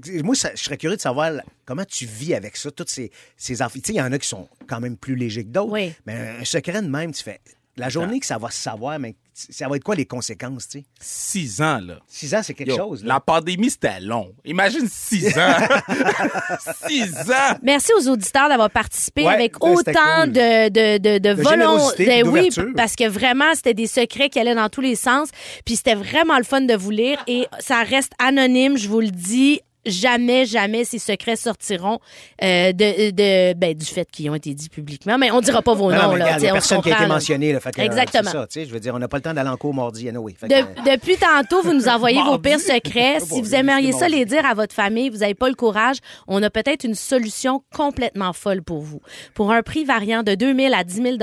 Hey, 0.09 0.23
moi, 0.25 0.35
ça- 0.35 0.51
je 0.55 0.63
serais 0.65 0.77
curieux 0.77 0.97
de 0.97 1.01
savoir 1.01 1.31
comment 1.65 1.85
tu 1.85 2.07
vis 2.07 2.35
avec 2.35 2.57
ça, 2.57 2.73
toutes 2.73 2.89
ces, 2.91 3.13
ces 3.37 3.63
enfants. 3.63 3.75
Tu 3.79 3.81
sais, 3.87 3.93
il 3.93 3.99
y 3.99 4.03
en 4.03 4.11
a 4.11 4.19
qui 4.19 4.27
sont 4.29 4.49
quand 4.67 4.81
même 4.81 4.97
plus 4.97 5.15
légers 5.15 5.45
que 5.45 5.51
d'autres. 5.51 5.71
Oui. 5.73 5.93
Mais 6.07 6.35
un 6.41 6.45
secret 6.45 6.83
de 6.83 6.89
même, 6.89 7.13
tu 7.13 7.23
fais. 7.23 7.41
La 7.77 7.89
journée 7.89 8.19
que 8.21 8.27
ça 8.27 8.37
va 8.37 8.51
se 8.51 8.61
savoir, 8.61 8.99
mais 8.99 9.15
ça 9.51 9.69
va 9.69 9.77
être 9.77 9.85
quoi 9.85 9.95
les 9.95 10.07
conséquences, 10.07 10.69
tu 10.69 10.79
sais? 10.81 10.85
Six 11.01 11.61
ans, 11.63 11.81
là. 11.81 11.99
Six 12.07 12.35
ans, 12.35 12.41
c'est 12.43 12.55
quelque 12.55 12.71
Yo, 12.71 12.77
chose. 12.77 13.03
là. 13.05 13.15
la 13.15 13.21
pandémie, 13.21 13.71
c'était 13.71 14.01
long. 14.01 14.35
Imagine 14.45 14.89
six 14.89 15.27
ans. 15.39 15.57
six 16.89 17.11
ans! 17.31 17.57
Merci 17.63 17.93
aux 17.99 18.09
auditeurs 18.09 18.49
d'avoir 18.49 18.71
participé 18.71 19.23
Ouais, 19.25 19.33
avec 19.35 19.59
ben, 19.59 19.71
autant 19.71 19.93
cool. 20.25 20.33
de, 20.33 20.69
de, 20.69 20.99
de, 20.99 21.19
de, 21.19 21.35
volon- 21.43 21.51
générosité 21.51 22.05
puis 22.05 22.23
de- 22.23 22.29
oui, 22.29 22.73
parce 22.77 22.97
que 22.97 23.09
vraiment, 23.09 23.55
c'était 23.55 23.75
des 23.75 23.87
secrets 23.87 24.29
qui 24.29 24.39
allaient 24.39 24.55
dans 24.55 24.69
tous 24.69 24.81
les 24.81 24.97
sens. 24.97 25.29
Puis 25.65 25.77
c'était 25.77 25.95
vraiment 25.95 26.39
le 26.39 26.45
fun 26.45 26.61
de 26.63 26.75
vous 26.75 26.91
lire. 26.91 27.23
Et 27.27 27.47
ça 27.61 27.83
reste 27.83 28.13
anonyme, 28.19 28.77
je 28.77 28.89
vous 28.89 29.01
le 29.01 29.11
dis. 29.11 29.61
Jamais, 29.85 30.47
jamais 30.47 30.85
ces 30.85 30.99
secrets 30.99 31.37
sortiront 31.37 31.99
euh, 32.43 32.73
de, 32.73 33.11
de 33.11 33.55
ben, 33.55 33.75
du 33.75 33.85
fait 33.85 34.09
qu'ils 34.11 34.31
ont 34.31 34.35
été 34.35 34.55
dits 34.55 34.69
publiquement. 34.69 35.19
Mais 35.19 35.31
on 35.31 35.41
dira 35.41 35.61
pas 35.63 35.75
vos 35.75 35.91
Non, 35.91 35.97
non, 35.97 36.03
noms. 36.05 36.15
mais 36.15 36.23
regarde, 36.25 36.43
personne 36.43 36.83
qui 36.83 36.93
a 36.93 36.97
été 36.99 37.07
mentionné. 37.07 37.53
Là, 37.53 37.61
fait 37.61 37.73
que, 37.73 37.81
euh, 37.81 37.85
Exactement. 37.85 38.31
ça, 38.31 38.47
je 38.55 38.65
veux 38.71 38.81
dire, 38.81 38.95
on 38.95 38.99
n'a 38.99 39.09
pas 39.09 39.17
le 39.17 39.23
temps 39.23 39.35
d'aller 39.35 39.51
en 39.51 39.57
cours 39.57 39.75
mardi 39.75 40.09
anyway. 40.09 40.35
Fait 40.39 40.47
que, 40.49 40.53
De- 40.55 40.59
euh, 40.91 40.95
depuis 40.97 41.17
tantôt, 41.17 41.63
vous 41.63 41.73
nous 41.75 41.89
envoyez 41.89 42.23
vos 42.23 42.39
pires 42.39 42.61
secrets. 42.61 43.19
Si 43.33 43.41
vous 43.41 43.55
aimeriez 43.55 43.93
ça 43.93 44.09
les 44.09 44.25
dire 44.25 44.45
à 44.45 44.55
votre 44.55 44.75
famille, 44.75 45.09
vous 45.09 45.19
n'avez 45.19 45.35
pas 45.35 45.49
le 45.49 45.55
courage, 45.55 45.97
on 46.29 46.43
a 46.43 46.51
peut-être 46.51 46.85
une 46.85 46.95
solution 46.95 47.63
complètement 47.75 48.33
folle 48.33 48.63
pour 48.63 48.81
vous. 48.83 49.01
Pour 49.35 49.53
un 49.53 49.63
prix 49.63 49.85
variant 49.85 50.23
de 50.23 50.35
2 50.35 50.55
000 50.55 50.75
à 50.75 50.85
10 50.85 50.95
000 51.03 51.17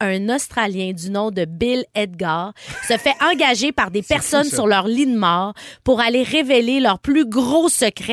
un 0.00 0.28
Australien 0.28 0.92
du 0.92 1.10
nom 1.10 1.30
de 1.30 1.44
Bill 1.44 1.84
Edgar 1.94 2.52
se 2.86 2.96
fait 2.98 3.14
engager 3.32 3.72
par 3.72 3.90
des 3.90 4.02
personnes 4.02 4.44
sur 4.44 4.66
leur 4.66 4.86
lit 4.86 5.06
de 5.06 5.16
mort 5.18 5.54
pour 5.84 6.00
aller 6.00 6.22
révéler 6.22 6.80
leurs 6.80 6.98
plus 6.98 7.24
gros 7.26 7.68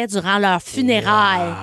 durant 0.08 0.38
leurs 0.38 0.62
funérailles. 0.62 1.54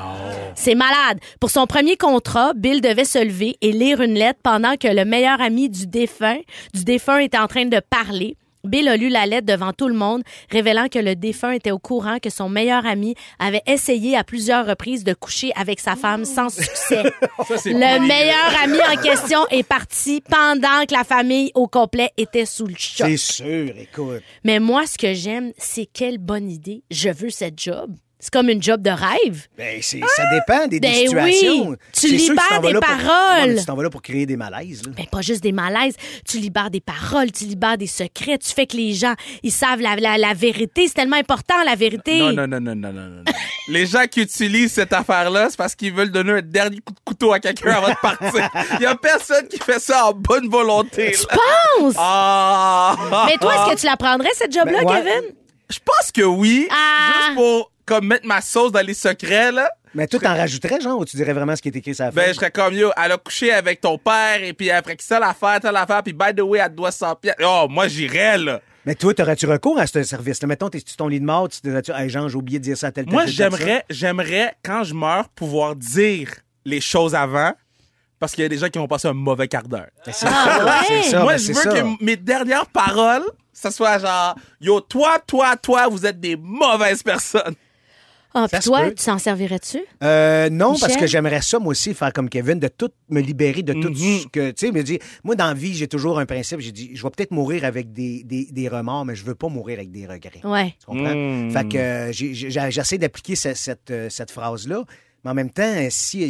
C'est 0.54 0.74
malade. 0.74 1.18
Pour 1.40 1.50
son 1.50 1.66
premier 1.66 1.96
contrat, 1.96 2.52
Bill 2.54 2.80
devait 2.80 3.04
se 3.04 3.22
lever 3.22 3.56
et 3.60 3.72
lire 3.72 4.00
une 4.00 4.14
lettre 4.14 4.40
pendant 4.42 4.76
que 4.76 4.88
le 4.88 5.04
meilleur 5.04 5.40
ami 5.40 5.68
du 5.68 5.86
défunt, 5.86 6.38
du 6.74 6.84
défunt 6.84 7.18
était 7.18 7.38
en 7.38 7.46
train 7.46 7.66
de 7.66 7.80
parler. 7.80 8.36
Bill 8.64 8.88
a 8.88 8.96
lu 8.96 9.08
la 9.08 9.24
lettre 9.24 9.46
devant 9.46 9.72
tout 9.72 9.88
le 9.88 9.94
monde, 9.94 10.22
révélant 10.50 10.88
que 10.88 10.98
le 10.98 11.14
défunt 11.14 11.52
était 11.52 11.70
au 11.70 11.78
courant 11.78 12.18
que 12.18 12.28
son 12.28 12.48
meilleur 12.48 12.84
ami 12.86 13.14
avait 13.38 13.62
essayé 13.66 14.16
à 14.16 14.24
plusieurs 14.24 14.66
reprises 14.66 15.04
de 15.04 15.14
coucher 15.14 15.52
avec 15.54 15.78
sa 15.78 15.94
femme 15.94 16.24
sans 16.24 16.48
succès. 16.48 17.04
le 17.64 18.06
meilleur 18.06 18.62
ami 18.62 18.78
en 18.80 19.00
question 19.00 19.46
est 19.50 19.62
parti 19.62 20.22
pendant 20.28 20.84
que 20.86 20.92
la 20.92 21.04
famille 21.04 21.52
au 21.54 21.68
complet 21.68 22.10
était 22.16 22.46
sous 22.46 22.66
le 22.66 22.74
choc. 22.76 23.06
c'est 23.08 23.16
sûr, 23.16 23.72
écoute. 23.78 24.22
Mais 24.44 24.58
moi, 24.58 24.86
ce 24.86 24.98
que 24.98 25.14
j'aime, 25.14 25.52
c'est 25.56 25.86
quelle 25.86 26.18
bonne 26.18 26.50
idée. 26.50 26.82
Je 26.90 27.10
veux 27.10 27.30
cette 27.30 27.60
job. 27.60 27.94
C'est 28.20 28.32
comme 28.32 28.48
une 28.48 28.60
job 28.60 28.82
de 28.82 28.90
rêve. 28.90 29.46
Ben, 29.56 29.78
c'est- 29.80 30.00
ça 30.16 30.24
dépend 30.32 30.66
des, 30.66 30.80
des 30.80 30.88
Ben 30.88 30.94
situations. 31.06 31.68
oui, 31.70 31.76
tu 31.92 32.00
C'est 32.00 32.08
sûr 32.08 32.16
que 32.16 32.22
libères 32.32 32.48
t'en 32.48 32.60
vas 32.60 32.66
des 32.66 32.72
là 32.74 32.80
pour- 32.80 32.96
paroles. 32.96 33.48
Ouais, 33.50 33.56
tu 33.60 33.64
t'en 33.64 33.76
vas 33.76 33.82
là 33.84 33.90
pour 33.90 34.02
créer 34.02 34.26
des 34.26 34.36
malaises. 34.36 34.82
là. 34.84 34.92
Mais 34.98 35.06
pas 35.10 35.20
juste 35.22 35.40
des 35.42 35.52
malaises. 35.52 35.94
Tu 36.28 36.38
libères 36.38 36.70
des 36.70 36.80
paroles, 36.80 37.30
tu 37.30 37.44
libères 37.44 37.78
des 37.78 37.86
secrets, 37.86 38.38
tu 38.38 38.52
fais 38.52 38.66
que 38.66 38.76
les 38.76 38.92
gens, 38.94 39.14
ils 39.44 39.52
savent 39.52 39.80
la, 39.80 39.94
la, 39.94 40.18
la 40.18 40.34
vérité. 40.34 40.88
C'est 40.88 40.94
tellement 40.94 41.16
important, 41.16 41.54
la 41.64 41.76
vérité. 41.76 42.18
Non, 42.18 42.32
non, 42.32 42.48
non, 42.48 42.60
non, 42.60 42.74
non, 42.74 42.92
non, 42.92 43.02
non. 43.02 43.08
non. 43.24 43.32
Les 43.68 43.86
gens 43.86 44.04
qui 44.10 44.22
utilisent 44.22 44.72
cette 44.72 44.92
affaire-là, 44.92 45.46
c'est 45.50 45.56
parce 45.56 45.76
qu'ils 45.76 45.92
veulent 45.94 46.10
donner 46.10 46.32
un 46.32 46.42
dernier 46.42 46.78
coup 46.80 46.92
de 46.94 47.00
couteau 47.04 47.32
à 47.32 47.38
quelqu'un 47.38 47.70
avant 47.72 47.90
de 47.90 47.96
partir. 48.02 48.50
Il 48.80 48.82
y 48.82 48.86
a 48.86 48.96
personne 48.96 49.46
qui 49.46 49.58
fait 49.58 49.78
ça 49.78 50.06
en 50.06 50.12
bonne 50.12 50.48
volonté. 50.48 51.12
Tu 51.12 51.22
là. 51.22 51.36
penses? 51.78 51.94
Ah! 51.96 52.96
Mais 53.26 53.36
toi, 53.36 53.54
est-ce 53.54 53.74
que 53.76 53.80
tu 53.80 53.86
la 53.86 53.96
prendrais, 53.96 54.30
cette 54.34 54.52
job-là, 54.52 54.82
Ben, 54.82 54.88
ouais. 54.88 55.02
Kevin? 55.04 55.30
Je 55.70 55.78
pense 55.84 56.10
que 56.12 56.22
oui. 56.22 56.66
Ah. 56.70 57.12
Juste 57.26 57.34
pour 57.36 57.70
comme 57.88 58.06
mettre 58.06 58.26
ma 58.26 58.40
sauce 58.40 58.70
dans 58.72 58.84
les 58.86 58.94
secrets, 58.94 59.50
là. 59.52 59.70
Mais 59.94 60.06
toi, 60.06 60.20
t'en 60.20 60.36
rajouterais, 60.36 60.80
genre, 60.80 60.98
ou 60.98 61.04
tu 61.06 61.16
dirais 61.16 61.32
vraiment 61.32 61.56
ce 61.56 61.62
qui 61.62 61.68
est 61.68 61.76
écrit 61.76 61.94
sur 61.94 62.04
la 62.04 62.10
Ben, 62.10 62.22
feuille? 62.22 62.34
je 62.34 62.38
serais 62.38 62.50
comme, 62.50 62.74
yo, 62.74 62.90
elle 63.02 63.12
a 63.12 63.16
couché 63.16 63.52
avec 63.52 63.80
ton 63.80 63.96
père, 63.96 64.42
et 64.42 64.52
puis 64.52 64.70
après 64.70 64.96
que 64.96 65.02
ça 65.02 65.18
l'affaire, 65.18 65.58
telle 65.60 65.74
affaire, 65.76 66.02
puis 66.02 66.12
by 66.12 66.34
the 66.36 66.40
way, 66.42 66.58
elle 66.58 66.70
te 66.70 66.76
doit 66.76 66.92
100 66.92 67.14
pièces. 67.16 67.36
Oh, 67.42 67.66
moi, 67.70 67.88
j'irais, 67.88 68.36
là. 68.36 68.60
Mais 68.84 68.94
toi, 68.94 69.12
t'aurais-tu 69.14 69.46
recours 69.46 69.78
à 69.78 69.86
ce 69.86 70.02
service-là? 70.02 70.46
Mettons, 70.46 70.68
t'es 70.68 70.78
sur 70.84 70.96
ton 70.96 71.08
lit 71.08 71.20
de 71.20 71.24
mort, 71.24 71.48
tu 71.48 71.60
te 71.60 71.68
dirais-tu, 71.68 71.90
hey, 71.92 72.08
Jean, 72.10 72.28
j'ai 72.28 72.36
oublié 72.36 72.58
de 72.58 72.64
dire 72.64 72.76
ça 72.76 72.88
à 72.88 72.92
tel 72.92 73.06
Moi, 73.06 73.24
j'aimerais, 73.26 73.84
j'aimerais, 73.90 74.54
quand 74.62 74.84
je 74.84 74.94
meurs, 74.94 75.28
pouvoir 75.30 75.74
dire 75.74 76.30
les 76.66 76.80
choses 76.82 77.14
avant, 77.14 77.52
parce 78.20 78.32
qu'il 78.34 78.42
y 78.42 78.44
a 78.44 78.48
des 78.48 78.58
gens 78.58 78.68
qui 78.68 78.78
vont 78.78 78.88
passer 78.88 79.08
un 79.08 79.12
mauvais 79.14 79.48
quart 79.48 79.66
d'heure. 79.68 79.88
Ben, 80.04 80.12
c'est 80.12 80.26
Ah, 80.28 80.58
ça, 80.58 80.64
ouais? 80.64 80.72
c'est 81.02 81.10
ça, 81.10 81.22
Moi, 81.22 81.32
ben, 81.32 81.38
je 81.38 81.44
c'est 81.44 81.52
veux 81.54 81.62
ça. 81.62 81.70
que 81.82 82.04
mes 82.04 82.16
dernières 82.16 82.66
paroles, 82.66 83.24
ça 83.52 83.70
soit 83.70 83.98
genre, 83.98 84.34
yo, 84.60 84.80
toi, 84.80 85.18
toi, 85.26 85.56
toi, 85.56 85.88
vous 85.88 86.04
êtes 86.04 86.20
des 86.20 86.36
mauvaises 86.36 87.02
personnes. 87.02 87.54
Ah, 88.34 88.46
puis 88.50 88.60
toi, 88.60 88.82
peut. 88.82 88.94
tu 88.94 89.02
s'en 89.02 89.18
servirais-tu? 89.18 89.78
Euh, 90.04 90.50
non, 90.50 90.74
parce 90.78 90.96
que 90.96 91.06
j'aimerais 91.06 91.40
ça, 91.42 91.58
moi 91.58 91.70
aussi, 91.70 91.94
faire 91.94 92.12
comme 92.12 92.28
Kevin, 92.28 92.58
de 92.58 92.68
tout 92.68 92.90
me 93.08 93.20
libérer 93.20 93.62
de 93.62 93.72
tout 93.72 93.88
Mhm. 93.88 93.94
ce 93.96 94.26
que. 94.28 94.50
Tu 94.50 94.66
sais, 94.66 94.72
me 94.72 94.82
dire, 94.82 94.98
moi, 95.24 95.34
dans 95.34 95.46
la 95.46 95.54
vie, 95.54 95.74
j'ai 95.74 95.88
toujours 95.88 96.18
un 96.18 96.26
principe. 96.26 96.60
J'ai 96.60 96.72
dit, 96.72 96.90
je 96.94 97.02
vais 97.02 97.10
peut-être 97.10 97.30
mourir 97.30 97.64
avec 97.64 97.92
des, 97.92 98.22
des, 98.24 98.46
des 98.50 98.68
remords, 98.68 99.04
mais 99.06 99.14
je 99.16 99.24
veux 99.24 99.34
pas 99.34 99.48
mourir 99.48 99.78
avec 99.78 99.90
des 99.90 100.06
regrets. 100.06 100.40
Ouais. 100.44 100.74
Tu 100.78 100.86
comprends? 100.86 101.14
Mm. 101.14 101.50
Fait 101.50 101.68
que 101.68 101.78
euh, 101.78 102.12
j'essaie 102.70 102.98
d'appliquer 102.98 103.34
ce- 103.34 103.54
cette, 103.54 103.90
euh, 103.90 104.08
cette 104.10 104.30
phrase-là. 104.30 104.84
Mais 105.24 105.30
en 105.30 105.34
même 105.34 105.50
temps, 105.50 105.86
si 105.90 106.20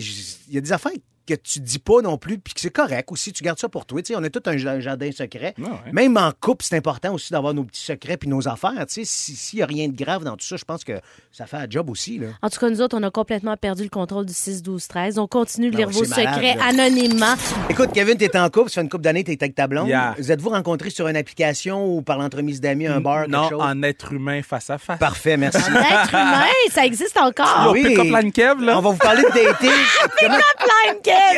il 0.49 0.55
y 0.55 0.59
a 0.59 0.61
des 0.61 0.73
affaires 0.73 0.93
que 1.29 1.35
tu 1.35 1.61
dis 1.61 1.79
pas 1.79 2.01
non 2.03 2.17
plus, 2.19 2.39
puis 2.39 2.55
que 2.55 2.61
c'est 2.61 2.71
correct 2.71 3.11
aussi. 3.13 3.33
Tu 3.33 3.45
gardes 3.45 3.59
ça 3.59 3.69
pour 3.69 3.85
toi. 3.87 4.01
Tu 4.03 4.13
sais, 4.13 4.19
on 4.19 4.25
a 4.25 4.31
tout 4.31 4.43
un 4.47 4.57
ja- 4.57 4.81
jardin 4.81 5.11
secret. 5.13 5.55
Ouais, 5.59 5.65
ouais. 5.67 5.93
Même 5.93 6.17
en 6.17 6.33
couple, 6.41 6.65
c'est 6.65 6.77
important 6.77 7.13
aussi 7.15 7.33
d'avoir 7.33 7.55
nos 7.55 7.65
petits 7.65 7.83
secrets 7.85 8.17
puis 8.17 8.29
nos 8.29 8.49
affaires. 8.49 8.73
Tu 8.89 8.95
sais, 8.95 9.05
si- 9.05 9.37
s'il 9.37 9.59
y 9.59 9.63
a 9.63 9.67
rien 9.67 9.89
de 9.89 9.97
grave 9.97 10.25
dans 10.25 10.37
tout 10.37 10.47
ça, 10.47 10.57
je 10.57 10.65
pense 10.65 10.85
que 10.85 10.93
ça 11.33 11.47
fait 11.47 11.57
un 11.59 11.67
job 11.69 11.91
aussi. 11.91 12.19
Là. 12.19 12.29
En 12.43 12.49
tout 12.51 12.59
cas, 12.59 12.71
nous 12.71 12.81
autres, 12.81 12.97
on 12.99 13.03
a 13.03 13.11
complètement 13.11 13.57
perdu 13.57 13.83
le 13.85 13.89
contrôle 13.91 14.27
du 14.27 14.33
6-12-13. 14.33 15.19
On 15.19 15.27
continue 15.27 15.71
de 15.71 15.77
lire 15.77 15.89
vos 15.91 16.05
malade, 16.07 16.35
secrets 16.35 16.55
là. 16.57 16.65
anonymement. 16.67 17.35
Écoute, 17.71 17.91
Kevin, 17.93 18.17
t'es 18.17 18.37
en 18.39 18.49
couple, 18.51 18.71
ça 18.71 18.77
fait 18.77 18.81
une 18.83 18.89
couple 18.89 19.05
d'années, 19.05 19.25
t'es 19.25 19.37
avec 19.41 19.55
ta 19.55 19.67
blonde. 19.67 19.89
Yeah. 19.89 20.15
Vous 20.19 20.33
êtes-vous 20.33 20.51
rencontrés 20.51 20.91
sur 20.91 21.07
une 21.09 21.17
application 21.17 21.87
ou 21.87 22.03
par 22.03 22.19
l'entremise 22.19 22.61
d'amis, 22.61 22.87
un 22.87 23.01
bar, 23.01 23.23
quelque 23.23 23.31
Non, 23.33 23.49
chose? 23.51 23.61
en 23.63 23.83
être 23.83 24.13
humain 24.13 24.41
face 24.43 24.71
à 24.71 24.79
face. 24.79 24.99
Parfait, 24.99 25.37
merci. 25.37 25.59
L'être 25.71 26.11
humain, 26.15 26.45
ça 26.73 26.85
existe 26.87 27.17
encore. 27.19 27.75
Yo, 27.77 27.83
pick 27.83 27.99
up 27.99 28.05
line 28.07 28.33
Kev, 28.33 28.65
là. 28.65 28.79
On 28.79 28.81
va 28.81 28.91
vous 28.91 28.97
parler 28.97 29.23
de 29.23 29.29
dating. 29.29 29.71
Comment- 30.21 30.37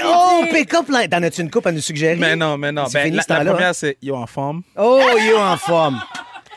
Oh, 0.05 0.45
pick 0.51 0.73
up 0.75 0.89
line. 0.89 1.09
T'en 1.09 1.23
as-tu 1.23 1.43
une 1.43 1.51
coupe 1.51 1.67
à 1.67 1.73
nous 1.73 1.81
suggérer? 1.81 2.17
Mais 2.17 2.37
non, 2.37 2.57
mais 2.59 2.73
non. 2.73 2.85
Ben, 2.93 3.15
la, 3.15 3.23
première, 3.25 3.69
hein? 3.69 3.73
c'est 3.73 3.97
Yo 4.03 4.15
en 4.17 4.27
forme. 4.27 4.63
Oh, 4.79 5.01
you 5.19 5.37
en 5.37 5.57
forme. 5.57 6.01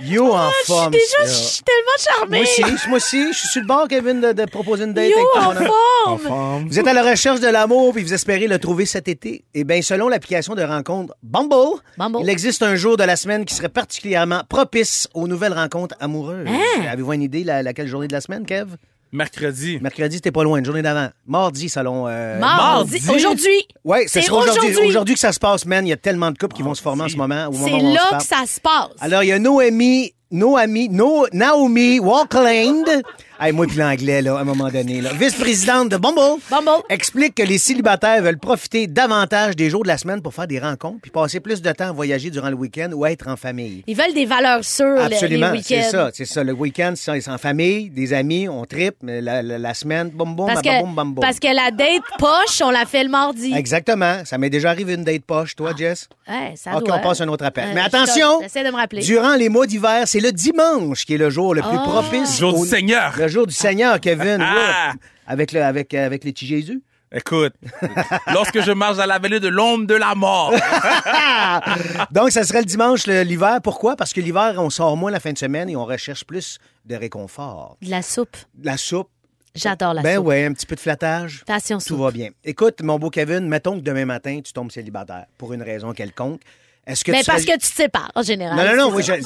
You 0.01 0.31
en 0.31 0.49
Je 0.49 0.55
suis 0.55 0.65
forme. 0.73 0.91
déjà 0.91 1.17
je 1.21 1.27
suis 1.29 1.63
tellement 1.63 2.17
charmée. 2.19 2.37
Moi 2.39 2.73
aussi, 2.73 2.87
moi 2.89 2.97
aussi, 2.97 3.27
je 3.31 3.37
suis 3.37 3.47
sur 3.47 3.61
le 3.61 3.67
bord, 3.67 3.87
Kevin, 3.87 4.21
de, 4.21 4.31
de 4.31 4.45
proposer 4.45 4.85
une 4.85 4.93
date 4.93 5.09
Yo, 5.11 5.17
avec 5.39 5.61
homme. 5.61 5.67
En 6.05 6.17
forme. 6.17 6.19
forme. 6.27 6.67
Vous 6.67 6.79
êtes 6.79 6.87
à 6.87 6.93
la 6.93 7.03
recherche 7.03 7.39
de 7.39 7.47
l'amour 7.47 7.93
puis 7.93 8.03
vous 8.03 8.13
espérez 8.13 8.47
le 8.47 8.57
trouver 8.57 8.85
cet 8.87 9.07
été. 9.07 9.45
Eh 9.53 9.63
bien, 9.63 9.81
selon 9.83 10.09
l'application 10.09 10.55
de 10.55 10.63
rencontre 10.63 11.13
Bumble, 11.21 11.79
Bumble. 11.97 12.19
il 12.23 12.29
existe 12.29 12.63
un 12.63 12.75
jour 12.75 12.97
de 12.97 13.03
la 13.03 13.15
semaine 13.15 13.45
qui 13.45 13.53
serait 13.53 13.69
particulièrement 13.69 14.41
propice 14.49 15.07
aux 15.13 15.27
nouvelles 15.27 15.53
rencontres 15.53 15.95
amoureuses. 15.99 16.47
Hein? 16.47 16.85
Avez-vous 16.89 17.13
une 17.13 17.21
idée 17.21 17.43
la, 17.43 17.61
laquelle 17.61 17.87
journée 17.87 18.07
de 18.07 18.13
la 18.13 18.21
semaine, 18.21 18.45
Kev? 18.47 18.71
Mercredi. 19.13 19.77
Mercredi, 19.79 20.19
t'es 20.21 20.31
pas 20.31 20.43
loin, 20.43 20.57
une 20.57 20.65
journée 20.65 20.81
d'avant. 20.81 21.09
Mardi, 21.27 21.69
selon... 21.69 22.07
Euh, 22.07 22.39
Mardi. 22.39 22.99
mardi. 22.99 23.09
Aujourd'hui. 23.15 23.67
Ouais, 23.85 24.03
ce 24.07 24.13
C'est 24.13 24.21
sera 24.23 24.37
aujourd'hui. 24.39 24.69
aujourd'hui. 24.69 24.87
Aujourd'hui 24.89 25.13
que 25.13 25.19
ça 25.19 25.31
se 25.31 25.39
passe, 25.39 25.65
man. 25.67 25.85
Il 25.85 25.91
y 25.91 25.93
a 25.93 25.97
tellement 25.97 26.31
de 26.31 26.37
couples 26.37 26.55
qui 26.55 26.63
vont 26.63 26.73
se 26.73 26.81
former 26.81 27.03
en 27.03 27.09
ce 27.09 27.15
moment. 27.15 27.47
Au 27.47 27.53
C'est 27.53 27.59
moment 27.59 27.77
où 27.77 27.85
on 27.85 27.91
se 27.91 27.95
là 27.95 28.05
parle. 28.09 28.21
que 28.21 28.27
ça 28.27 28.43
se 28.47 28.59
passe. 28.59 28.89
Alors, 28.99 29.21
il 29.23 29.27
y 29.27 29.31
a 29.31 29.37
Noémie, 29.37 30.13
Noémie, 30.31 30.89
no, 30.89 31.27
Naomi 31.31 31.99
Walkland. 31.99 33.03
Hey, 33.39 33.51
moi 33.51 33.65
puis 33.67 33.77
l'anglais, 33.77 34.21
là, 34.21 34.37
à 34.37 34.41
un 34.41 34.43
moment 34.43 34.69
donné. 34.69 35.01
là. 35.01 35.09
Vice-présidente 35.13 35.89
de 35.89 35.97
Bumble. 35.97 36.39
Bumble. 36.49 36.83
Explique 36.89 37.35
que 37.35 37.43
les 37.43 37.57
célibataires 37.57 38.21
veulent 38.21 38.37
profiter 38.37 38.87
davantage 38.87 39.55
des 39.55 39.69
jours 39.69 39.83
de 39.83 39.87
la 39.87 39.97
semaine 39.97 40.21
pour 40.21 40.33
faire 40.33 40.47
des 40.47 40.59
rencontres 40.59 40.99
puis 41.01 41.11
passer 41.11 41.39
plus 41.39 41.61
de 41.61 41.71
temps 41.71 41.89
à 41.89 41.91
voyager 41.91 42.29
durant 42.29 42.49
le 42.49 42.55
week-end 42.55 42.89
ou 42.93 43.05
être 43.05 43.27
en 43.27 43.35
famille. 43.35 43.83
Ils 43.87 43.97
veulent 43.97 44.13
des 44.13 44.25
valeurs 44.25 44.63
sûres 44.63 44.95
les- 45.09 45.15
Absolument, 45.15 45.51
les 45.51 45.61
c'est 45.63 45.75
week-ends. 45.77 45.89
ça, 45.91 46.09
c'est 46.13 46.25
ça. 46.25 46.43
Le 46.43 46.53
week-end, 46.53 46.93
c'est 46.95 47.19
c'est 47.21 47.29
en 47.31 47.37
famille, 47.37 47.89
des 47.89 48.13
amis, 48.13 48.47
on 48.47 48.63
tripe, 48.65 48.95
mais 49.01 49.19
la, 49.21 49.41
la- 49.41 49.57
la 49.57 49.73
semaine, 49.73 50.09
boum 50.09 50.35
boum, 50.35 50.47
Parce 50.47 50.61
que, 50.61 50.81
boum, 50.81 50.93
boum. 50.95 51.15
parce 51.19 51.39
que 51.39 51.47
la 51.53 51.71
date 51.71 52.03
poche, 52.19 52.61
on 52.63 52.69
l'a 52.71 52.85
fait 52.85 53.03
le 53.03 53.09
mardi. 53.09 53.53
Exactement. 53.53 54.23
Ça 54.25 54.37
m'est 54.37 54.49
déjà 54.49 54.69
arrivé 54.69 54.93
une 54.93 55.03
date 55.03 55.23
poche, 55.25 55.55
toi, 55.55 55.71
Jess? 55.77 56.07
Ouais, 56.29 56.53
ça 56.55 56.77
OK, 56.77 56.85
doit. 56.85 56.95
on 56.95 56.99
passe 57.01 57.19
à 57.21 57.25
un 57.25 57.27
autre 57.27 57.43
appel. 57.45 57.65
Ouais, 57.69 57.73
Mais 57.73 57.81
attention, 57.81 58.39
J'essaie 58.41 58.63
de 58.63 58.69
me 58.69 58.75
rappeler. 58.75 59.01
durant 59.01 59.35
les 59.35 59.49
mois 59.49 59.65
d'hiver, 59.67 60.03
c'est 60.05 60.19
le 60.21 60.31
dimanche 60.31 61.05
qui 61.05 61.15
est 61.15 61.17
le 61.17 61.29
jour 61.29 61.53
le 61.55 61.61
plus 61.61 61.77
Oh. 61.83 61.89
propice. 61.89 62.39
Jour 62.39 62.57
au- 62.57 62.63
du 62.63 62.69
Seigneur. 62.69 63.13
Le 63.17 63.27
jour 63.33 63.47
du 63.47 63.53
Seigneur, 63.53 63.99
Kevin. 63.99 64.39
Ah! 64.41 64.91
Ouais. 64.93 64.99
Avec, 65.27 65.51
le, 65.51 65.63
avec, 65.63 65.93
avec 65.93 66.23
les 66.23 66.31
petits 66.33 66.47
Jésus. 66.47 66.81
Écoute, 67.15 67.53
lorsque 68.33 68.59
je 68.61 68.71
marche 68.71 68.97
dans 68.97 69.05
la 69.05 69.19
vallée 69.19 69.39
de 69.39 69.47
l'ombre 69.47 69.85
de 69.85 69.93
la 69.93 70.15
mort. 70.15 70.51
Donc, 72.11 72.31
ça 72.31 72.43
serait 72.43 72.59
le 72.61 72.65
dimanche, 72.65 73.05
le- 73.07 73.21
l'hiver. 73.21 73.59
Pourquoi? 73.63 73.95
Parce 73.95 74.13
que 74.13 74.21
l'hiver, 74.21 74.55
on 74.57 74.69
sort 74.69 74.97
moins 74.97 75.11
la 75.11 75.19
fin 75.19 75.31
de 75.31 75.37
semaine 75.37 75.69
et 75.69 75.75
on 75.75 75.85
recherche 75.85 76.23
plus 76.25 76.57
de 76.85 76.95
réconfort. 76.95 77.77
De 77.81 77.89
la 77.89 78.01
soupe. 78.01 78.35
De 78.55 78.65
La 78.65 78.77
soupe. 78.77 79.09
J'adore 79.55 79.93
la 79.93 80.01
ben 80.01 80.15
soupe. 80.15 80.25
ouais, 80.25 80.45
un 80.45 80.53
petit 80.53 80.65
peu 80.65 80.73
de 80.75 80.79
flattage. 80.79 81.43
Passion 81.45 81.77
Tout 81.77 81.83
soupe. 81.85 81.99
va 81.99 82.09
bien. 82.11 82.29
Écoute, 82.43 82.81
mon 82.81 82.97
beau 82.97 83.11
Kevin, 83.11 83.47
mettons 83.47 83.75
que 83.79 83.83
demain 83.83 84.05
matin, 84.05 84.41
tu 84.43 84.51
tombes 84.51 84.71
célibataire 84.71 85.25
pour 85.37 85.53
une 85.53 85.61
raison 85.61 85.93
quelconque. 85.93 86.41
Est-ce 86.85 87.03
que 87.05 87.11
Mais 87.11 87.21
tu 87.21 87.25
parce 87.27 87.43
serais- 87.43 87.57
que 87.57 87.63
tu 87.63 87.69
te 87.69 87.75
sépares, 87.75 88.11
en 88.15 88.21
général. 88.23 88.57
Non, 88.57 88.75
non, 88.75 88.89
non, 88.89 88.95
oui, 88.95 89.03
je, 89.03 89.11
ben, 89.13 89.21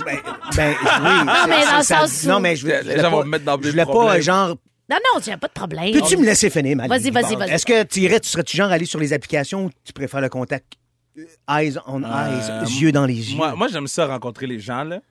ben, 0.56 0.76
oui. 1.02 1.26
Non, 1.26 1.34
mais 1.50 1.66
dans 1.66 1.78
le 1.78 1.84
ça- 1.84 2.08
sens 2.08 2.24
où- 2.24 2.28
Non, 2.28 2.40
mais 2.40 2.56
je, 2.56 2.68
je 2.68 2.88
Les 2.88 3.00
gens 3.00 3.10
vont 3.10 3.24
me 3.24 3.30
mettre 3.30 3.46
dans 3.46 3.60
Je 3.62 3.70
voulais 3.70 3.86
pas, 3.86 4.20
genre... 4.22 4.56
Non, 4.90 4.98
non, 5.16 5.34
a 5.34 5.38
pas 5.38 5.48
de 5.48 5.54
problème. 5.54 5.92
Peux-tu 5.92 6.16
me 6.18 6.24
laisser 6.26 6.50
finir, 6.50 6.78
ma 6.78 6.88
Vas-y, 6.88 7.10
vas-y, 7.12 7.36
vas-y. 7.36 7.52
Est-ce 7.52 7.66
que 7.66 7.84
tu 7.84 8.00
irais, 8.02 8.20
tu 8.22 8.30
serais-tu 8.30 8.56
genre 8.56 8.72
aller 8.72 8.86
sur 8.86 9.00
les 9.00 9.12
applications 9.12 9.66
ou 9.66 9.70
tu 9.84 9.92
préfères 9.92 10.22
le 10.22 10.30
contact 10.30 10.74
euh, 11.18 11.26
eyes 11.50 11.78
on 11.88 12.04
Euh, 12.04 12.08
eyes, 12.64 12.80
yeux 12.80 12.92
dans 12.94 13.06
les 13.06 13.32
yeux? 13.32 13.36
Moi, 13.38 13.54
moi 13.56 13.68
j'aime 13.68 13.88
ça 13.88 14.06
rencontrer 14.08 14.48
les 14.48 14.60
gens, 14.60 14.84
là. 14.86 15.02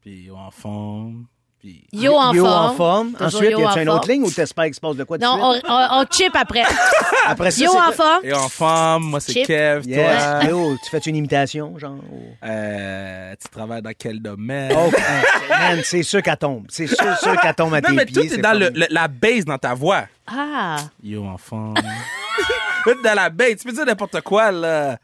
Puis 0.00 0.30
en 0.30 0.50
forme. 0.52 1.26
Puis. 1.66 1.82
Yo 1.92 2.14
en 2.14 2.32
Yo 2.32 2.44
forme. 2.44 2.64
en 2.70 2.74
forme. 2.74 3.12
Ensuite, 3.18 3.50
yo 3.50 3.58
y 3.58 3.64
a-tu 3.64 3.78
en 3.78 3.82
une 3.82 3.88
autre 3.88 3.98
forme. 4.06 4.10
ligne 4.12 4.22
ou 4.22 4.30
t'espères 4.30 4.64
qu'il 4.66 4.74
se 4.74 4.80
passe 4.80 4.94
de 4.94 5.02
quoi 5.02 5.18
de 5.18 5.24
Non, 5.24 5.52
suite? 5.52 5.64
on, 5.68 5.72
on, 5.74 6.00
on 6.00 6.04
chip 6.08 6.32
après. 6.36 6.62
Après 7.26 7.50
ça, 7.50 7.64
Yo 7.64 7.70
en 7.72 7.74
quoi? 7.74 7.92
forme. 7.92 8.20
Et 8.24 8.32
en 8.32 8.48
forme, 8.48 9.04
moi 9.06 9.18
c'est. 9.20 9.42
Kev, 9.42 9.84
Yes. 9.84 10.22
toi. 10.22 10.44
Yo, 10.48 10.76
tu 10.84 10.90
fais 10.90 10.98
une 10.98 11.16
imitation, 11.16 11.76
genre? 11.76 11.96
ou- 12.12 12.22
Euh, 12.44 13.34
tu 13.42 13.48
travailles 13.48 13.82
dans 13.82 13.90
quel 13.98 14.22
domaine? 14.22 14.72
Oh, 14.78 14.90
man, 15.50 15.80
c'est 15.82 16.04
sûr 16.04 16.22
qu'elle 16.22 16.36
tombe. 16.36 16.66
C'est 16.68 16.86
sûr, 16.86 17.18
sûr 17.18 17.40
qu'elle 17.40 17.54
tombe 17.54 17.74
à 17.74 17.80
non, 17.80 17.88
tes 17.88 17.94
mais 17.94 18.04
pieds. 18.06 18.14
tout 18.14 18.26
est 18.26 18.28
c'est 18.28 18.40
dans 18.40 18.56
le, 18.56 18.68
le- 18.72 18.86
la 18.88 19.08
base 19.08 19.44
dans 19.44 19.58
ta 19.58 19.74
voix. 19.74 20.04
Ah. 20.28 20.76
Yo, 21.02 21.24
enfant. 21.26 21.74
tout 22.84 22.90
est 22.90 23.02
dans 23.02 23.14
la 23.14 23.28
base. 23.28 23.56
Tu 23.56 23.64
peux 23.66 23.72
dire 23.72 23.86
n'importe 23.86 24.20
quoi, 24.20 24.52
là. 24.52 24.98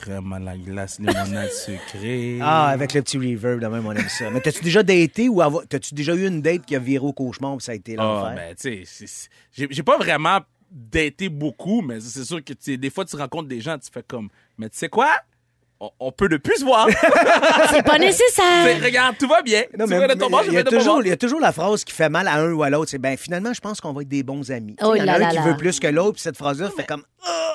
Crème 0.00 0.32
à 0.32 0.38
la 0.38 0.56
glace, 0.56 0.98
limonade 1.00 1.50
sucrée. 1.50 2.38
Ah, 2.40 2.68
avec 2.68 2.94
le 2.94 3.02
petit 3.02 3.18
reverb, 3.18 3.60
de 3.60 3.66
même, 3.66 3.84
on 3.86 3.92
aime 3.92 4.08
ça. 4.08 4.30
Mais 4.30 4.40
t'as-tu 4.40 4.62
déjà 4.62 4.82
daté 4.82 5.28
ou 5.28 5.42
t'as-tu 5.68 5.94
déjà 5.94 6.14
eu 6.14 6.26
une 6.26 6.40
date 6.40 6.64
qui 6.66 6.76
a 6.76 6.78
viré 6.78 7.04
au 7.04 7.12
cauchemar 7.12 7.56
puis 7.56 7.64
ça 7.64 7.72
a 7.72 7.74
été 7.74 7.96
Ah, 7.98 8.02
l'enfer? 8.02 8.34
ben, 8.36 8.54
tu 8.54 8.84
sais, 8.86 9.28
j'ai 9.52 9.82
pas 9.82 9.98
vraiment 9.98 10.40
daté 10.70 11.28
beaucoup, 11.28 11.80
mais 11.82 11.98
c'est 12.00 12.24
sûr 12.24 12.42
que 12.44 12.52
des 12.76 12.90
fois, 12.90 13.04
tu 13.04 13.16
rencontres 13.16 13.48
des 13.48 13.60
gens, 13.60 13.78
tu 13.78 13.88
fais 13.92 14.02
comme, 14.06 14.28
mais 14.56 14.68
tu 14.68 14.78
sais 14.78 14.88
quoi? 14.88 15.10
On, 15.80 15.90
on 16.00 16.10
peut 16.10 16.26
ne 16.28 16.38
plus 16.38 16.56
se 16.58 16.64
voir. 16.64 16.88
C'est 17.70 17.84
pas 17.84 17.98
nécessaire. 17.98 18.82
regarde, 18.82 19.16
tout 19.16 19.28
va 19.28 19.42
bien. 19.42 19.62
Non, 19.78 19.84
tu 19.84 19.90
mais 19.92 20.00
veux 20.00 20.08
de 20.08 20.14
ton 20.14 20.28
bord, 20.28 20.42
je 20.42 20.48
il, 20.48 20.54
y 20.54 20.56
a 20.56 20.64
vais 20.64 20.70
de 20.70 20.74
mon 20.74 20.78
toujours, 20.80 21.02
il 21.02 21.08
y 21.08 21.12
a 21.12 21.16
toujours 21.16 21.38
la 21.40 21.52
phrase 21.52 21.84
qui 21.84 21.92
fait 21.94 22.08
mal 22.08 22.26
à 22.26 22.34
un 22.34 22.50
ou 22.52 22.64
à 22.64 22.70
l'autre. 22.70 22.90
C'est 22.90 22.98
ben 22.98 23.16
finalement, 23.16 23.52
je 23.54 23.60
pense 23.60 23.80
qu'on 23.80 23.92
va 23.92 24.02
être 24.02 24.08
des 24.08 24.24
bons 24.24 24.50
amis. 24.50 24.74
Oh 24.82 24.94
il 24.96 24.98
y 24.98 25.02
en 25.02 25.06
a 25.08 25.12
un 25.14 25.18
là 25.18 25.28
qui 25.30 25.36
là. 25.36 25.42
veut 25.42 25.56
plus 25.56 25.78
que 25.78 25.86
l'autre, 25.86 26.14
puis 26.14 26.22
cette 26.22 26.36
phrase-là 26.36 26.70
fait 26.76 26.84
comme. 26.84 27.04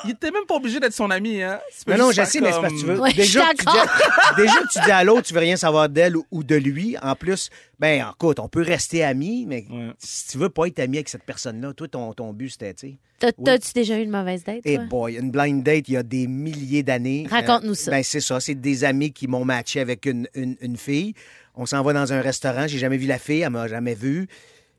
Il 0.05 0.11
était 0.11 0.31
même 0.31 0.45
pas 0.45 0.55
obligé 0.55 0.79
d'être 0.79 0.93
son 0.93 1.09
ami, 1.11 1.41
hein. 1.41 1.59
Tu 1.77 1.85
peux 1.85 1.91
Non, 1.93 1.97
non, 1.97 2.11
juste 2.11 2.15
je 2.17 2.21
faire 2.23 2.31
sais, 2.31 2.41
mais 2.41 2.51
c'est 2.51 2.61
parce 2.61 2.73
que 2.73 2.79
tu 2.79 2.85
veux. 2.85 2.99
Ouais, 2.99 3.13
déjà, 3.13 3.41
que 3.53 3.57
tu 3.57 3.65
dis, 3.65 4.41
déjà 4.43 4.53
que 4.59 4.67
tu 4.73 4.79
dis 4.85 4.91
à 4.91 5.03
l'autre, 5.03 5.21
tu 5.23 5.33
veux 5.33 5.39
rien 5.39 5.55
savoir 5.55 5.87
d'elle 5.89 6.15
ou, 6.17 6.25
ou 6.31 6.43
de 6.43 6.55
lui. 6.55 6.95
En 7.01 7.15
plus, 7.15 7.49
ben, 7.79 8.05
écoute, 8.13 8.39
on 8.39 8.47
peut 8.49 8.61
rester 8.61 9.03
amis, 9.03 9.45
mais 9.47 9.65
Ouais. 9.69 9.91
si 9.99 10.27
tu 10.27 10.37
veux 10.37 10.49
pas 10.49 10.65
être 10.67 10.79
ami 10.79 10.97
avec 10.97 11.07
cette 11.09 11.23
personne-là, 11.23 11.73
toi, 11.73 11.87
ton, 11.87 12.13
ton 12.13 12.33
but, 12.33 12.49
c'était, 12.49 12.73
tu 12.73 12.87
sais. 12.89 12.95
T'as- 13.19 13.31
T'as-tu 13.31 13.71
déjà 13.73 13.97
eu 13.97 14.03
une 14.03 14.09
mauvaise 14.11 14.43
date, 14.43 14.59
Eh 14.65 14.77
boy, 14.79 15.15
une 15.15 15.31
blind 15.31 15.63
date, 15.63 15.87
il 15.87 15.93
y 15.93 15.97
a 15.97 16.03
des 16.03 16.27
milliers 16.27 16.83
d'années. 16.83 17.25
Raconte-nous 17.31 17.73
ça. 17.75 17.91
Ben, 17.91 18.03
c'est 18.13 18.21
ça. 18.21 18.39
C'est 18.39 18.55
des 18.55 18.83
amis 18.83 19.11
qui 19.11 19.27
m'ont 19.27 19.43
matché 19.45 19.79
avec 19.79 20.05
une, 20.05 20.27
une, 20.35 20.55
une 20.61 20.77
fille. 20.77 21.13
On 21.55 21.65
s'en 21.65 21.81
va 21.83 21.93
dans 21.93 22.13
un 22.13 22.21
restaurant. 22.21 22.65
J'ai 22.67 22.77
jamais 22.79 22.97
vu 22.97 23.07
la 23.07 23.19
fille. 23.19 23.41
Elle 23.41 23.49
m'a 23.49 23.67
jamais 23.67 23.95
vu. 23.95 24.27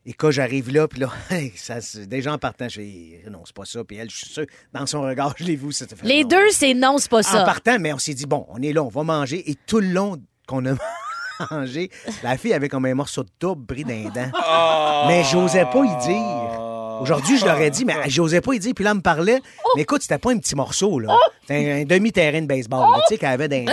Et 0.07 0.12
quand 0.12 0.31
j'arrive 0.31 0.70
là, 0.70 0.87
puis 0.87 1.01
là, 1.01 1.09
ça, 1.57 1.81
c'est- 1.81 2.07
déjà 2.07 2.33
en 2.33 2.38
partant, 2.38 2.68
je 2.68 2.77
fais 2.81 3.23
non, 3.31 3.42
c'est 3.47 3.55
pas 3.57 3.64
ça. 3.64 3.83
Puis 3.85 3.97
elle, 3.97 4.11
je 4.11 4.16
suis 4.16 4.27
sûr, 4.29 4.44
dans 4.73 4.85
son 4.87 5.01
regard, 5.03 5.35
je 5.38 5.44
l'ai 5.44 5.57
vu. 5.57 5.73
ça 5.73 5.87
te 5.87 5.94
fait, 5.94 6.07
Les 6.07 6.23
non. 6.23 6.29
deux, 6.29 6.51
c'est 6.51 6.75
non, 6.75 6.99
c'est 6.99 7.11
pas 7.11 7.20
En 7.20 7.23
ça. 7.23 7.44
partant, 7.44 7.79
mais 7.81 7.92
on 7.92 7.99
s'est 7.99 8.12
dit, 8.14 8.27
bon, 8.27 8.47
on 8.51 8.61
est 8.62 8.73
là, 8.73 8.83
on 8.85 8.88
va 8.88 9.03
manger. 9.03 9.51
Et 9.51 9.55
tout 9.66 9.81
le 9.81 9.88
long 9.88 10.16
qu'on 10.47 10.64
a 10.66 10.75
mangé, 11.51 11.90
la 12.23 12.37
fille 12.37 12.53
avait 12.53 12.68
comme 12.68 12.85
un 12.85 12.94
morceau 12.94 13.23
de 13.25 13.31
tourbe 13.38 13.66
pris 13.66 13.83
d'un 13.85 14.11
dent. 14.14 14.31
Oh. 14.35 15.05
Mais 15.09 15.25
j'osais 15.25 15.64
pas 15.64 15.85
y 15.85 16.07
dire. 16.07 16.43
Aujourd'hui, 17.00 17.38
je 17.38 17.44
l'aurais 17.46 17.70
dit, 17.70 17.85
mais 17.85 17.94
j'osais 18.09 18.40
pas 18.40 18.54
y 18.54 18.59
dire. 18.59 18.72
Puis 18.74 18.85
là, 18.85 18.90
elle 18.90 18.96
me 18.98 19.02
parlait. 19.02 19.40
Mais 19.76 19.83
écoute, 19.83 20.02
c'était 20.02 20.18
pas 20.18 20.30
un 20.33 20.38
petit 20.38 20.54
morceau, 20.54 20.98
là. 20.98 21.16
C'était 21.42 21.72
un, 21.72 21.76
un 21.83 21.85
demi-terrain 21.85 22.40
de 22.42 22.46
baseball, 22.46 22.80
là, 22.90 22.98
tu 23.09 23.14
sais, 23.14 23.18
qu'elle 23.18 23.30
avait 23.30 23.48
d'un. 23.48 23.64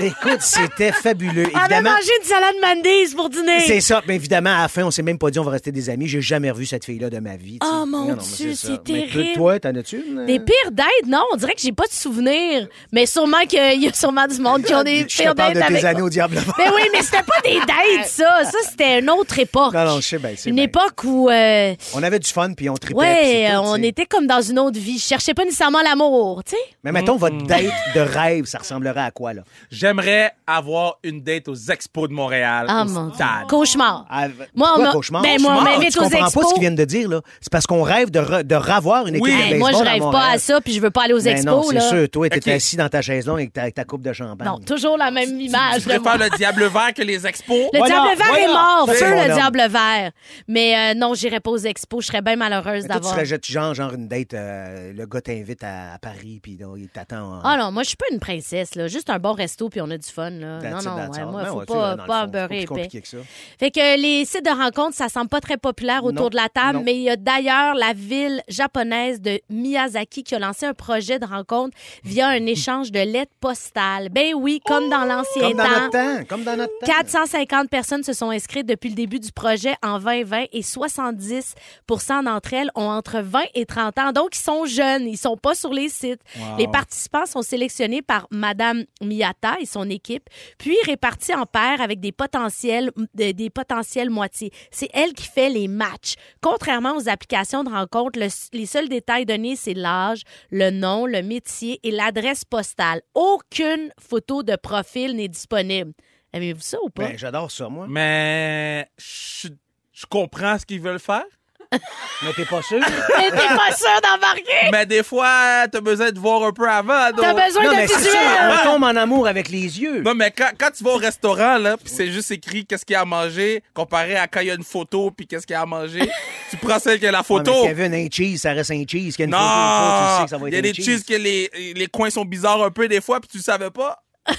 Écoute, 0.00 0.40
c'était 0.40 0.92
fabuleux. 0.92 1.46
On 1.54 1.58
a 1.58 1.60
Évidemment, 1.64 1.90
mangé 1.90 2.10
une 2.20 2.26
salade 2.26 2.54
Mandy's 2.62 3.14
pour 3.14 3.28
dîner. 3.30 3.60
c'est 3.66 3.80
ça. 3.80 4.02
Mais 4.06 4.14
évidemment, 4.16 4.50
à 4.50 4.62
la 4.62 4.68
fin, 4.68 4.84
on 4.84 4.90
s'est 4.90 5.02
même 5.02 5.18
pas 5.18 5.30
dit 5.30 5.38
on 5.38 5.44
va 5.44 5.52
rester 5.52 5.72
des 5.72 5.90
amis. 5.90 6.06
J'ai 6.08 6.20
jamais 6.20 6.50
revu 6.50 6.66
cette 6.66 6.84
fille-là 6.84 7.10
de 7.10 7.18
ma 7.18 7.36
vie. 7.36 7.58
Oh, 7.64 7.84
mon 7.86 8.06
mais 8.06 8.14
Dieu, 8.36 8.54
ça. 8.54 8.68
c'est 8.84 8.92
Mais 8.92 9.06
terrible. 9.08 9.32
toi, 9.34 9.60
t'en 9.60 9.74
as-tu 9.74 9.96
une? 10.08 10.26
Des 10.26 10.38
pires 10.40 10.70
dates, 10.72 10.86
non, 11.06 11.22
on 11.32 11.36
dirait 11.36 11.54
que 11.54 11.60
j'ai 11.60 11.72
pas 11.72 11.86
de 11.86 11.92
souvenirs. 11.92 12.68
Mais 12.92 13.06
sûrement 13.06 13.44
qu'il 13.48 13.82
y 13.82 13.88
a 13.88 13.92
sûrement 13.92 14.26
du 14.26 14.38
monde 14.40 14.62
qui 14.62 14.74
ont 14.74 14.82
des 14.84 15.00
Je 15.08 15.16
te 15.16 15.22
pires 15.22 15.34
parle 15.34 15.54
dates 15.54 15.62
de 15.64 15.68
tes 15.68 15.74
avec. 15.78 15.84
années 15.84 16.02
au 16.02 16.10
diable. 16.10 16.36
Mais 16.58 16.68
oui, 16.74 16.82
mais 16.92 17.02
c'était 17.02 17.22
pas 17.22 17.40
des 17.44 17.58
dates, 17.60 18.06
ça. 18.06 18.24
Ça, 18.44 18.58
c'était 18.70 19.00
une 19.00 19.10
autre 19.10 19.38
époque. 19.38 19.72
Non, 19.74 19.84
non, 19.84 19.96
je 20.00 20.06
sais 20.08 20.18
bien. 20.18 20.30
c'est 20.36 20.48
Une 20.50 20.56
bien. 20.56 20.64
époque 20.64 21.04
où, 21.04 21.28
euh, 21.28 21.74
On 21.94 22.02
avait 22.02 22.18
du 22.18 22.28
fun, 22.30 22.52
puis 22.54 22.68
on 22.70 22.74
tripait. 22.76 22.98
ouais, 22.98 23.50
tout, 23.50 23.60
on 23.64 23.76
était 23.82 24.06
comme 24.06 24.26
dans 24.26 24.40
une 24.40 24.58
autre 24.58 24.78
vie. 24.78 24.98
Je 24.98 25.04
cherchais 25.04 25.34
pas 25.34 25.44
nécessairement 25.44 25.82
l'amour, 25.82 26.42
tu 26.44 26.52
sais. 26.52 26.62
Mais 26.84 26.92
mettons, 26.92 27.16
votre 27.16 27.36
date 27.46 27.64
de 27.94 28.00
rêve, 28.00 28.44
ça 28.46 28.58
ressemblerait 28.58 29.00
à 29.00 29.10
quoi, 29.10 29.34
là? 29.34 29.42
J'aimerais 29.88 30.32
avoir 30.46 30.98
une 31.02 31.22
date 31.22 31.48
aux 31.48 31.54
expos 31.54 32.08
de 32.08 32.14
Montréal. 32.14 32.66
Ah, 32.68 32.82
au 32.82 32.88
mon 32.90 33.06
Dieu. 33.06 33.14
stade. 33.14 33.48
Cauchemar. 33.48 34.06
Ah, 34.10 34.26
Moi, 34.54 34.68
on 34.76 34.92
cauchemar? 34.92 35.22
ben, 35.22 35.40
moi, 35.40 35.52
on 35.52 35.54
Cauchemar? 35.56 35.74
m'invite 35.78 35.92
tu 35.92 35.98
aux 35.98 36.02
comprends 36.02 36.26
expos. 36.26 36.42
pas 36.42 36.48
ce 36.48 36.54
qu'ils 36.54 36.60
viennent 36.60 36.74
de 36.74 36.84
dire, 36.84 37.08
là? 37.08 37.20
C'est 37.40 37.50
parce 37.50 37.66
qu'on 37.66 37.82
rêve 37.82 38.10
de, 38.10 38.20
re- 38.20 38.42
de 38.42 38.54
revoir 38.54 39.06
une 39.06 39.14
équipe 39.16 39.24
Oui. 39.24 39.32
de 39.32 39.38
baseball 39.38 39.58
moi, 39.58 39.72
je 39.72 39.88
rêve 39.90 40.10
pas 40.12 40.30
à 40.32 40.38
ça, 40.38 40.60
puis 40.60 40.74
je 40.74 40.80
veux 40.80 40.90
pas 40.90 41.04
aller 41.04 41.14
aux 41.14 41.20
Ben 41.22 41.36
expos. 41.36 41.44
non, 41.74 41.80
c'est 41.80 41.80
sûr. 41.88 42.08
Toi, 42.10 42.28
t'étais 42.28 42.50
Ok. 42.50 42.56
assis 42.56 42.76
dans 42.76 42.88
ta 42.88 43.00
chaise 43.02 43.26
longue 43.26 43.38
avec 43.38 43.52
ta, 43.52 43.62
avec 43.62 43.74
ta 43.74 43.84
coupe 43.84 44.02
de 44.02 44.12
champagne. 44.12 44.46
Non, 44.46 44.58
toujours 44.58 44.96
la 44.98 45.10
même 45.10 45.40
image. 45.40 45.86
Moi. 45.86 45.98
préfères 45.98 46.18
le 46.18 46.36
diable 46.36 46.64
vert 46.66 46.92
que 46.94 47.02
les 47.02 47.26
expos? 47.26 47.68
Le 47.72 47.78
Voilà, 47.78 47.94
diable 47.94 48.18
vert 48.18 48.26
voilà. 48.28 48.42
est 48.44 48.46
mort, 48.52 48.88
feu 48.94 49.10
le 49.10 49.20
homme. 49.30 49.34
diable 49.36 49.62
vert. 49.70 50.10
Mais 50.48 50.76
euh, 50.76 50.94
non, 50.98 51.14
j'irai 51.14 51.40
pas 51.40 51.50
aux 51.50 51.56
expos. 51.58 52.02
Je 52.04 52.08
serais 52.08 52.22
bien 52.22 52.36
malheureuse 52.36 52.84
toi, 52.84 52.94
tu 52.96 53.00
d'avoir. 53.00 53.14
serais 53.14 53.24
genre- 53.26 53.38
genre, 53.42 53.74
genre 53.74 53.94
une 53.94 54.08
date, 54.08 54.34
euh, 54.34 54.92
le 54.92 55.06
gars 55.06 55.20
t'invite 55.20 55.62
à, 55.64 55.98
Paris, 56.02 56.40
puis 56.42 56.58
il 56.76 56.88
t'attend. 56.88 57.38
en- 57.38 57.40
Ah 57.44 57.56
non, 57.56 57.72
moi, 57.72 57.82
je 57.82 57.88
suis 57.88 57.96
pas 57.96 58.06
une 58.12 58.18
princesse, 58.20 58.74
là. 58.74 58.88
Juste 58.88 59.10
un 59.10 59.18
bon 59.18 59.32
resto, 59.32 59.68
puis 59.78 59.86
on 59.86 59.90
a 59.92 59.98
du 59.98 60.08
fun, 60.08 60.30
là. 60.30 60.58
That's 60.60 60.84
non, 60.84 60.90
non, 60.90 60.96
ouais, 61.10 61.24
moi, 61.24 61.42
Ben 61.44 61.48
faut 61.50 62.06
pas, 62.06 62.26
beurrer 62.26 62.56
épais. 62.58 62.66
compliqué 62.66 63.00
que 63.00 63.06
ça. 63.08 63.18
Fait 63.60 63.70
que 63.70 64.00
les 64.00 64.24
sites 64.24 64.44
de 64.44 64.50
rencontres, 64.50 64.96
ça 64.96 65.08
semble 65.08 65.28
pas 65.28 65.40
très 65.40 65.56
populaire 65.56 66.02
autour 66.04 66.24
Non. 66.24 66.28
de 66.30 66.36
la 66.36 66.48
table, 66.48 66.78
Non. 66.78 66.84
mais 66.84 66.96
il 66.96 67.02
y 67.02 67.10
a 67.10 67.16
d'ailleurs 67.16 67.74
la 67.76 67.92
ville 67.92 68.42
japonaise 68.48 69.20
de 69.20 69.40
Miyazaki 69.50 70.24
qui 70.24 70.34
a 70.34 70.38
lancé 70.40 70.66
un 70.66 70.74
projet 70.74 71.18
de 71.20 71.26
rencontre 71.26 71.76
via 72.02 72.28
un 72.28 72.44
échange 72.46 72.90
de 72.90 72.98
lettres 72.98 73.32
postales. 73.40 74.08
Ben 74.08 74.34
oui, 74.34 74.60
comme 74.66 74.88
dans 74.90 75.04
l'ancien 75.04 75.50
temps. 75.52 75.56
notre 75.68 75.90
temps. 75.90 76.24
Comme 76.28 76.42
dans 76.42 76.56
notre 76.56 76.72
temps. 76.80 76.86
450 76.86 77.68
personnes 77.70 78.02
se 78.02 78.12
sont 78.12 78.30
inscrites 78.30 78.66
depuis 78.66 78.88
le 78.88 78.96
début 78.96 79.20
du 79.20 79.30
projet 79.30 79.74
en 79.82 79.98
2020 80.00 80.46
et 80.52 80.62
70% 80.62 82.24
d'entre 82.24 82.52
elles 82.54 82.70
ont 82.74 82.88
entre 82.88 83.20
20 83.20 83.42
et 83.54 83.66
30 83.66 83.98
ans. 83.98 84.12
Donc, 84.12 84.30
ils 84.36 84.40
sont 84.42 84.64
jeunes. 84.66 85.06
Ils 85.06 85.16
sont 85.16 85.36
pas 85.36 85.54
sur 85.54 85.72
les 85.72 85.88
sites. 85.88 86.20
Les 86.58 86.66
participants 86.68 87.26
sont 87.26 87.42
sélectionnés 87.42 88.02
par 88.02 88.26
Madame 88.30 88.84
Miyata 89.02 89.56
et 89.60 89.66
son 89.68 89.88
équipe, 89.90 90.28
puis 90.58 90.76
répartis 90.86 91.34
en 91.34 91.46
paires 91.46 91.80
avec 91.80 92.00
des 92.00 92.12
potentiels, 92.12 92.90
de- 93.14 93.30
des 93.32 93.50
potentiels 93.50 94.10
moitiés. 94.10 94.50
C'est 94.70 94.88
elle 94.94 95.12
qui 95.12 95.28
fait 95.28 95.48
les 95.50 95.68
matchs. 95.68 96.14
Contrairement 96.40 96.96
aux 96.96 97.08
applications 97.08 97.62
de 97.64 97.70
rencontre, 97.70 98.18
le- 98.18 98.28
les 98.58 98.66
seuls 98.66 98.88
détails 98.88 99.26
donnés, 99.26 99.54
c'est 99.56 99.74
l'âge, 99.74 100.22
le 100.50 100.70
nom, 100.70 101.06
le 101.06 101.22
métier 101.22 101.78
et 101.82 101.90
l'adresse 101.90 102.44
postale. 102.44 103.02
Aucune 103.14 103.92
photo 104.00 104.42
de 104.42 104.56
profil 104.56 105.14
n'est 105.16 105.28
disponible. 105.28 105.92
Aimez-vous 106.32 106.60
ça 106.60 106.78
ou 106.82 106.90
pas? 106.90 107.08
Ben, 107.08 107.18
j'adore 107.18 107.50
ça, 107.50 107.68
moi. 107.68 107.86
Mais 107.88 108.90
je, 108.98 109.48
je 109.92 110.06
comprends 110.06 110.58
ce 110.58 110.66
qu'ils 110.66 110.80
veulent 110.80 110.98
faire. 110.98 111.24
Mais 112.22 112.32
t'es 112.34 112.44
pas 112.46 112.62
sûr? 112.62 112.78
Mais 112.80 113.30
t'es 113.30 113.36
pas 113.36 113.72
sûr 113.76 114.00
d'embarquer? 114.02 114.70
Mais 114.72 114.86
des 114.86 115.02
fois, 115.02 115.66
t'as 115.70 115.80
besoin 115.80 116.10
de 116.10 116.18
voir 116.18 116.42
un 116.44 116.52
peu 116.52 116.68
avant. 116.68 117.10
T'as 117.16 117.34
besoin 117.34 117.64
non, 117.64 117.70
de 117.72 117.76
mais 117.76 117.86
c'est 117.86 117.94
sûr, 118.00 118.04
visuel! 118.04 118.52
on 118.60 118.64
tombe 118.64 118.84
en 118.84 118.96
amour 118.96 119.26
avec 119.28 119.48
les 119.50 119.80
yeux. 119.80 120.00
Non, 120.02 120.14
mais 120.14 120.30
quand, 120.30 120.50
quand 120.58 120.70
tu 120.76 120.82
vas 120.82 120.92
au 120.92 120.96
restaurant, 120.96 121.58
là, 121.58 121.76
puis 121.76 121.92
c'est 121.94 122.10
juste 122.10 122.30
écrit 122.30 122.64
qu'est-ce 122.64 122.84
qu'il 122.86 122.94
y 122.94 122.96
a 122.96 123.02
à 123.02 123.04
manger, 123.04 123.62
comparé 123.74 124.16
à 124.16 124.26
quand 124.26 124.40
il 124.40 124.46
y 124.46 124.50
a 124.50 124.54
une 124.54 124.64
photo, 124.64 125.10
puis 125.10 125.26
qu'est-ce 125.26 125.46
qu'il 125.46 125.54
y 125.54 125.56
a 125.56 125.62
à 125.62 125.66
manger, 125.66 126.10
tu 126.50 126.56
prends 126.56 126.78
celle 126.78 126.98
qui 126.98 127.06
a 127.06 127.12
la 127.12 127.18
Ouais, 127.18 127.24
photo. 127.24 127.52
mais 127.64 127.68
Kevin, 127.74 127.94
un 127.94 128.08
cheese, 128.10 128.38
ça 128.38 128.52
reste 128.52 128.70
un 128.70 128.84
cheese. 128.88 129.14
Qu'il 129.14 129.20
y 129.20 129.22
a 129.22 129.26
une 129.26 129.32
photo, 129.32 129.44
une 129.44 129.78
photo, 129.78 129.98
tu 129.98 130.14
sais 130.14 130.18
non! 130.18 130.24
que 130.24 130.30
ça 130.30 130.38
va 130.38 130.48
Il 130.48 130.54
y 130.54 130.58
a 130.58 130.62
des 130.62 130.74
cheese 130.74 131.04
que 131.04 131.14
les, 131.14 131.50
les 131.76 131.86
coins 131.88 132.10
sont 132.10 132.24
bizarres 132.24 132.62
un 132.62 132.70
peu 132.70 132.88
des 132.88 133.00
fois, 133.02 133.20
puis 133.20 133.28
tu 133.30 133.36
le 133.38 133.42
savais 133.42 133.70
pas. 133.70 134.02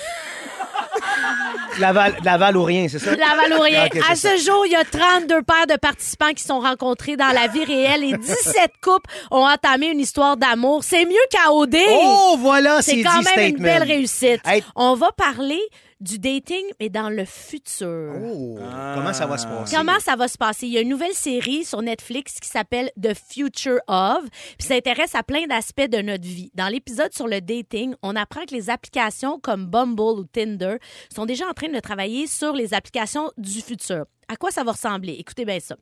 Laval, 1.79 2.15
Laval 2.23 2.57
ou 2.57 2.63
rien, 2.63 2.87
c'est 2.89 2.99
ça? 2.99 3.15
Laval 3.15 3.53
ou 3.57 3.61
rien. 3.61 3.87
C'est 3.91 3.99
à 3.99 4.15
ça. 4.15 4.37
ce 4.37 4.43
jour, 4.43 4.65
il 4.65 4.71
y 4.71 4.75
a 4.75 4.83
32 4.83 5.41
paires 5.43 5.67
de 5.67 5.77
participants 5.79 6.33
qui 6.35 6.43
sont 6.43 6.59
rencontrés 6.59 7.15
dans 7.15 7.29
la 7.29 7.47
vie 7.47 7.63
réelle 7.63 8.03
et 8.03 8.17
17 8.17 8.71
couples 8.81 9.09
ont 9.31 9.47
entamé 9.47 9.87
une 9.87 9.99
histoire 9.99 10.37
d'amour. 10.37 10.83
C'est 10.83 11.05
mieux 11.05 11.15
qu'à 11.29 11.51
OD. 11.53 11.77
Oh, 11.89 12.35
voilà, 12.39 12.81
c'est 12.81 12.95
C'est 12.95 13.03
quand 13.03 13.19
dit, 13.19 13.27
même 13.35 13.55
une 13.55 13.63
belle 13.63 13.83
réussite. 13.83 14.41
Hey. 14.45 14.63
On 14.75 14.95
va 14.95 15.11
parler 15.11 15.61
du 15.99 16.19
dating, 16.19 16.63
mais 16.79 16.89
dans 16.89 17.09
le 17.09 17.25
futur. 17.25 18.13
Oh, 18.23 18.57
comment 18.95 19.13
ça 19.13 19.25
va 19.25 19.37
se 19.37 19.45
passer? 19.45 19.75
Comment 19.75 19.99
ça 19.99 20.15
va 20.15 20.27
se 20.27 20.37
passer? 20.37 20.67
Il 20.67 20.73
y 20.73 20.77
a 20.77 20.81
une 20.81 20.89
nouvelle 20.89 21.13
série 21.13 21.65
sur 21.65 21.81
Netflix 21.81 22.39
qui 22.39 22.47
s'appelle 22.47 22.91
The 23.01 23.13
Future 23.13 23.79
of, 23.87 24.23
puis 24.57 24.67
ça 24.67 24.75
intéresse 24.75 25.15
à 25.15 25.23
plein 25.23 25.45
d'aspects 25.47 25.89
de 25.89 26.01
notre 26.01 26.23
vie. 26.23 26.51
Dans 26.55 26.67
l'épisode 26.67 27.13
sur 27.13 27.27
le 27.27 27.41
dating, 27.41 27.95
on 28.01 28.15
apprend 28.15 28.45
que 28.45 28.55
les 28.55 28.69
applications 28.69 29.39
comme 29.39 29.65
Bumble 29.65 30.19
ou 30.19 30.23
Tinder 30.23 30.77
sont 31.13 31.25
déjà 31.25 31.47
en 31.47 31.53
train 31.53 31.69
de 31.69 31.79
travailler 31.79 32.27
sur 32.27 32.53
les 32.53 32.73
applications 32.73 33.31
du 33.37 33.61
futur. 33.61 34.05
À 34.27 34.35
quoi 34.35 34.51
ça 34.51 34.63
va 34.63 34.73
ressembler? 34.73 35.13
Écoutez 35.13 35.43
bien 35.43 35.59
ça. 35.59 35.75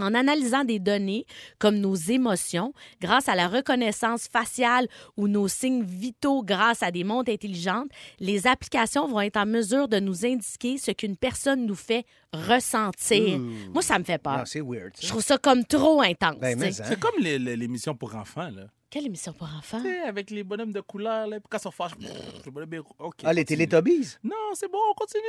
En 0.00 0.14
analysant 0.14 0.64
des 0.64 0.78
données 0.78 1.26
comme 1.58 1.76
nos 1.76 1.94
émotions 1.94 2.72
grâce 3.00 3.28
à 3.28 3.34
la 3.34 3.48
reconnaissance 3.48 4.28
faciale 4.28 4.88
ou 5.16 5.28
nos 5.28 5.48
signes 5.48 5.84
vitaux 5.84 6.42
grâce 6.42 6.82
à 6.82 6.90
des 6.90 7.04
montres 7.04 7.30
intelligentes, 7.30 7.90
les 8.18 8.46
applications 8.46 9.06
vont 9.06 9.20
être 9.20 9.36
en 9.36 9.46
mesure 9.46 9.88
de 9.88 10.00
nous 10.00 10.24
indiquer 10.24 10.78
ce 10.78 10.90
qu'une 10.90 11.16
personne 11.16 11.66
nous 11.66 11.74
fait 11.74 12.04
ressentir. 12.32 13.38
Moi, 13.72 13.82
ça 13.82 13.98
me 13.98 14.04
fait 14.04 14.18
peur. 14.18 14.42
C'est 14.46 14.60
weird. 14.60 14.96
ça. 14.96 15.02
Je 15.02 15.08
trouve 15.08 15.22
ça 15.22 15.38
comme 15.38 15.64
trop 15.64 16.00
intense. 16.00 16.38
Ben, 16.40 16.60
hein. 16.62 16.70
C'est 16.72 16.98
comme 16.98 17.20
l'émission 17.20 17.94
pour 17.94 18.14
enfants, 18.14 18.50
là. 18.50 18.66
Quelle 18.90 19.06
émission 19.06 19.32
pour 19.32 19.46
enfants? 19.56 19.78
Tu 19.80 19.88
sais, 19.88 20.00
avec 20.00 20.30
les 20.30 20.42
bonhommes 20.42 20.72
de 20.72 20.80
couleur, 20.80 21.28
là, 21.28 21.36
puis 21.38 21.46
quand 21.48 21.58
ils 21.58 21.62
sont 21.62 21.70
fâchés, 21.70 21.94
le 22.44 22.50
bonhomme 22.50 22.74
est- 22.74 22.78
OK. 22.98 23.14
Ah, 23.22 23.32
les. 23.32 23.44
Télétobies? 23.44 24.16
Non, 24.24 24.34
c'est 24.54 24.68
bon, 24.68 24.78
on 24.90 24.94
continue. 24.94 25.22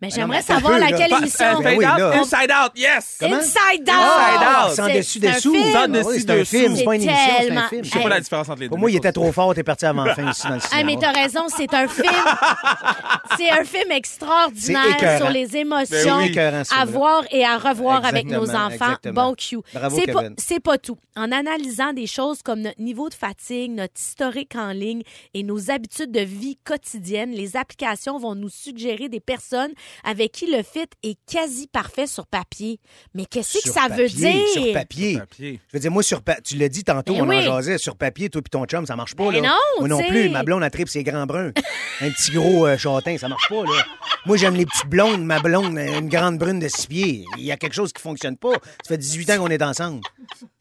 Mais 0.00 0.06
non, 0.06 0.14
j'aimerais 0.14 0.42
savoir 0.42 0.74
peu, 0.74 0.78
laquelle 0.80 1.12
émission. 1.12 1.60
Ben 1.60 1.62
Fade 1.64 1.78
oui, 1.78 1.84
out, 1.84 1.98
là. 1.98 2.20
Inside 2.20 2.52
Out, 2.52 2.72
yes! 2.76 3.16
Comment? 3.18 3.36
Inside 3.36 3.82
Out! 3.82 3.88
Inside 3.88 4.46
Out. 4.46 4.72
C'est 4.74 4.82
en 4.82 4.86
C'est- 4.86 4.98
dessus 4.98 5.18
dessous. 5.18 5.56
Ah 5.74 5.88
dessus, 5.88 6.06
oui, 6.08 6.20
c'est 6.20 6.30
un 6.30 6.44
film, 6.44 6.76
c'est 6.76 6.84
pas 6.84 6.94
une 6.94 7.02
émission, 7.02 7.18
c'est 7.26 7.34
un 7.34 7.38
tellement- 7.46 7.68
film. 7.68 7.84
Je 7.84 7.90
sais 7.90 7.98
Hey. 7.98 8.02
pas 8.04 8.08
la 8.08 8.20
différence 8.20 8.48
entre 8.48 8.60
les 8.60 8.66
deux. 8.66 8.70
Pour 8.70 8.78
moi, 8.78 8.90
il 8.90 8.96
était 8.96 9.12
trop 9.12 9.32
fort, 9.32 9.52
t'es 9.54 9.64
parti 9.64 9.84
avant 9.86 10.04
la 10.04 10.14
fin 10.14 10.30
ici 10.30 10.46
dans 10.46 10.54
le 10.54 10.60
Ah, 10.64 10.68
cinéma. 10.68 10.86
mais 10.86 10.96
t'as 11.00 11.12
raison, 11.12 11.46
c'est 11.48 11.74
un 11.74 11.88
film. 11.88 12.06
c'est 13.36 13.50
un 13.50 13.64
film 13.64 13.90
extraordinaire 13.90 15.18
sur 15.18 15.30
les 15.30 15.56
émotions 15.56 16.18
Ben 16.34 16.64
ça, 16.64 16.76
à 16.80 16.84
voir 16.84 17.24
et 17.32 17.44
à 17.44 17.58
revoir 17.58 18.04
avec 18.04 18.26
nos 18.26 18.48
enfants. 18.54 18.94
Bon 19.12 19.34
Kevin. 19.34 20.34
c'est 20.38 20.60
pas 20.60 20.78
tout. 20.78 20.98
En 21.16 21.32
analysant 21.32 21.92
des 21.92 22.06
choses 22.06 22.42
comme 22.42 22.60
notre 22.60 22.80
niveau 22.80 23.07
de 23.08 23.14
fatigue, 23.14 23.72
notre 23.72 23.98
historique 24.00 24.54
en 24.56 24.70
ligne 24.72 25.02
et 25.34 25.42
nos 25.42 25.70
habitudes 25.70 26.10
de 26.12 26.20
vie 26.20 26.56
quotidiennes, 26.64 27.32
les 27.32 27.56
applications 27.56 28.18
vont 28.18 28.34
nous 28.34 28.48
suggérer 28.48 29.08
des 29.08 29.20
personnes 29.20 29.72
avec 30.04 30.32
qui 30.32 30.46
le 30.50 30.62
fit 30.62 30.86
est 31.02 31.18
quasi 31.30 31.66
parfait 31.66 32.06
sur 32.06 32.26
papier. 32.26 32.80
Mais 33.14 33.24
qu'est-ce 33.26 33.54
que 33.58 33.62
Sur 33.62 33.72
ça 33.74 33.88
veut 33.88 34.08
dire? 34.08 34.46
Sur 34.52 34.72
papier. 34.72 35.18
Papier. 35.18 35.60
Je 35.68 35.76
veux 35.76 35.80
dire, 35.80 35.90
moi, 35.90 36.02
sur 36.02 36.22
pa- 36.22 36.40
tu 36.40 36.56
l'as 36.56 36.68
dit 36.68 36.84
tantôt, 36.84 37.14
Ben 37.14 37.22
on 37.22 37.28
oui. 37.28 37.38
en 37.38 37.42
jasait, 37.42 37.78
sur 37.78 37.96
papier, 37.96 38.28
toi 38.30 38.42
puis 38.42 38.50
ton 38.50 38.64
chum, 38.66 38.86
ça 38.86 38.96
marche 38.96 39.14
pas, 39.14 39.30
Ben 39.30 39.42
là. 39.42 39.48
non, 39.48 39.80
moi 39.80 39.88
non 39.88 40.02
plus. 40.08 40.28
Ma 40.28 40.42
blonde, 40.42 40.62
a 40.62 40.70
tripe 40.70 40.88
ses 40.88 41.02
grands 41.04 41.26
bruns. 41.26 41.52
Un 42.00 42.10
petit 42.10 42.32
gros 42.32 42.66
euh, 42.66 42.76
châtain, 42.76 43.18
ça 43.18 43.28
marche 43.28 43.48
pas, 43.48 43.64
là. 43.64 43.84
Moi, 44.26 44.36
j'aime 44.36 44.54
les 44.56 44.66
petites 44.66 44.86
blondes. 44.86 45.24
Ma 45.24 45.40
blonde, 45.40 45.76
une 45.78 46.08
grande 46.08 46.38
brune 46.38 46.58
de 46.58 46.68
six 46.68 46.86
pieds. 46.86 47.24
Il 47.38 47.44
y 47.44 47.52
a 47.52 47.56
quelque 47.56 47.74
chose 47.74 47.92
qui 47.92 48.02
fonctionne 48.02 48.36
pas. 48.36 48.52
Ça 48.52 48.88
fait 48.88 48.98
18 48.98 49.30
ans 49.30 49.38
qu'on 49.38 49.48
est 49.48 49.62
ensemble. 49.62 50.00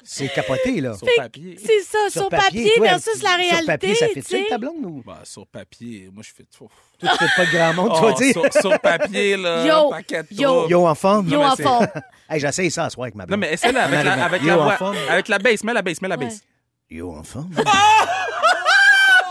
C'est 0.04 0.30
capoté, 0.34 0.80
là. 0.80 0.96
Sur 0.98 1.08
papier. 1.18 1.58
C'est 1.64 1.82
ça, 1.82 1.98
sur, 2.10 2.30
papier, 2.30 2.37
toi, 2.40 2.88
versus 2.88 3.22
la 3.24 3.36
réalité. 3.36 3.56
Sur 3.58 3.66
papier, 3.66 3.96
ça 3.96 4.08
fait 4.08 4.22
tu 4.22 4.46
ta 4.50 4.58
blonde 4.58 4.76
ou? 4.86 5.04
Bah, 5.06 5.20
sur 5.24 5.46
papier, 5.48 6.10
moi, 6.14 6.24
je 6.26 6.32
fais 6.34 6.44
tout. 6.46 6.68
Toi, 7.00 7.10
tu 7.12 7.18
fais 7.26 7.32
pas 7.36 7.46
de 7.46 7.52
grand 7.58 7.74
monde, 7.74 7.92
tu 7.98 8.02
vas 8.04 8.12
dire. 8.14 8.34
sur, 8.54 8.62
sur 8.62 8.80
papier, 8.80 9.38
là, 9.38 9.66
Yo, 9.66 9.90
paquet 9.90 10.24
de 10.24 10.28
yo. 10.42 10.68
Yo, 10.70 10.86
en 10.88 10.96
forme. 10.96 11.30
Yo 11.30 11.42
en 11.42 11.56
fond. 11.56 11.80
Hey, 12.30 12.40
j'essaye 12.42 12.70
ça 12.70 12.86
à 12.86 12.90
soir 12.90 13.06
avec 13.06 13.16
ma 13.16 13.24
Non, 13.24 13.28
blonde. 13.30 13.40
mais 13.40 13.54
essaie-la 13.54 13.86
avec, 13.86 14.00
On 14.00 14.04
la, 14.04 14.26
avec, 14.26 14.44
la 14.44 14.60
en 14.60 14.70
forme. 14.72 14.98
Avec 15.10 15.28
la 15.30 15.40
bass, 15.40 15.64
mets 15.64 15.74
la 15.74 15.82
bass, 15.82 16.02
mets 16.02 16.08
la 16.10 16.18
Ouais. 16.18 16.26
bass. 16.26 16.42
Yo, 16.90 17.12
en 17.14 17.24
forme. 17.24 17.50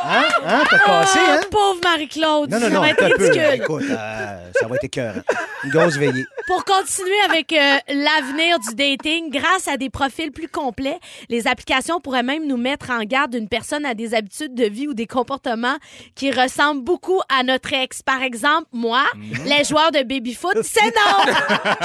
Hein? 0.08 0.24
Hein? 0.46 0.62
T'as 0.70 0.78
cassé, 0.78 1.18
Ah, 1.28 1.34
hein? 1.36 1.40
pauvre 1.50 1.80
Marie-Claude. 1.82 2.50
Non, 2.50 2.58
non, 2.60 2.66
ça 2.68 2.70
non, 2.70 2.80
va 2.80 2.88
être 2.90 3.02
un 3.04 3.08
peu. 3.10 3.24
ridicule. 3.24 3.54
Écoute, 3.54 3.84
euh, 3.90 4.36
ça 4.60 4.66
va 4.68 4.76
être 4.76 4.84
écœurant. 4.84 5.20
Une 5.64 5.70
grosse 5.70 5.96
veillée. 5.96 6.24
Pour 6.46 6.64
continuer 6.64 7.18
avec 7.28 7.52
euh, 7.52 7.76
l'avenir 7.88 8.58
du 8.60 8.74
dating, 8.74 9.30
grâce 9.30 9.66
à 9.68 9.76
des 9.76 9.90
profils 9.90 10.30
plus 10.30 10.48
complets, 10.48 10.98
les 11.28 11.48
applications 11.48 12.00
pourraient 12.00 12.22
même 12.22 12.46
nous 12.46 12.56
mettre 12.56 12.90
en 12.90 13.00
garde 13.02 13.32
d'une 13.32 13.48
personne 13.48 13.84
à 13.84 13.94
des 13.94 14.14
habitudes 14.14 14.54
de 14.54 14.64
vie 14.66 14.86
ou 14.86 14.94
des 14.94 15.06
comportements 15.06 15.76
qui 16.14 16.30
ressemblent 16.30 16.82
beaucoup 16.84 17.20
à 17.36 17.42
notre 17.42 17.72
ex. 17.72 18.02
Par 18.02 18.22
exemple, 18.22 18.66
moi, 18.72 19.04
Mhm. 19.16 19.44
les 19.46 19.64
joueurs 19.64 19.90
de 19.90 20.02
baby-foot, 20.02 20.56
c'est 20.62 20.84
non! 20.84 21.32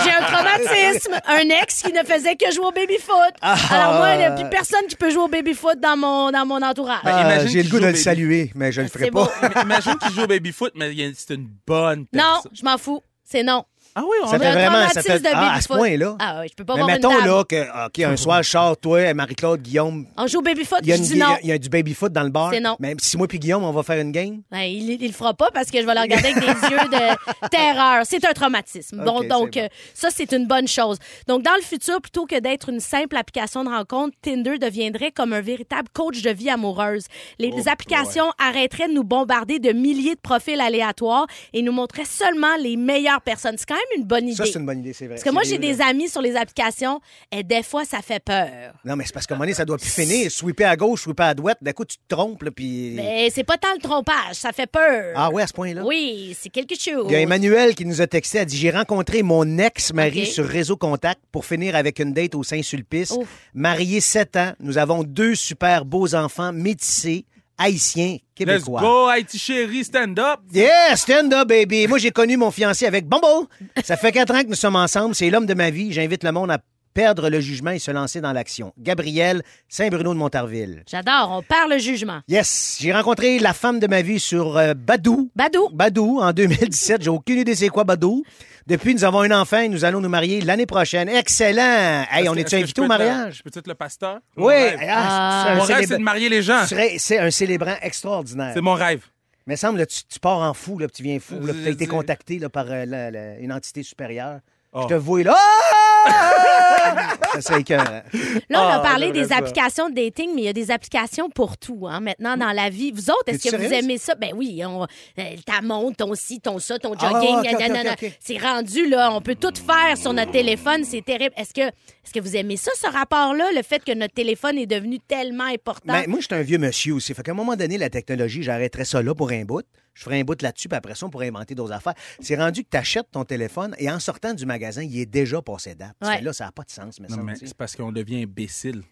J'ai 0.04 0.12
un 0.12 0.24
traumatisme. 0.32 1.14
Un 1.28 1.50
ex 1.62 1.82
qui 1.82 1.92
ne 1.94 2.04
faisait 2.04 2.36
que 2.36 2.52
jouer 2.52 2.66
au 2.66 2.72
baby-foot. 2.72 3.34
Ah. 3.42 3.56
Alors 3.72 3.94
moi, 3.96 4.14
il 4.14 4.18
n'y 4.20 4.26
a 4.26 4.32
plus 4.32 4.50
personne 4.50 4.86
qui 4.88 4.96
peut 4.96 5.10
jouer 5.10 5.24
au 5.24 5.28
baby-foot 5.28 5.80
dans 5.80 5.98
mon, 5.98 6.32
dans 6.32 6.46
mon 6.46 6.62
entourage. 6.62 7.00
Ben, 7.04 7.48
J'ai 7.48 7.64
le 7.64 7.70
goût 7.70 7.80
de 7.80 7.88
le. 7.88 7.96
Saluer, 8.16 8.52
mais 8.56 8.72
je 8.72 8.82
le 8.82 8.88
ferai 8.88 9.10
pas. 9.12 9.30
Imagine 9.64 9.96
qu'il 9.98 10.12
joue 10.12 10.22
au 10.24 10.28
baby-foot, 10.28 10.74
mais 10.76 10.94
c'est 11.16 11.34
une 11.36 11.50
bonne 11.66 12.02
Non, 12.14 12.24
personne. 12.44 12.52
je 12.54 12.64
m'en 12.64 12.78
fous. 12.78 13.02
C'est 13.24 13.44
non. 13.44 13.64
Ah 13.96 14.02
oui, 14.04 14.16
on 14.24 14.28
Ça 14.28 14.36
a- 14.36 14.40
fait 14.40 14.46
Un 14.48 14.52
vraiment. 14.54 14.88
Ça 14.90 15.02
fait, 15.02 15.20
de 15.20 15.28
ah, 15.34 15.54
à 15.56 15.62
ce 15.62 15.68
point-là. 15.68 16.16
Ah 16.20 16.40
oui, 16.42 16.48
je 16.50 16.56
peux 16.56 16.64
pas 16.64 16.76
Mais 16.76 16.82
voir 16.82 16.92
mettons 16.94 17.18
là 17.26 17.44
que, 17.44 17.88
OK, 17.88 18.00
un 18.00 18.16
soir, 18.18 18.44
Charles, 18.44 18.78
toi, 18.78 19.14
Marie-Claude, 19.14 19.62
Guillaume, 19.62 20.06
On 20.18 20.28
joue 20.28 20.40
au 20.40 20.42
baby-foot, 20.42 20.80
je 20.84 20.94
dis 20.96 21.18
non. 21.18 21.36
il 21.44 21.50
y 21.50 21.52
a 21.52 21.58
du 21.58 21.68
baby-foot 21.70 22.12
dans 22.14 22.24
le 22.24 22.30
bar. 22.30 22.52
C'est 22.54 22.60
non. 22.62 22.78
Même 22.80 22.98
si 23.00 23.18
moi 23.18 23.28
puis 23.28 23.40
Guillaume, 23.40 23.64
on 23.64 23.72
va 23.72 23.84
faire 23.84 24.00
une 24.02 24.12
game? 24.12 24.42
Ben, 24.52 24.62
il, 24.62 24.90
il 24.92 25.08
le 25.08 25.14
fera 25.14 25.34
pas 25.34 25.50
parce 25.52 25.70
que 25.70 25.82
je 25.82 25.86
vais 25.86 25.94
le 25.94 26.00
regarder 26.00 26.30
avec 26.30 26.40
des 26.40 26.68
yeux 26.70 26.78
de 26.90 27.48
terreur. 27.50 28.04
C'est 28.06 28.24
un 28.26 28.32
traumatisme. 28.34 29.02
Ok, 29.06 29.28
donc, 29.28 29.52
bon. 29.54 29.62
euh, 29.62 29.68
ça, 29.94 30.10
c'est 30.10 30.32
une 30.32 30.48
bonne 30.48 30.68
chose. 30.68 30.98
Donc, 31.28 31.44
dans 31.44 31.56
le 31.56 31.62
futur, 31.62 32.02
plutôt 32.02 32.26
que 32.26 32.40
d'être 32.40 32.70
une 32.70 32.80
simple 32.80 33.18
application 33.18 33.64
de 33.64 33.70
rencontre, 33.70 34.16
Tinder 34.22 34.58
deviendrait 34.58 35.12
comme 35.12 35.34
un 35.34 35.42
véritable 35.42 35.90
coach 35.94 36.22
de 36.22 36.30
vie 36.32 36.50
amoureuse. 36.50 37.06
Les 37.40 37.52
Oh, 37.54 37.70
applications 37.70 38.32
arrêteraient 38.40 38.88
de 38.88 38.94
nous 38.94 39.04
bombarder 39.04 39.60
de 39.60 39.72
milliers 39.74 40.16
de 40.16 40.20
profils 40.22 40.60
aléatoires 40.62 41.26
et 41.54 41.62
nous 41.62 41.72
montreraient 41.74 42.06
seulement 42.06 42.56
les 42.60 42.78
meilleures 42.78 43.22
personnes. 43.22 43.56
C'est 43.58 43.68
quand 43.68 43.76
une 43.98 44.04
bonne 44.04 44.28
idée. 44.28 44.36
Ça, 44.36 44.46
c'est 44.46 44.60
une 44.60 44.66
bonne 44.66 44.80
idée, 44.80 44.94
c'est 44.94 45.06
vrai. 45.06 45.16
Parce 45.16 45.24
que 45.24 45.30
moi, 45.30 45.44
j'ai 45.44 45.58
des 45.58 45.82
amis 45.82 46.10
sur 46.10 46.22
les 46.22 46.36
applications 46.36 47.02
et 47.32 47.44
des 47.44 47.64
fois, 47.64 47.86
ça 47.86 48.02
fait 48.02 48.24
peur. 48.24 48.74
Non, 48.86 48.96
mais 48.96 49.06
c'est 49.06 49.14
parce 49.14 49.28
qu'à 49.28 49.36
un 49.36 49.38
moment 49.38 49.46
donné, 49.46 49.54
ça 49.54 49.66
doit 49.66 49.78
plus 49.78 49.90
finir. 49.90 50.32
Sweeper 50.32 50.70
à 50.70 50.76
gauche, 50.76 51.04
sweeper 51.04 51.28
à 51.28 51.34
droite. 51.34 51.58
D'un 51.62 51.74
coup, 51.74 51.86
tu 51.86 51.98
te 51.98 52.16
trompes, 52.16 52.44
là, 52.44 52.52
puis. 52.52 52.94
Mais 52.96 53.30
c'est 53.34 53.44
pas 53.44 53.58
tant 53.58 53.74
le 53.74 53.82
trompage, 53.82 54.34
ça 54.34 54.52
fait 54.52 54.68
peur. 54.68 55.14
Ah 55.16 55.30
ouais, 55.32 55.44
à 55.44 55.48
ce 55.48 55.54
point-là? 55.54 55.84
Oui, 55.86 56.36
c'est 56.40 56.50
quelque 56.50 56.76
chose. 56.76 57.06
Il 57.10 57.14
y 57.14 57.16
a 57.16 57.20
Emmanuel 57.20 57.76
qui 57.76 57.86
nous 57.86 58.02
a 58.02 58.08
texté, 58.08 58.40
a 58.40 58.46
dit 58.46 58.58
J'ai 58.58 58.72
rencontré 58.72 59.24
mon 59.24 59.58
ex-mari 59.58 60.26
sur 60.26 60.46
Réseau 60.46 60.78
Contact 60.78 61.22
pour 61.32 61.46
finir 61.46 61.76
avec 61.76 62.00
une 62.00 62.14
date 62.14 62.36
au 62.36 62.44
Saint-Sulpice. 62.44 63.14
Marié 63.54 64.02
7 64.02 64.36
ans, 64.38 64.54
nous 64.60 64.78
avons 64.78 65.04
deux 65.04 65.36
super 65.36 65.86
beaux 65.86 66.16
enfants 66.16 66.54
métissés, 66.54 67.26
haïtiens, 67.58 68.14
Let's 68.14 68.22
québécois. 68.36 68.82
go, 68.82 69.08
Haïti 69.08 69.38
chérie, 69.38 69.84
stand 69.84 70.18
up. 70.20 70.40
Yeah, 70.54 70.96
stand 70.96 71.34
up, 71.34 71.48
baby. 71.48 71.88
Moi, 71.88 71.98
j'ai 72.00 72.12
connu 72.12 72.38
mon 72.38 72.52
fiancé 72.52 72.86
avec 72.86 73.08
Bumble. 73.08 73.48
Ça 73.84 73.98
fait 73.98 74.12
quatre 74.12 74.34
ans 74.34 74.42
que 74.42 74.48
nous 74.48 74.56
sommes 74.56 74.76
ensemble. 74.76 75.14
C'est 75.16 75.30
l'homme 75.30 75.46
de 75.46 75.54
ma 75.54 75.70
vie. 75.70 75.92
J'invite 75.94 76.24
le 76.24 76.32
monde 76.32 76.52
à 76.52 76.60
perdre 76.94 77.30
le 77.30 77.40
jugement 77.40 77.72
et 77.72 77.80
se 77.80 77.90
lancer 77.92 78.20
dans 78.20 78.34
l'action. 78.34 78.74
Gabriel, 78.78 79.44
Saint-Bruno 79.70 80.14
de 80.14 80.20
Montarville. 80.20 80.84
J'adore, 80.92 81.30
on 81.32 81.42
perd 81.42 81.70
le 81.70 81.78
jugement. 81.78 82.20
Yes, 82.28 82.78
j'ai 82.82 82.92
rencontré 82.92 83.40
la 83.40 83.54
femme 83.54 83.80
de 83.80 83.88
ma 83.88 84.02
vie 84.02 84.20
sur 84.20 84.58
euh, 84.58 84.74
Badou. 84.74 85.30
Badou. 85.36 85.70
Badou, 85.72 86.20
en 86.20 86.34
2017. 86.34 87.04
J'ai 87.04 87.10
aucune 87.10 87.40
idée 87.40 87.56
c'est 87.56 87.70
quoi 87.70 87.86
Badou. 87.86 88.24
Depuis, 88.68 88.94
nous 88.94 89.04
avons 89.04 89.22
un 89.22 89.32
enfant 89.32 89.60
et 89.60 89.70
nous 89.70 89.86
allons 89.86 90.02
nous 90.02 90.10
marier 90.10 90.42
l'année 90.42 90.66
prochaine. 90.66 91.10
Excellent! 91.10 92.06
Hey, 92.12 92.30
on 92.30 92.36
est-tu 92.36 92.56
invité 92.56 92.82
au 92.82 92.86
mariage? 92.88 93.38
Je 93.38 93.44
peux 93.50 93.58
être 93.60 93.68
le 93.68 93.74
pasteur? 93.76 94.20
Oui! 94.38 94.54
Ah, 94.88 95.54
Mon 95.56 95.64
rêve, 95.64 95.86
c'est 95.88 95.98
de 95.98 96.04
marier 96.04 96.30
les 96.30 96.42
gens. 96.42 96.64
C'est 96.98 97.18
un 97.20 97.32
célébrant 97.32 97.76
extraordinaire. 97.82 98.52
C'est 98.54 98.62
mon 98.62 98.74
rêve. 98.74 99.04
Mais 99.48 99.56
semble, 99.56 99.80
là, 99.80 99.86
tu, 99.88 100.04
tu 100.08 100.20
pars 100.20 100.38
en 100.38 100.54
fou, 100.54 100.78
là, 100.78 100.88
tu 100.88 101.02
viens 101.02 101.20
fou. 101.20 101.40
Là, 101.44 101.54
tu 101.54 101.66
as 101.68 101.72
été 101.72 101.88
contacté 101.88 102.38
là, 102.38 102.50
par 102.50 102.66
euh, 102.70 102.86
la- 102.86 103.10
la- 103.10 103.38
une 103.40 103.52
entité 103.52 103.82
supérieure. 103.82 104.40
Oh. 104.74 104.82
Je 104.84 104.88
te 104.88 104.94
vois 104.94 105.24
là. 105.24 105.36
Ah! 105.38 107.14
ça 107.34 107.42
serait 107.42 107.62
écœurant. 107.62 107.84
Là, 107.84 108.02
on 108.50 108.56
a 108.58 108.76
Ah, 108.76 108.80
parlé 108.80 109.08
j'aimerais 109.08 109.22
des 109.24 109.28
ça. 109.30 109.38
applications 109.38 109.90
de 109.90 109.96
dating, 109.96 110.32
mais 110.34 110.42
il 110.42 110.46
y 110.46 110.50
a 110.50 110.54
des 110.54 110.72
applications 110.72 111.30
pour 111.30 111.58
tout, 111.58 111.88
hein, 111.90 112.00
maintenant, 112.00 112.38
dans 112.38 112.52
la 112.52 112.70
vie. 112.70 112.92
Vous 112.92 113.10
autres, 113.10 113.24
est-ce 113.28 113.44
T'es-tu 113.44 113.56
que 113.56 113.62
vous 113.62 113.68
sérieuse? 113.70 113.84
aimez 113.86 113.98
ça? 113.98 114.16
Ben 114.16 114.32
oui, 114.36 114.62
on, 114.66 114.84
euh, 114.84 115.24
ta 115.46 115.62
montre, 115.62 115.98
ton 115.98 116.16
ci, 116.16 116.40
ton 116.40 116.58
ça, 116.60 116.80
ton 116.80 116.94
Ah, 117.00 117.10
jogging, 117.12 117.36
ok, 117.40 117.48
ok, 117.54 117.60
nanana. 117.60 117.92
ok, 117.94 118.00
ok. 118.04 118.12
C'est 118.20 118.38
rendu, 118.38 118.88
là, 118.90 119.12
on 119.14 119.22
peut 119.22 119.36
tout 119.36 119.54
faire 119.56 119.98
sur 119.98 120.14
notre 120.14 120.32
téléphone, 120.32 120.84
c'est 120.84 121.04
terrible. 121.04 121.34
Est-ce 121.38 121.54
que, 121.54 121.62
est-ce 121.62 122.14
que 122.14 122.20
vous 122.20 122.36
aimez 122.36 122.58
ça, 122.58 122.72
ce 122.76 122.88
rapport-là, 122.88 123.46
le 123.56 123.62
fait 123.62 123.84
que 123.84 123.94
notre 123.94 124.14
téléphone 124.14 124.58
est 124.58 124.66
devenu 124.68 125.00
tellement 125.00 125.46
important? 125.46 125.94
Ben, 125.94 126.06
moi, 126.10 126.20
je 126.22 126.26
suis 126.26 126.36
un 126.36 126.42
vieux 126.44 126.58
monsieur 126.58 126.94
aussi. 126.96 127.14
Fait 127.14 127.24
qu'à 127.24 127.32
un 127.32 127.36
moment 127.36 127.56
donné, 127.56 127.78
la 127.78 127.90
technologie, 127.90 128.42
j'arrêterais 128.44 128.86
ça 128.86 129.02
là 129.02 129.14
pour 129.14 129.32
un 129.32 129.44
bout. 129.44 129.64
Je 129.94 130.04
ferais 130.04 130.20
un 130.20 130.24
bout 130.24 130.42
là-dessus, 130.42 130.70
puis 130.70 130.78
après 130.78 130.96
ça, 130.96 131.06
on 131.06 131.10
pourrait 131.10 131.28
inventer 131.28 131.54
d'autres 131.54 131.74
affaires. 131.74 131.94
C'est 132.22 132.36
rendu 132.36 132.64
que 132.64 132.70
tu 132.72 132.78
achètes 132.78 133.12
ton 133.12 133.26
téléphone 133.26 133.76
et 133.78 133.90
en 133.92 134.00
sortant 134.00 134.34
du 134.34 134.46
magasin, 134.46 134.84
il 134.84 134.98
est 135.00 135.06
déjà 135.06 135.42
passé 135.42 135.76
date. 135.76 135.96
Ouais. 136.02 136.22
là, 136.22 136.32
ça 136.34 136.46
n'a 136.46 136.52
pas 136.52 136.64
de 136.64 136.72
sens, 136.72 137.00
mais 137.00 137.08
Non, 137.10 137.18
ça, 137.18 137.22
mais 137.24 137.36
c'est 137.36 137.54
parce 137.54 137.76
qu'on 137.76 137.92
devient 137.92 138.24
imbécile. 138.24 138.84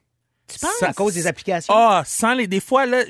tu 0.47 0.59
penses? 0.59 0.69
C'est 0.79 0.85
à 0.85 0.93
cause 0.93 1.13
des 1.13 1.25
applications? 1.27 1.73
Ah, 1.75 2.03
sans 2.05 2.33
les 2.33 2.47
des 2.47 2.59
fois 2.59 2.85
là, 2.85 3.03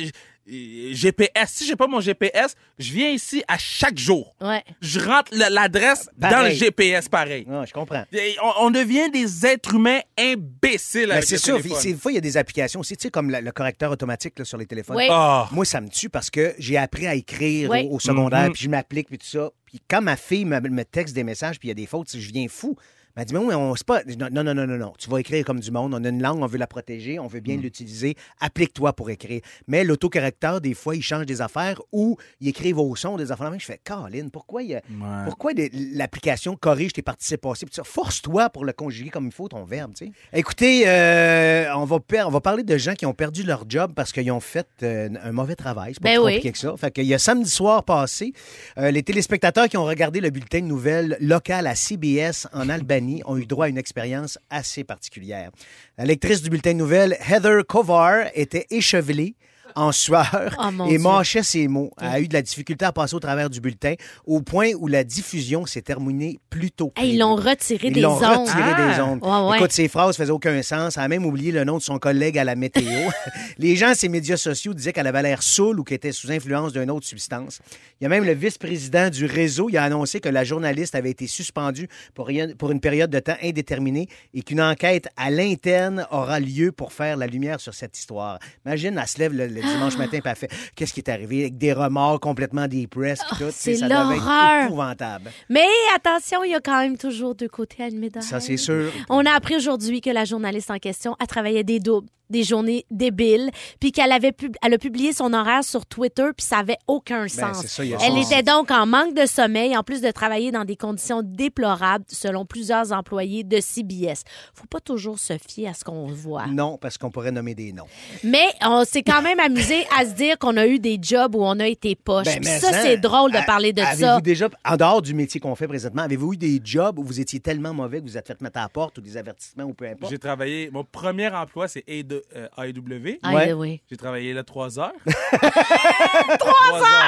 GPS. 0.94 1.52
Si 1.52 1.66
j'ai 1.68 1.76
pas 1.76 1.88
mon 1.88 2.00
GPS, 2.00 2.56
je 2.78 2.92
viens 2.94 3.10
ici 3.10 3.44
à 3.48 3.58
chaque 3.58 3.98
jour. 3.98 4.36
Ouais. 4.42 4.64
Je 4.82 5.00
rentre 5.00 5.32
l'adresse 5.34 6.10
dans 6.18 6.44
le. 6.44 6.52
GPS 6.52 7.08
pareil. 7.10 7.46
Ah, 7.50 7.64
je 7.68 7.74
comprends. 7.74 8.04
Et 8.14 8.36
On, 8.44 8.66
on 8.66 8.72
devient 8.72 9.10
des 9.12 9.46
êtres 9.46 9.76
humains 9.76 10.00
imbéciles 10.18 11.10
Mais 11.10 11.22
c'est 11.22 11.38
sûr, 11.38 11.60
des 11.62 11.94
fois, 11.96 12.12
il 12.12 12.16
y 12.16 12.18
a 12.18 12.22
des 12.22 12.38
applications 12.38 12.80
aussi, 12.80 12.96
tu 12.98 13.04
sais, 13.04 13.10
comme 13.12 13.30
la- 13.30 13.42
le 13.42 13.52
correcteur 13.52 13.92
automatique 13.92 14.38
là, 14.40 14.46
sur 14.46 14.58
les 14.58 14.66
téléphones. 14.66 14.98
Oui. 14.98 15.08
Ah. 15.10 15.48
Moi, 15.52 15.66
ça 15.66 15.82
me 15.82 15.90
tue 15.90 16.10
parce 16.10 16.30
que 16.30 16.54
j'ai 16.58 16.78
appris 16.78 17.08
à 17.08 17.16
écrire 17.16 17.70
Oui. 17.70 17.88
au, 17.90 17.96
au 17.96 18.00
secondaire, 18.00 18.48
Mhm. 18.48 18.54
puis 18.54 18.64
je 18.64 18.70
m'applique, 18.70 19.08
puis 19.08 19.18
tout 19.18 19.26
ça. 19.28 19.50
Puis 19.66 19.80
quand 19.88 20.02
ma 20.02 20.16
fille 20.16 20.46
me, 20.46 20.60
me 20.60 20.84
texte 20.84 21.14
des 21.14 21.24
messages, 21.24 21.60
puis 21.60 21.68
il 21.68 21.70
y 21.70 21.72
a 21.72 21.76
des 21.76 21.86
fautes, 21.86 22.10
je 22.18 22.32
viens 22.32 22.48
fou. 22.48 22.76
Elle 23.16 23.22
m'a 23.22 23.26
dit, 23.26 23.34
mais 23.34 23.40
oui, 23.40 23.54
on 23.56 23.76
c'est 23.76 23.86
pas. 23.86 24.02
Non, 24.18 24.28
non, 24.32 24.44
non, 24.54 24.66
non, 24.68 24.78
non. 24.78 24.94
Tu 24.98 25.10
vas 25.10 25.20
écrire 25.20 25.44
comme 25.44 25.60
du 25.60 25.72
monde. 25.72 25.94
On 25.94 26.04
a 26.04 26.10
une 26.10 26.22
langue, 26.22 26.42
on 26.42 26.46
veut 26.48 26.58
la 26.58 26.68
protéger, 26.68 27.20
on 27.20 27.28
veut 27.28 27.40
Mm. 27.40 27.44
bien 27.44 27.58
l'utiliser. 27.58 28.16
Applique-toi 28.40 28.94
pour 28.94 29.10
écrire. 29.10 29.42
Mais 29.68 29.84
l'autocorrecteur, 29.84 30.62
des 30.62 30.74
fois, 30.74 30.96
il 30.96 31.02
change 31.02 31.26
des 31.26 31.42
affaires 31.42 31.82
ou 31.92 32.18
il 32.40 32.48
écrive 32.48 32.78
au 32.80 32.96
son 32.96 33.18
des 33.18 33.32
affaires. 33.32 33.52
Je 33.60 33.66
fais, 33.66 33.80
Caroline, 33.84 34.30
pourquoi, 34.32 34.64
il 34.64 34.74
Ouais. 34.76 34.82
pourquoi 35.26 35.52
l'application 35.94 36.56
corrige 36.56 36.94
tes 36.94 37.02
participes 37.02 37.42
passés? 37.42 37.66
Force-toi 37.84 38.50
pour 38.50 38.64
le 38.66 38.74
conjuguer 38.74 39.10
comme 39.10 39.26
il 39.28 39.32
faut, 39.34 39.48
ton 39.48 39.64
verbe, 39.64 39.94
tu 39.96 40.06
sais. 40.06 40.12
Écoutez, 40.34 40.84
euh, 40.88 41.66
on, 41.76 41.86
va 41.86 42.00
per- 42.00 42.24
on 42.24 42.30
va 42.32 42.42
parler 42.42 42.64
de 42.64 42.78
gens 42.78 42.94
qui 42.94 43.06
ont 43.06 43.14
perdu 43.14 43.44
leur 43.44 43.66
job 43.68 43.94
parce 43.96 44.12
qu'ils 44.12 44.32
ont 44.32 44.40
fait 44.40 44.68
euh, 44.84 45.10
un 45.24 45.32
mauvais 45.32 45.56
travail. 45.56 45.94
C'est 45.96 46.04
pas 46.04 46.10
Ben 46.10 46.16
plus 46.18 46.26
oui. 46.26 46.32
compliqué 46.36 46.52
que 46.52 46.58
ça. 46.58 46.76
Fait 46.78 46.92
qu'il 46.92 47.06
y 47.06 47.14
a 47.14 47.20
samedi 47.20 47.50
soir 47.50 47.84
passé, 47.84 48.34
euh, 48.78 48.92
les 48.92 49.04
téléspectateurs 49.04 49.68
qui 49.68 49.78
ont 49.78 49.86
regardé 49.86 50.22
le 50.22 50.30
bulletin 50.30 50.60
de 50.62 50.66
nouvelles 50.66 51.18
local 51.20 51.66
à 51.68 51.76
CBS 51.76 52.48
en 52.54 52.70
Albanie 52.70 52.99
ont 53.26 53.38
eu 53.38 53.46
droit 53.46 53.66
à 53.66 53.70
une 53.70 53.78
expérience 53.78 54.38
assez 54.50 54.84
particulière. 54.84 55.52
La 55.98 56.06
lectrice 56.06 56.42
du 56.42 56.50
bulletin 56.50 56.74
de 56.74 56.78
nouvelles, 56.78 57.18
Heather 57.30 57.66
Kovar, 57.68 58.28
était 58.34 58.68
échevelée 58.70 59.36
en 59.76 59.92
sueur 59.92 60.56
Oh, 60.60 60.72
mon 60.72 60.86
et 60.86 60.90
Dieu. 60.90 61.00
mâchait 61.00 61.44
ses 61.44 61.68
mots. 61.68 61.92
Elle 62.02 62.08
a 62.08 62.20
eu 62.20 62.28
de 62.28 62.34
la 62.34 62.42
difficulté 62.42 62.86
à 62.86 62.92
passer 62.92 63.16
au 63.16 63.20
travers 63.20 63.50
du 63.50 63.62
bulletin 63.62 63.94
au 64.26 64.42
point 64.42 64.72
où 64.78 64.88
la 64.88 65.04
diffusion 65.04 65.66
s'est 65.66 65.82
terminée 65.82 66.40
plus 66.50 66.72
tôt. 66.72 66.92
Hey, 66.98 67.14
ils 67.14 67.20
l'ont 67.20 67.36
retiré 67.36 67.88
Ils 67.88 67.94
des 67.94 68.02
l'ont 68.02 68.16
ondes. 68.18 68.48
retiré 68.48 68.64
Ah! 68.76 68.94
des 68.96 69.02
ondes. 69.02 69.20
Ouais, 69.24 69.50
ouais. 69.52 69.58
Écoute, 69.58 69.72
ces 69.72 69.88
phrases 69.88 70.18
faisaient 70.18 70.32
aucun 70.32 70.62
sens. 70.64 70.98
Elle 70.98 71.04
a 71.04 71.08
même 71.08 71.26
oublié 71.26 71.52
le 71.52 71.64
nom 71.64 71.78
de 71.78 71.82
son 71.84 72.00
collègue 72.00 72.38
à 72.38 72.44
la 72.44 72.56
météo. 72.56 72.84
Les 73.58 73.76
gens, 73.76 73.94
ces 73.94 74.10
médias 74.10 74.38
sociaux, 74.38 74.74
disaient 74.74 74.94
qu'elle 74.94 75.08
avait 75.08 75.22
l'air 75.22 75.44
saoule 75.44 75.80
ou 75.80 75.84
qu'elle 75.84 75.96
était 75.98 76.12
sous 76.12 76.32
influence 76.32 76.74
d'une 76.74 76.90
autre 76.92 77.06
substance. 77.06 77.60
Il 78.00 78.04
y 78.04 78.06
a 78.06 78.10
même 78.10 78.24
le 78.26 78.34
vice-président 78.34 79.10
du 79.10 79.26
réseau. 79.26 79.70
Il 79.70 79.78
a 79.78 79.84
annoncé 79.84 80.20
que 80.20 80.30
la 80.30 80.44
journaliste 80.44 80.96
avait 80.96 81.12
été 81.12 81.28
suspendue 81.28 81.88
pour, 82.14 82.28
rien- 82.28 82.50
pour 82.58 82.72
une 82.72 82.80
période 82.80 83.10
de 83.10 83.20
temps 83.20 83.36
indéterminée 83.44 84.08
et 84.34 84.42
qu'une 84.42 84.62
enquête 84.62 85.10
à 85.18 85.30
l'interne 85.30 86.06
aura 86.12 86.40
lieu 86.40 86.72
pour 86.72 86.94
faire 86.94 87.18
la 87.18 87.28
lumière 87.28 87.60
sur 87.60 87.74
cette 87.74 87.98
histoire. 87.98 88.40
Imagine, 88.66 88.98
elle 89.02 89.08
se 89.08 89.20
lève 89.20 89.34
le, 89.34 89.48
le 89.48 89.59
dimanche 89.62 89.98
matin 89.98 90.18
et 90.18 90.22
elle 90.24 90.36
fait 90.36 90.52
Qu'est-ce 90.76 90.94
qui 90.94 91.00
est 91.00 91.10
arrivé? 91.10 91.42
Avec 91.42 91.58
des 91.58 91.74
remords 91.74 92.20
complètement 92.20 92.68
dépressed. 92.68 93.24
puis 93.30 93.46
tout. 93.46 93.52
C'est 93.52 93.76
ça 93.76 93.88
devait 93.88 93.96
l'horreur. 93.96 94.62
être 94.62 94.66
épouvantable. 94.66 95.32
Mais 95.50 95.66
attention, 95.96 96.44
il 96.44 96.52
y 96.52 96.56
a 96.56 96.60
quand 96.60 96.80
même 96.80 96.98
toujours 96.98 97.36
deux 97.36 97.48
côtés 97.50 97.84
à 97.84 97.88
une 97.88 98.00
médaille. 98.00 98.24
Ça, 98.24 98.40
c'est 98.40 98.58
sûr. 98.58 98.92
On 99.10 99.26
a 99.26 99.32
appris 99.32 99.56
aujourd'hui 99.56 100.02
que 100.02 100.10
la 100.10 100.26
journaliste 100.26 100.72
en 100.72 100.78
question 100.80 101.16
a 101.20 101.26
travaillé 101.28 101.64
des 101.64 101.80
doubles, 101.80 102.08
des 102.30 102.44
journées 102.44 102.86
débiles, 102.92 103.50
puis 103.80 103.92
qu'elle 103.92 104.12
avait 104.12 104.32
pub- 104.32 104.56
elle 104.62 104.74
a 104.74 104.78
publié 104.78 105.14
son 105.14 105.34
horaire 105.34 105.64
sur 105.64 105.86
Twitter, 105.86 106.28
puis 106.36 106.46
ça 106.46 106.58
avait 106.60 106.78
aucun 106.88 107.28
sens. 107.28 107.40
Ben, 107.40 107.54
c'est 107.62 107.68
ça, 107.68 107.84
il 107.86 107.92
y 107.92 107.96
a 107.96 107.98
elle 108.02 108.18
était 108.18 108.44
donc 108.44 108.72
en 108.72 108.86
manque 108.86 109.14
de 109.14 109.26
sommeil, 109.26 109.76
en 109.78 109.84
plus 109.84 110.02
de 110.02 110.12
travailler 110.12 110.52
dans 110.52 110.66
des 110.66 110.76
conditions 110.76 111.22
déplorables, 111.24 112.06
selon 112.08 112.46
plusieurs 112.46 112.92
employés 112.92 113.44
de 113.44 113.60
CBS. 113.60 114.24
Faut 114.54 114.68
pas 114.68 114.80
toujours 114.80 115.20
se 115.20 115.34
fier 115.38 115.68
à 115.68 115.74
ce 115.74 115.84
qu'on 115.84 116.08
voit. 116.08 116.48
Non, 116.48 116.78
parce 116.78 116.98
qu'on 116.98 117.12
pourrait 117.12 117.32
nommer 117.32 117.56
des 117.56 117.74
noms. 117.74 117.86
Mais 118.24 118.46
on 118.62 118.84
s'est 118.86 119.04
quand 119.04 119.22
même 119.22 119.40
amusé 119.40 119.86
à 119.98 120.06
se 120.06 120.14
dire 120.14 120.38
qu'on 120.38 120.58
a 120.58 120.68
eu 120.68 120.80
des 120.80 120.98
jobs 121.02 121.36
où 121.36 121.44
on 121.44 121.60
a 121.60 121.68
été 121.68 121.96
poche. 121.96 122.26
Ben, 122.26 122.44
ça, 122.44 122.70
hein, 122.70 122.80
c'est 122.82 122.98
drôle 122.98 123.32
de 123.32 123.46
parler 123.46 123.74
de 123.74 123.82
avez-vous 123.82 124.02
ça. 124.02 124.22
déjà, 124.22 124.50
en 124.66 124.76
dehors 124.78 125.02
du 125.02 125.14
métier 125.14 125.40
qu'on 125.40 125.56
fait 125.56 125.68
présentement, 125.68 126.04
avez-vous 126.04 126.34
eu 126.34 126.38
des 126.38 126.62
jobs 126.64 127.00
où 127.00 127.04
vous 127.04 127.20
étiez 127.20 127.40
tellement 127.40 127.74
mauvais 127.74 128.00
que 128.00 128.06
vous 128.06 128.18
êtes 128.18 128.28
fait 128.28 128.40
mettre 128.42 128.58
à 128.60 128.64
la 128.64 128.70
porte 128.70 128.98
ou 128.98 129.02
des 129.02 129.18
avertissements 129.18 129.64
ou 129.66 129.74
peu 129.74 129.86
importe? 129.86 130.12
J'ai 130.12 130.20
travaillé. 130.20 130.70
Mon 130.72 130.84
premier 130.84 131.30
emploi, 131.30 131.68
c'est 131.68 131.84
A2, 132.20 132.24
euh, 132.36 132.48
AEW. 132.58 133.36
Ouais. 133.36 133.54
oui. 133.54 133.82
J'ai 133.90 133.98
travaillé 133.98 134.34
là 134.34 134.44
trois 134.44 134.80
heures. 134.80 134.92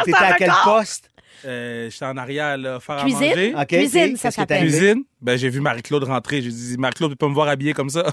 T'étais 0.05 0.17
à 0.17 0.33
quel 0.37 0.51
poste? 0.63 1.09
Euh, 1.45 1.89
J'étais 1.89 2.05
en 2.05 2.17
arrière, 2.17 2.57
là, 2.57 2.79
faire 2.79 2.97
à 2.99 3.01
Cuisine? 3.01 3.29
manger. 3.29 3.53
OK, 3.55 3.67
Cuisine, 3.67 4.15
ça 4.15 4.21
Qu'est-ce 4.21 4.21
que 4.21 4.21
t'as 4.21 4.31
s'appelle? 4.31 4.57
arrivé? 4.59 4.77
Cuisine? 4.77 5.03
Ben, 5.21 5.37
j'ai 5.37 5.49
vu 5.49 5.59
Marie-Claude 5.59 6.03
rentrer. 6.03 6.41
J'ai 6.41 6.49
dit, 6.49 6.75
Marie-Claude, 6.77 7.11
tu 7.11 7.15
peux 7.17 7.25
pas 7.25 7.29
me 7.29 7.33
voir 7.33 7.47
habillé 7.47 7.73
comme 7.73 7.89
ça. 7.89 8.05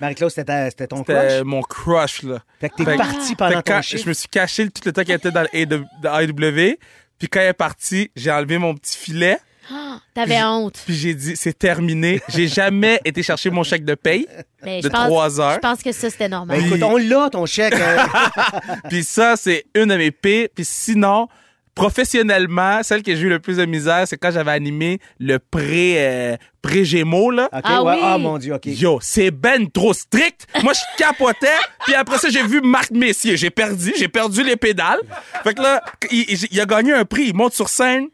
Marie-Claude, 0.00 0.30
c'était 0.30 0.44
ta- 0.44 0.70
c'était 0.70 0.86
ton 0.86 0.98
C'était 0.98 1.14
crush? 1.14 1.42
mon 1.44 1.62
crush, 1.62 2.22
là. 2.22 2.38
Fait 2.60 2.68
que 2.68 2.76
t'es 2.76 2.84
Fait- 2.84 2.96
parti 2.96 3.28
Fait 3.30 3.34
pendant 3.36 3.60
que 3.62 3.70
ton 3.72 3.80
je 3.82 4.08
me 4.08 4.12
suis 4.14 4.28
caché 4.28 4.68
tout 4.70 4.82
le 4.84 4.92
temps 4.92 5.02
qu'elle 5.02 5.16
était 5.16 5.30
le 5.30 5.84
dans 6.02 6.18
AEW. 6.20 6.76
Puis 7.18 7.28
quand 7.28 7.40
elle 7.40 7.48
est 7.48 7.52
partie, 7.54 8.10
j'ai 8.14 8.30
enlevé 8.30 8.58
mon 8.58 8.74
petit 8.74 8.96
filet. 8.96 9.38
Ah, 9.72 9.98
T'avais 10.14 10.42
honte. 10.44 10.80
Puis 10.86 10.94
j'ai 10.94 11.14
dit, 11.14 11.34
c'est 11.36 11.58
terminé. 11.58 12.20
J'ai 12.28 12.46
jamais 12.48 13.00
été 13.04 13.22
chercher 13.22 13.50
mon 13.50 13.62
chèque 13.62 13.84
de 13.84 13.94
paye 13.94 14.26
Mais 14.62 14.78
de 14.80 14.84
je 14.84 14.88
pense, 14.88 15.06
trois 15.06 15.40
heures. 15.40 15.54
Je 15.54 15.58
pense 15.58 15.82
que 15.82 15.92
ça, 15.92 16.08
c'était 16.10 16.28
normal. 16.28 16.58
Ben, 16.60 16.66
écoute, 16.66 16.82
on 16.82 16.96
l'a, 16.96 17.28
ton 17.30 17.46
chèque. 17.46 17.74
euh, 17.74 17.96
Puis 18.88 19.02
ça, 19.04 19.34
c'est 19.36 19.64
une 19.74 19.86
de 19.86 19.96
mes 19.96 20.10
pires. 20.10 20.48
Puis 20.54 20.64
sinon, 20.64 21.28
professionnellement, 21.74 22.82
celle 22.82 23.02
que 23.02 23.14
j'ai 23.14 23.22
eu 23.22 23.28
le 23.28 23.38
plus 23.38 23.56
de 23.58 23.64
misère, 23.64 24.06
c'est 24.08 24.16
quand 24.16 24.30
j'avais 24.30 24.50
animé 24.50 24.98
le 25.20 25.38
pré, 25.38 25.94
euh, 25.98 26.36
pré-gémeaux, 26.62 27.30
là. 27.30 27.48
OK, 27.52 27.60
Ah 27.64 27.82
ouais. 27.84 27.94
oui. 27.94 28.00
Ah, 28.02 28.18
mon 28.18 28.38
Dieu, 28.38 28.54
OK. 28.54 28.66
Yo, 28.66 28.98
c'est 29.00 29.30
ben 29.30 29.70
trop 29.70 29.92
strict. 29.94 30.46
Moi, 30.62 30.72
je 30.72 30.80
capotais. 30.98 31.46
Puis 31.84 31.94
après 31.94 32.18
ça, 32.18 32.28
j'ai 32.28 32.42
vu 32.42 32.60
Marc 32.60 32.90
Messier. 32.90 33.36
J'ai 33.36 33.50
perdu. 33.50 33.92
J'ai 33.96 34.08
perdu 34.08 34.42
les 34.42 34.56
pédales. 34.56 35.00
Fait 35.44 35.54
que 35.54 35.62
là, 35.62 35.82
il, 36.10 36.24
il- 36.28 36.48
il 36.50 36.60
a 36.60 36.66
gagné 36.66 36.92
un 36.92 37.04
prix. 37.04 37.28
Il 37.28 37.34
monte 37.34 37.52
sur 37.54 37.68
scène. 37.68 38.08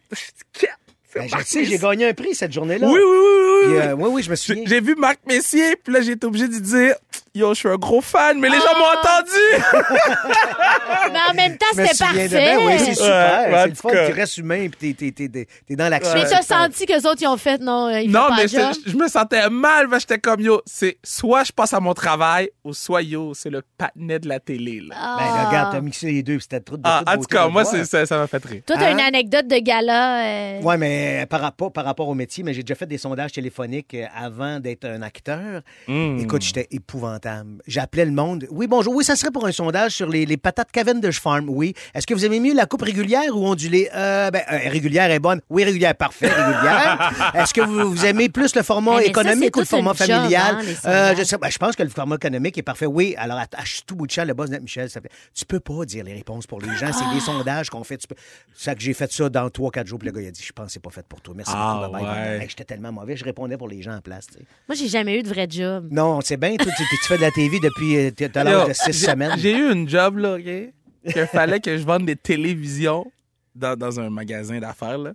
Ben, 1.15 1.29
je 1.29 1.45
sais, 1.45 1.65
j'ai 1.65 1.79
gagné 1.79 2.09
un 2.09 2.15
prix 2.15 2.35
cette 2.35 2.53
journée-là. 2.53 2.87
Oui, 2.89 2.95
oui, 2.95 3.01
oui, 3.05 3.19
oui. 3.19 3.67
Puis, 3.67 3.77
euh, 3.77 3.95
oui, 3.95 4.09
oui, 4.13 4.23
je 4.23 4.31
me 4.31 4.37
souviens. 4.37 4.63
J'ai 4.67 4.77
j'ai 4.77 4.81
vu 4.81 4.95
Marc 4.95 5.21
Messier, 5.27 5.77
puis 5.77 5.93
là, 5.93 6.01
j'ai 6.01 6.13
été 6.13 6.27
obligé 6.27 6.49
de 6.49 6.59
dire 6.59 6.95
Yo, 7.35 7.55
je 7.55 7.61
suis 7.61 7.68
un 7.70 7.76
gros 7.76 8.03
fan, 8.03 8.39
mais 8.39 8.51
les 8.51 8.59
gens 8.59 8.78
m'ont 8.78 8.85
entendu! 8.85 9.72
Mais 11.12 11.18
en 11.30 11.35
même 11.35 11.57
temps, 11.57 11.66
c'était 11.74 11.93
de- 11.95 11.99
parfait. 11.99 12.28
Ben 12.28 12.59
oui, 12.66 12.74
c'est 12.78 12.95
super. 12.95 13.49
Ouais, 13.49 13.55
en 13.55 13.62
c'est 13.62 13.66
le 13.68 13.70
tout 13.74 13.80
fun. 13.83 13.89
cas. 13.91 14.07
Tu 14.09 14.12
restes 14.12 14.37
humain 14.39 14.68
puis 14.68 14.95
t'es, 14.95 15.12
t'es, 15.12 15.28
t'es, 15.28 15.47
t'es 15.66 15.76
dans 15.76 15.89
l'action. 15.89 16.14
mais 16.14 16.24
t'as 16.28 16.43
senti 16.43 16.85
que 16.87 16.93
les 16.93 17.07
autres, 17.07 17.22
ils 17.22 17.26
ont 17.26 17.37
fait, 17.39 17.59
non, 17.61 17.89
euh, 17.89 18.01
ils 18.01 18.11
Non, 18.11 18.28
pas 18.28 18.37
mais 18.37 18.43
le 18.43 18.49
job? 18.49 18.72
je, 18.85 18.91
je 18.91 18.97
me 18.97 19.09
sentais 19.09 19.49
mal, 19.49 19.89
parce 19.89 20.05
que 20.05 20.14
j'étais 20.14 20.20
comme 20.20 20.41
Yo, 20.41 20.61
c'est 20.66 20.99
soit 21.03 21.45
je 21.45 21.53
passe 21.53 21.72
à 21.72 21.80
mon 21.80 21.95
travail, 21.95 22.51
ou 22.64 22.74
soit 22.74 23.01
Yo, 23.03 23.33
c'est 23.35 23.49
le 23.51 23.62
patinet 23.78 24.18
de 24.18 24.28
la 24.28 24.39
télé, 24.39 24.80
là. 24.87 24.95
Ben, 25.18 25.24
là, 25.35 25.49
regarde, 25.49 25.72
t'as 25.72 25.80
mixé 25.80 26.07
les 26.12 26.22
deux 26.22 26.35
puis 26.37 26.43
c'était 26.43 26.61
trop 26.61 26.76
de 26.76 26.83
Ah, 26.85 26.99
toute 27.01 27.09
en 27.09 27.12
tout 27.12 27.18
beauté 27.20 27.35
cas, 27.37 27.45
le 27.47 27.51
moi, 27.51 27.62
voir. 27.62 27.74
c'est- 27.74 27.85
ça 27.87 28.05
ça 28.07 28.18
m'a 28.18 28.26
fait 28.26 28.45
rire. 28.45 28.62
Toi, 28.66 28.76
t'as 28.78 28.89
Hein? 28.89 28.93
une 28.93 29.01
anecdote 29.01 29.47
de 29.49 29.57
gala. 29.59 30.22
euh, 30.24 30.61
Ouais, 30.61 30.76
mais 30.76 31.26
par 31.30 31.41
rapport, 31.41 31.72
par 31.72 31.85
rapport 31.87 32.09
au 32.09 32.14
métier, 32.14 32.45
mais 32.45 32.53
j'ai 32.53 32.62
déjà 32.62 32.74
fait 32.74 32.87
des 32.87 32.99
sondages 32.99 33.33
téléphoniques 33.33 33.95
euh, 33.95 34.05
avant 34.14 34.61
d'être 34.61 34.85
un 34.85 35.01
acteur. 35.03 35.62
Mm. 35.89 36.18
Écoute, 36.20 36.43
j'étais 36.43 36.68
épouvantable. 36.70 37.22
J'appelais 37.66 38.05
le 38.05 38.11
monde. 38.12 38.47
Oui, 38.51 38.66
bonjour. 38.66 38.95
Oui, 38.95 39.05
ça 39.05 39.16
serait 39.16 39.31
pour 39.31 39.47
un 39.47 39.53
sondage 39.53 39.93
sur 39.93 40.09
les, 40.09 40.27
les 40.27 40.37
patates 40.37 40.70
Cavendish 40.73 41.20
Farm. 41.20 41.49
Oui. 41.49 41.75
Est-ce 41.95 42.07
que 42.07 42.14
vous 42.14 42.25
aimez 42.25 42.41
mieux 42.41 42.55
la 42.55 42.66
coupe 42.66 42.83
régulière 42.83 43.35
ou 43.37 43.47
ondulée? 43.47 43.89
Euh, 43.95 44.31
ben, 44.31 44.43
euh, 44.51 44.59
régulière 44.68 45.11
est 45.11 45.18
bonne. 45.18 45.41
Oui, 45.51 45.64
régulière. 45.64 45.95
Parfait, 45.95 46.29
régulière. 46.29 47.33
Est-ce 47.35 47.55
que 47.55 47.61
vous, 47.61 47.91
vous 47.93 48.05
aimez 48.07 48.29
plus 48.29 48.55
le 48.55 48.62
format 48.62 48.93
Eh, 48.93 48.97
mais 48.97 49.03
ça, 49.05 49.09
économique 49.11 49.57
ou 49.57 49.61
le 49.61 49.66
format 49.66 49.93
job, 49.95 50.07
familial? 50.09 50.57
hein, 50.61 50.64
Euh, 50.87 51.14
je, 51.16 51.23
sais, 51.25 51.37
ben, 51.39 51.49
je 51.51 51.59
pense 51.59 51.77
que 51.77 51.83
le 51.83 51.89
format 51.89 52.16
économique 52.16 52.59
est 52.59 52.62
parfait. 52.62 52.87
Oui. 52.87 53.14
Alors, 53.18 53.39
à, 53.39 53.43
à 53.43 53.62
tout 53.87 53.95
bout 53.97 54.07
de 54.07 54.12
champ, 54.12 54.25
le 54.25 54.35
boss 54.35 54.51
de 54.51 54.59
Michel, 54.59 54.91
ça 54.91 55.01
fait, 55.01 55.11
tu 55.35 55.45
peux 55.45 55.61
pas 55.61 55.85
dire 55.85 56.05
les 56.05 56.14
réponses 56.14 56.47
pour 56.47 56.61
les 56.61 56.68
gens. 56.77 56.93
C'est 56.93 57.05
Ah. 57.07 57.14
des 57.14 57.20
sondages 57.20 57.70
qu'on 57.70 57.85
fait. 57.85 57.99
Tu 57.99 58.07
peux... 58.07 58.14
Ça 58.55 58.75
que 58.75 58.81
j'ai 58.81 58.95
fait 58.95 59.11
ça 59.12 59.29
dans 59.29 59.49
3-4 59.49 59.87
jours. 59.87 59.99
Puis 59.99 60.09
le 60.09 60.12
gars, 60.14 60.20
il 60.23 60.29
a 60.29 60.31
dit, 60.31 60.43
je 60.45 60.53
pense 60.53 60.66
que 60.66 60.73
c'est 60.73 60.83
pas 60.83 60.91
fait 60.91 61.07
pour 61.07 61.20
toi. 61.20 61.35
Merci 61.37 61.53
Ah, 61.55 61.83
beaucoup. 61.87 62.05
bye-bye. 62.05 62.12
ouais. 62.39 62.43
Hey, 62.43 62.49
J'étais 62.49 62.64
tellement 62.64 62.93
mauvais. 62.93 63.16
Je 63.16 63.25
répondais 63.25 63.57
pour 63.57 63.68
les 63.68 63.81
gens 63.83 63.95
en 63.97 64.01
place. 64.01 64.27
Moi, 64.68 64.77
j'ai 64.77 64.89
jamais 64.89 65.18
eu 65.18 65.23
de 65.23 65.29
vrai 65.29 65.47
job. 65.49 65.89
Non, 65.91 66.20
c'est 66.23 66.37
bien. 66.37 66.57
Tu, 66.57 66.66
tu 66.66 67.09
fais 67.13 67.17
de 67.19 67.23
la 67.23 67.31
TV 67.31 67.61
depuis 67.61 67.97
euh, 67.97 68.11
t'as- 68.11 68.45
l'âge 68.45 68.69
de 68.69 68.73
6 68.73 68.85
j'ai- 68.87 68.93
semaines. 69.11 69.33
J'ai 69.39 69.53
eu 69.57 69.73
une 69.73 69.89
job, 69.89 70.19
là, 70.19 70.35
OK? 70.37 71.13
Qu'il 71.13 71.27
fallait 71.27 71.61
que 71.61 71.77
je 71.77 71.85
vende 71.85 72.07
des 72.07 72.17
télévisions 72.17 73.11
dans, 73.55 73.77
dans 73.77 73.99
un 74.01 74.09
magasin 74.09 74.59
d'affaires, 74.61 74.99
là. 74.99 75.13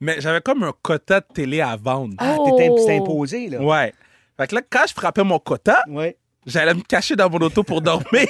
Mais 0.00 0.20
j'avais 0.20 0.40
comme 0.40 0.62
un 0.62 0.72
quota 0.82 1.20
de 1.20 1.26
télé 1.32 1.60
à 1.60 1.76
vendre. 1.76 2.14
Ah, 2.18 2.36
Oh. 2.38 2.54
t'es 2.56 2.68
t'es 2.86 2.96
imposé, 2.98 3.48
là. 3.48 3.60
Ouais. 3.62 3.92
Fait 4.36 4.46
que 4.46 4.54
là, 4.54 4.60
quand 4.68 4.84
je 4.88 4.94
frappais 4.94 5.24
mon 5.24 5.38
quota, 5.38 5.82
Ouais. 5.88 6.16
J'allais 6.48 6.74
me 6.74 6.82
cacher 6.82 7.14
dans 7.16 7.30
mon 7.30 7.38
auto 7.38 7.62
pour 7.62 7.80
dormir. 7.80 8.26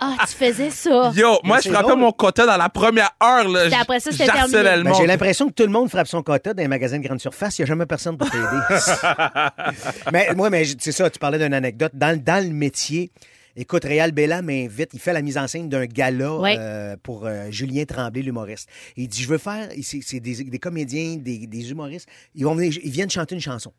Ah, 0.00 0.16
tu 0.28 0.34
faisais 0.34 0.70
ça. 0.70 1.12
Yo, 1.14 1.38
moi, 1.44 1.58
je 1.62 1.70
frappais 1.70 1.88
drôle. 1.88 1.98
mon 2.00 2.12
quota 2.12 2.46
dans 2.46 2.56
la 2.56 2.68
première 2.68 3.10
heure, 3.22 3.48
là. 3.48 3.66
Puis 3.66 3.74
après 3.80 4.00
ça, 4.00 4.10
c'était 4.12 4.26
J'harcelais 4.26 4.50
terminé. 4.62 4.76
le 4.78 4.82
Ben, 4.82 4.90
monde. 4.90 4.98
j'ai 5.00 5.06
l'impression 5.06 5.48
que 5.48 5.52
tout 5.54 5.62
le 5.62 5.70
monde 5.70 5.88
frappe 5.88 6.06
son 6.08 6.22
quota 6.22 6.52
dans 6.54 6.62
les 6.62 6.68
magasins 6.68 6.98
de 6.98 7.02
grande 7.06 7.20
surface. 7.20 7.58
Il 7.58 7.62
n'y 7.62 7.64
a 7.64 7.66
jamais 7.68 7.86
personne 7.86 8.18
pour 8.18 8.30
t'aider. 8.30 8.44
mais 10.12 10.28
moi, 10.34 10.50
mais 10.50 10.64
c'est 10.78 10.92
ça, 10.92 11.08
tu 11.10 11.18
parlais 11.18 11.38
d'une 11.38 11.54
anecdote. 11.54 11.92
Dans, 11.94 12.18
dans 12.20 12.44
le 12.44 12.52
métier, 12.52 13.10
écoute, 13.56 13.84
Réal 13.84 14.12
Bella 14.12 14.42
m'invite. 14.42 14.90
Il 14.94 15.00
fait 15.00 15.12
la 15.12 15.22
mise 15.22 15.38
en 15.38 15.46
scène 15.46 15.68
d'un 15.68 15.86
gala 15.86 16.34
Ouais. 16.36 16.56
euh, 16.58 16.96
pour 17.02 17.26
euh, 17.26 17.50
Julien 17.50 17.84
Tremblay, 17.84 18.22
l'humoriste. 18.22 18.68
Il 18.96 19.08
dit, 19.08 19.22
je 19.22 19.28
veux 19.28 19.38
faire... 19.38 19.68
C'est 19.82 20.00
c'est 20.02 20.20
des, 20.20 20.44
des 20.44 20.58
comédiens, 20.58 21.16
des, 21.16 21.46
des 21.46 21.70
humoristes. 21.70 22.08
Ils, 22.34 22.44
vont 22.44 22.54
venir, 22.54 22.72
ils 22.82 22.90
viennent 22.90 23.10
chanter 23.10 23.34
une 23.34 23.40
chanson. 23.40 23.72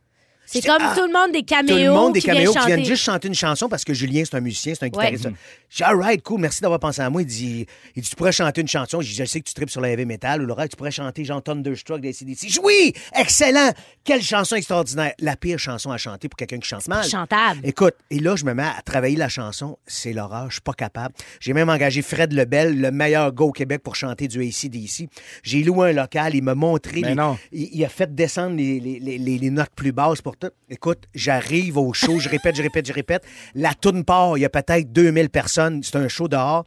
C'est 0.46 0.60
Je 0.60 0.62
dis, 0.64 0.68
comme 0.68 0.78
ah, 0.82 0.94
tout 0.96 1.06
le 1.06 1.12
monde 1.14 1.32
des 1.32 1.44
caméos. 1.44 1.76
Tout 1.76 1.84
le 1.84 1.90
monde 1.92 2.14
des 2.14 2.22
qui 2.22 2.30
qui 2.30 2.66
viennent 2.68 2.86
juste 2.86 3.04
chanter 3.04 3.28
une 3.28 3.34
chanson 3.36 3.68
parce 3.68 3.84
que 3.84 3.94
Julien, 3.94 4.24
c'est 4.26 4.36
un 4.36 4.42
musicien, 4.42 4.74
c'est 4.76 4.84
un 4.86 4.88
Ouais. 4.90 5.12
guitariste. 5.12 5.30
J'ai 5.70 5.78
dit, 5.78 5.84
all 5.84 5.98
right, 6.00 6.22
cool, 6.22 6.40
merci 6.40 6.62
d'avoir 6.62 6.80
pensé 6.80 7.02
à 7.02 7.10
moi. 7.10 7.22
Il 7.24 7.26
dit, 7.26 7.66
il 7.96 8.02
dit, 8.04 8.10
tu 8.10 8.16
pourrais 8.16 8.32
chanter 8.32 8.62
une 8.62 8.68
chanson. 8.68 9.02
J'ai 9.02 9.10
dit, 9.10 9.16
je 9.16 9.26
sais 9.26 9.40
que 9.42 9.48
tu 9.48 9.54
tripes 9.54 9.70
sur 9.72 9.82
la 9.82 9.90
heavy 9.90 10.06
metal 10.06 10.42
ou 10.42 10.46
Laura, 10.46 10.68
tu 10.68 10.76
pourrais 10.76 10.92
chanter 10.92 11.26
genre 11.26 11.42
Thunderstruck 11.42 12.00
des 12.02 12.14
CDC. 12.14 12.42
J'ai 12.48 12.48
dit, 12.54 12.60
Oui, 12.64 12.94
excellent! 13.16 13.72
Quelle 14.04 14.22
chanson 14.22 14.56
extraordinaire! 14.56 15.14
La 15.20 15.36
pire 15.36 15.58
chanson 15.60 15.92
à 15.92 15.98
chanter 15.98 16.30
pour 16.30 16.38
quelqu'un 16.38 16.60
qui 16.60 16.68
chante 16.68 16.88
mal. 16.88 17.04
chantable. 17.10 17.60
Écoute, 17.64 17.96
et 18.12 18.20
là, 18.20 18.36
je 18.36 18.46
me 18.46 18.54
mets 18.54 18.64
à 18.64 18.82
travailler 18.86 19.16
la 19.16 19.30
chanson. 19.30 19.78
C'est 19.88 20.14
l'horreur, 20.14 20.48
je 20.50 20.56
suis 20.56 20.62
pas 20.62 20.74
capable. 20.74 21.16
J'ai 21.40 21.54
même 21.54 21.70
engagé 21.70 22.02
Fred 22.02 22.32
Lebel, 22.34 22.80
le 22.80 22.92
meilleur 22.92 23.34
gars 23.34 23.46
au 23.46 23.52
Québec 23.52 23.82
pour 23.84 23.96
chanter 23.96 24.28
du 24.28 24.42
ACDC. 24.42 25.10
J'ai 25.44 25.64
loué 25.64 25.90
un 25.90 25.94
local, 25.94 26.36
il 26.36 26.44
m'a 26.44 26.56
montré. 26.56 27.02
Mais 27.02 27.10
les- 27.10 27.16
non. 27.16 27.38
il, 27.52 27.70
il 27.74 27.84
a 27.86 27.90
fait 27.90 28.14
descendre 28.14 28.56
les, 28.56 28.80
les- 28.80 29.00
les- 29.00 29.18
les- 29.18 29.38
les 29.40 29.50
notes 29.50 29.72
plus 29.76 29.92
basses 29.92 30.22
pour 30.22 30.35
Écoute, 30.70 31.04
j'arrive 31.14 31.78
au 31.78 31.94
show, 31.94 32.20
je 32.20 32.30
répète, 32.30 32.56
je 32.56 32.62
répète, 32.62 32.86
je 32.88 32.94
répète. 32.94 33.24
La 33.54 33.74
toune 33.74 34.04
part, 34.04 34.38
il 34.38 34.42
y 34.42 34.46
a 34.46 34.50
peut-être 34.50 34.92
2000 34.92 35.30
personnes. 35.30 35.82
C'est 35.84 35.96
un 35.96 36.08
show 36.08 36.28
dehors. 36.28 36.66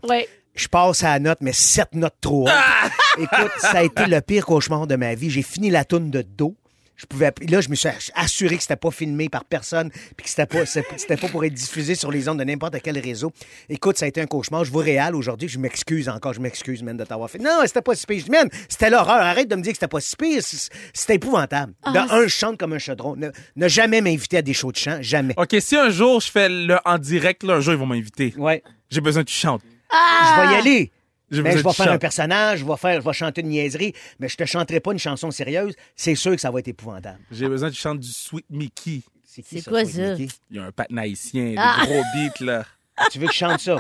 Je 0.55 0.67
passe 0.67 1.05
à 1.05 1.11
la 1.11 1.19
note, 1.21 1.39
mais 1.41 1.53
sept 1.53 1.95
notes 1.95 2.17
trop 2.21 2.49
hautes. 2.49 2.53
Écoute, 3.19 3.53
ça 3.59 3.79
a 3.79 3.83
été 3.85 4.07
le 4.07 4.21
pire 4.21 4.45
cauchemar 4.45 4.87
de 4.87 4.97
ma 4.97 5.15
vie. 5.15 5.31
J'ai 5.31 5.43
fini 5.43 5.71
la 5.71 5.85
toune 5.85 6.11
de 6.11 6.23
dos. 6.23 6.57
Je 6.99 7.07
pouvais, 7.07 7.33
là, 7.49 7.61
je 7.61 7.69
me 7.69 7.77
suis 7.77 7.89
assuré 8.15 8.57
que 8.57 8.63
c'était 8.63 8.75
pas 8.75 8.91
filmé 8.91 9.29
par 9.29 9.45
personne, 9.45 9.91
puis 10.17 10.25
que 10.25 10.29
c'était 10.29 10.47
pas, 10.47 10.67
c'était 10.67 11.17
pas 11.17 11.29
pour 11.29 11.45
être 11.45 11.55
diffusé 11.55 11.95
sur 11.95 12.11
les 12.11 12.29
ondes 12.29 12.41
de 12.41 12.45
n'importe 12.45 12.75
quel 12.83 12.99
réseau. 12.99 13.33
Écoute, 13.69 13.97
ça 13.97 14.07
a 14.07 14.09
été 14.09 14.21
un 14.21 14.27
cauchemar. 14.27 14.65
Je 14.65 14.73
vois 14.73 14.83
réel 14.83 15.15
aujourd'hui. 15.15 15.49
Je 15.49 15.61
m'excuse 15.61 16.09
encore. 16.09 16.35
Je 16.35 16.41
m'excuse, 16.41 16.83
man, 16.83 16.97
de 16.97 17.05
t'avoir 17.05 17.31
fait. 17.31 17.39
Non, 17.39 17.61
c'était 17.67 17.83
pas 17.83 17.95
si 17.95 18.05
pire. 18.05 18.19
Je 18.19 18.25
dis, 18.25 18.31
man, 18.31 18.49
c'était 18.69 18.91
l'horreur. 18.91 19.21
Arrête 19.21 19.49
de 19.49 19.55
me 19.55 19.63
dire 19.63 19.73
que 19.73 19.77
c'était 19.77 19.87
pas 19.87 20.01
si 20.01 20.17
pire. 20.17 20.43
C'était 20.43 21.15
épouvantable. 21.15 21.73
De 21.87 21.99
un, 21.99 22.23
je 22.25 22.29
chante 22.29 22.59
comme 22.59 22.73
un 22.73 22.79
chaudron. 22.79 23.15
Ne, 23.15 23.31
ne 23.55 23.69
jamais 23.69 24.01
m'inviter 24.01 24.39
à 24.39 24.43
des 24.43 24.53
shows 24.53 24.73
de 24.73 24.77
chant. 24.77 24.99
Jamais. 25.01 25.35
OK, 25.37 25.55
si 25.61 25.77
un 25.77 25.91
jour 25.91 26.21
je 26.21 26.31
fais 26.31 26.49
le 26.49 26.79
en 26.85 26.99
direct, 26.99 27.45
là, 27.45 27.55
un 27.55 27.61
jour, 27.61 27.75
ils 27.75 27.79
vont 27.79 27.87
m'inviter. 27.87 28.35
Ouais. 28.37 28.63
J'ai 28.91 29.01
besoin 29.01 29.23
que 29.23 29.31
tu 29.31 29.37
chantes. 29.37 29.63
Je 29.93 30.41
vais 30.41 30.53
y 30.53 30.57
aller. 30.57 30.93
Mais 31.31 31.55
besoin 31.55 31.59
je 31.59 31.63
vais 31.79 31.85
faire 31.85 31.93
un 31.93 31.99
personnage, 31.99 32.61
je 32.61 32.65
vais 32.65 32.77
faire, 32.77 33.01
je 33.01 33.07
vais 33.07 33.13
chanter 33.13 33.41
une 33.43 33.49
niaiserie, 33.49 33.93
mais 34.19 34.29
je 34.29 34.37
te 34.37 34.45
chanterai 34.45 34.81
pas 34.81 34.93
une 34.93 34.99
chanson 34.99 35.31
sérieuse. 35.31 35.75
C'est 35.95 36.15
sûr 36.15 36.33
que 36.33 36.41
ça 36.41 36.51
va 36.51 36.61
être 36.61 36.69
épouvantable. 36.69 37.19
J'ai 37.31 37.49
besoin 37.49 37.69
que 37.71 37.75
tu 37.75 37.81
chantes 37.81 38.01
du 38.01 38.09
Sweet 38.11 38.47
Mickey. 38.51 39.03
C'est 39.25 39.63
quoi 39.69 39.85
Sweet 39.85 39.95
ça? 39.97 40.15
Mickey? 40.15 40.35
Il 40.51 40.57
y 40.57 40.61
a 40.61 40.65
un 40.65 40.73
patin 40.73 40.97
haïtien, 40.97 41.45
des 41.51 41.55
Ah. 41.59 41.83
gros 41.85 42.03
beats, 42.15 42.45
là. 42.45 42.65
Tu 43.11 43.19
veux 43.19 43.27
que 43.27 43.33
je 43.33 43.39
chante 43.39 43.61
ça? 43.61 43.77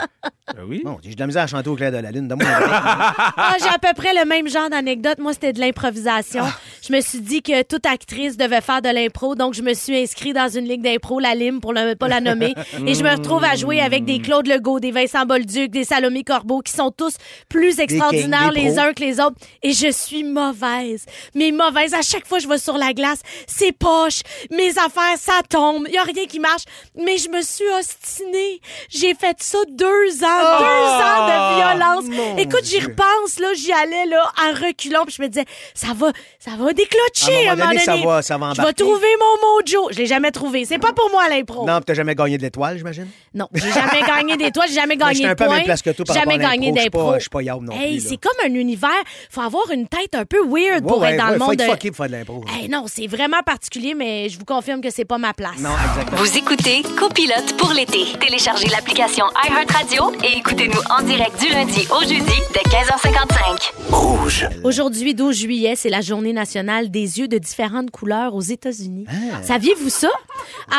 Ben 0.54 0.64
oui. 0.66 0.82
Bon, 0.84 0.98
j'ai 1.02 1.14
de 1.14 1.20
la 1.20 1.26
misère 1.26 1.42
à 1.42 1.46
chanter 1.46 1.68
au 1.68 1.76
clair 1.76 1.92
de 1.92 1.98
la 1.98 2.10
lune. 2.10 2.26
Donne-moi 2.28 2.48
un 2.48 2.60
break. 2.60 2.72
Ah, 3.36 3.54
j'ai 3.60 3.68
à 3.68 3.78
peu 3.78 3.92
près 3.94 4.14
le 4.14 4.24
même 4.26 4.48
genre 4.48 4.70
d'anecdote. 4.70 5.18
Moi, 5.18 5.32
c'était 5.32 5.52
de 5.52 5.60
l'improvisation. 5.60 6.42
Ah. 6.44 6.58
Je 6.86 6.92
me 6.92 7.00
suis 7.00 7.20
dit 7.20 7.42
que 7.42 7.62
toute 7.62 7.86
actrice 7.86 8.36
devait 8.36 8.60
faire 8.60 8.80
de 8.82 8.88
l'impro, 8.88 9.34
donc 9.34 9.54
je 9.54 9.62
me 9.62 9.74
suis 9.74 9.96
inscrite 9.96 10.34
dans 10.34 10.48
une 10.48 10.66
ligue 10.66 10.82
d'impro, 10.82 11.20
la 11.20 11.34
Lime, 11.34 11.60
pour 11.60 11.72
ne 11.74 11.94
pas 11.94 12.08
la 12.08 12.20
nommer. 12.20 12.54
Et 12.86 12.94
je 12.94 13.02
me 13.02 13.10
retrouve 13.10 13.44
à 13.44 13.56
jouer 13.56 13.80
avec 13.80 14.04
des 14.04 14.20
Claude 14.20 14.46
Legault, 14.46 14.80
des 14.80 14.90
Vincent 14.90 15.26
Bolduc, 15.26 15.70
des 15.70 15.84
Salomé 15.84 16.24
Corbeau, 16.24 16.60
qui 16.60 16.72
sont 16.72 16.90
tous 16.90 17.16
plus 17.48 17.78
extraordinaires 17.80 18.52
des 18.52 18.62
les 18.62 18.70
pros. 18.70 18.80
uns 18.80 18.92
que 18.92 19.00
les 19.02 19.20
autres. 19.20 19.36
Et 19.62 19.72
je 19.72 19.90
suis 19.90 20.24
mauvaise. 20.24 21.04
Mais 21.34 21.50
mauvaise. 21.52 21.94
À 21.94 22.02
chaque 22.02 22.26
fois 22.26 22.38
que 22.38 22.44
je 22.44 22.48
vais 22.48 22.58
sur 22.58 22.78
la 22.78 22.92
glace, 22.92 23.20
c'est 23.46 23.72
poche. 23.72 24.20
Mes 24.50 24.70
affaires, 24.70 25.16
ça 25.18 25.40
tombe. 25.48 25.84
Il 25.88 25.94
y 25.94 25.98
a 25.98 26.02
rien 26.02 26.26
qui 26.26 26.40
marche. 26.40 26.64
Mais 26.96 27.18
je 27.18 27.28
me 27.28 27.42
suis 27.42 27.68
ostinée. 27.78 28.60
J'ai 28.88 29.07
fait 29.14 29.36
ça 29.42 29.58
deux 29.68 30.24
ans. 30.24 30.58
deux 30.58 31.04
ans 31.04 31.26
de 31.26 31.56
violence. 31.56 32.04
mon 32.04 32.27
Écoute, 32.38 32.64
j'y 32.64 32.80
repense, 32.80 33.38
là, 33.40 33.48
j'y 33.54 33.72
allais, 33.72 34.06
là, 34.06 34.22
en 34.42 34.52
reculant, 34.66 35.04
puis 35.04 35.14
je 35.16 35.22
me 35.22 35.28
disais, 35.28 35.44
ça 35.74 35.88
va, 35.94 36.12
ça 36.38 36.52
va 36.58 36.72
déclocher 36.72 37.48
À 37.48 37.52
un 37.52 37.56
moment 37.56 37.68
donné, 37.70 37.80
ça 37.80 37.96
va- 37.96 38.22
ça 38.22 38.38
va 38.38 38.52
Je 38.56 38.62
vais 38.62 38.72
trouver 38.72 39.08
mon 39.20 39.48
mojo. 39.56 39.88
Je 39.92 39.98
l'ai 39.98 40.06
jamais 40.06 40.30
trouvé. 40.30 40.64
C'est 40.64 40.78
pas 40.78 40.92
pour 40.92 41.10
moi, 41.10 41.28
l'impro. 41.28 41.66
non, 41.66 41.76
puis 41.76 41.84
t'as 41.86 41.94
jamais 41.94 42.14
gagné 42.14 42.38
de 42.38 42.42
l'étoile, 42.42 42.78
j'imagine? 42.78 43.08
Non, 43.34 43.48
j'ai 43.54 43.70
jamais 43.72 44.02
gagné 44.06 44.36
des 44.36 44.50
toits, 44.50 44.64
j'ai 44.66 44.74
jamais 44.74 44.96
Mais 44.96 45.04
gagné 45.04 45.24
de 45.24 45.28
un 45.30 45.34
peu 45.34 45.44
à 45.44 45.46
la 45.46 45.50
points. 45.50 45.56
même 45.58 45.64
place 45.66 45.82
que 45.82 45.90
toi 45.90 46.04
par 46.04 46.16
jamais 46.16 46.38
gagné 46.38 46.72
l'impro. 46.72 46.78
Je 46.78 46.80
suis 46.80 46.90
pas- 46.90 46.98
d'impro. 46.98 47.14
je 47.14 47.20
suis 47.20 47.30
pas 47.30 47.42
non 47.60 47.72
Hey, 47.80 48.00
c'est 48.00 48.16
comme 48.16 48.32
un 48.44 48.54
univers. 48.54 48.90
Faut 49.30 49.40
avoir 49.40 49.70
une 49.70 49.86
tête 49.88 50.14
un 50.14 50.24
peu 50.24 50.38
weird 50.46 50.86
pour 50.86 50.98
Ouais, 51.00 51.12
être 51.12 51.18
dans 51.18 51.26
ouais, 51.26 51.32
le 51.34 51.38
faut 51.38 51.44
monde 51.46 51.52
être 51.60 51.66
de. 51.66 51.70
fucké 51.72 51.88
pour 51.90 51.96
faire 51.98 52.06
de 52.06 52.12
l'impro. 52.12 52.44
Hey, 52.58 52.68
non, 52.68 52.84
c'est 52.86 53.06
vraiment 53.06 53.42
particulier, 53.44 53.94
mais 53.94 54.28
je 54.28 54.38
vous 54.38 54.44
confirme 54.44 54.80
que 54.80 54.90
c'est 54.90 55.04
pas 55.04 55.18
ma 55.18 55.32
place. 55.34 55.58
Non, 55.58 55.70
exactement. 55.90 56.20
Vous 56.22 56.36
écoutez 56.38 56.82
Copilote 56.98 57.56
pour 57.56 57.72
l'été. 57.72 58.04
Téléchargez 58.20 58.68
l'application 58.68 59.24
iHeartRadio 59.48 60.12
et 60.24 60.38
écoutez-nous 60.38 60.80
en 60.90 61.02
direct 61.02 61.38
du 61.40 61.48
lundi 61.52 61.86
au 61.90 62.00
jeudi 62.02 62.27
dès 62.52 62.60
15h55. 62.60 63.72
Rouge. 63.90 64.48
Aujourd'hui, 64.64 65.14
12 65.14 65.34
juillet, 65.36 65.74
c'est 65.76 65.88
la 65.88 66.00
journée 66.00 66.32
nationale 66.32 66.90
des 66.90 67.18
yeux 67.18 67.28
de 67.28 67.38
différentes 67.38 67.90
couleurs 67.90 68.34
aux 68.34 68.42
États-Unis. 68.42 69.06
Ah. 69.08 69.42
Saviez-vous 69.42 69.88
ça? 69.88 70.10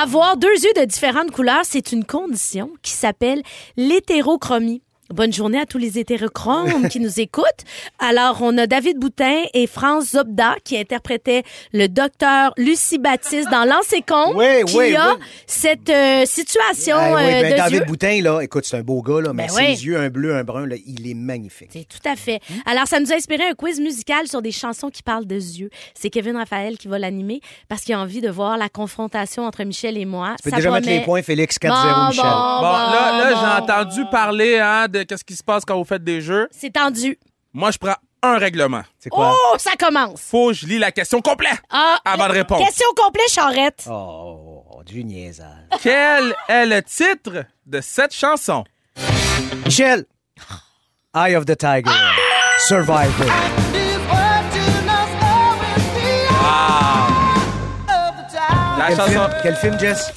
Avoir 0.02 0.38
deux 0.38 0.54
yeux 0.54 0.74
de 0.80 0.86
différentes 0.86 1.32
couleurs, 1.32 1.64
c'est 1.64 1.92
une 1.92 2.06
condition 2.06 2.72
qui 2.82 2.92
s'appelle 2.92 3.42
l'hétérochromie. 3.78 4.82
Bonne 5.12 5.34
journée 5.34 5.60
à 5.60 5.66
tous 5.66 5.80
les 5.80 5.98
hétérochromes 5.98 6.88
qui 6.88 7.00
nous 7.00 7.20
écoutent. 7.20 7.64
Alors, 7.98 8.38
on 8.42 8.56
a 8.60 8.68
David 8.68 9.00
Boutin 9.00 9.42
et 9.56 9.66
France 9.66 10.12
Zobda 10.12 10.56
qui 10.64 10.78
interprétaient 10.78 11.42
le 11.74 11.88
docteur 11.88 12.54
Lucie 12.58 13.00
Baptiste 13.00 13.50
dans 13.50 13.66
Lancé 13.66 14.04
Compte, 14.08 14.36
Oui, 14.36 14.64
qui 14.68 14.78
oui, 14.78 14.96
a 14.96 15.16
oui. 15.16 15.22
cette 15.48 15.90
euh, 15.90 16.26
situation 16.28 16.96
oui, 16.98 17.24
euh, 17.24 17.42
ben, 17.42 17.52
de 17.54 17.58
David 17.58 17.80
yeux. 17.80 17.86
Boutin, 17.86 18.22
là, 18.22 18.42
écoute, 18.42 18.66
c'est 18.66 18.78
un 18.78 18.84
beau 18.84 19.02
gars, 19.02 19.20
là, 19.22 19.34
mais 19.34 19.48
Ben 19.48 19.50
ses 19.50 19.62
oui. 19.64 19.72
yeux, 19.84 20.00
un 20.00 20.10
bleu, 20.10 20.36
un 20.36 20.44
brun, 20.44 20.68
là, 20.68 20.76
il 20.86 21.10
est 21.10 21.16
magnifique. 21.16 21.70
C'est 21.74 21.88
tout 21.88 22.08
à 22.08 22.16
fait. 22.16 22.40
Alors, 22.68 22.86
ça 22.86 23.00
nous 23.00 23.12
a 23.12 23.16
inspiré 23.16 23.46
un 23.50 23.54
quiz 23.56 23.80
musical 23.80 24.28
sur 24.28 24.44
des 24.44 24.52
chansons 24.52 24.90
qui 24.90 25.02
parlent 25.02 25.26
de 25.26 25.36
yeux. 25.36 25.72
C'est 25.96 26.12
Kevin 26.12 26.38
Raphaël 26.38 26.78
qui 26.78 26.88
va 26.88 27.00
l'animer 27.00 27.42
parce 27.68 27.82
qu'il 27.82 27.96
a 27.96 28.00
envie 28.00 28.22
de 28.22 28.30
voir 28.30 28.58
la 28.60 28.70
confrontation 28.70 29.44
entre 29.44 29.64
Michel 29.64 29.98
et 29.98 30.06
moi. 30.06 30.36
Tu 30.38 30.44
peux 30.44 30.50
Ça 30.52 30.58
déjà 30.58 30.70
mettre 30.70 30.86
promet- 30.88 31.00
les 31.00 31.04
points, 31.04 31.24
Félix, 31.24 31.58
4-0, 31.58 31.72
Bon, 31.72 32.08
Michel. 32.10 32.24
bon, 32.24 32.30
Bon, 32.30 32.62
là, 32.62 33.18
là 33.18 33.34
bon. 33.34 33.40
j'ai 33.40 33.64
entendu 33.64 34.02
parler 34.12 34.60
hein, 34.60 34.86
de 34.88 34.99
qu'est-ce 35.06 35.24
qui 35.24 35.36
se 35.36 35.44
passe 35.44 35.64
quand 35.66 35.78
vous 35.78 35.86
faites 35.86 36.04
des 36.04 36.22
jeux. 36.22 36.48
C'est 36.52 36.74
tendu. 36.74 37.18
Moi, 37.54 37.72
je 37.72 37.78
prends 37.78 37.96
un 38.22 38.38
règlement. 38.38 38.84
C'est 39.00 39.10
quoi? 39.10 39.34
Oh, 39.36 39.56
ça 39.58 39.72
commence. 39.80 40.22
Faut 40.22 40.50
que 40.50 40.54
je 40.54 40.66
lis 40.68 40.78
la 40.80 40.92
question 40.92 41.22
complète 41.22 41.62
Ah, 41.70 41.98
avant 42.06 42.28
de 42.28 42.34
répondre. 42.34 42.66
Question 42.66 42.88
complète, 42.96 43.30
Charrette. 43.30 43.86
Oh, 43.90 44.64
oh, 44.72 44.84
du 44.84 45.04
niaisage. 45.04 45.48
Quel 45.82 46.36
est 46.48 46.66
le 46.66 46.82
titre 46.84 47.46
de 47.66 47.82
cette 47.82 48.14
chanson? 48.14 48.64
Michel, 49.66 50.06
Eye 51.16 51.36
of 51.36 51.46
the 51.46 51.58
Tiger, 51.58 51.90
Survivor. 52.68 53.26
La 58.78 58.88
Quel 58.88 58.96
film, 58.96 59.14
chanson. 59.14 59.38
quel 59.44 59.56
film, 59.56 59.80
Jess? 59.80 60.14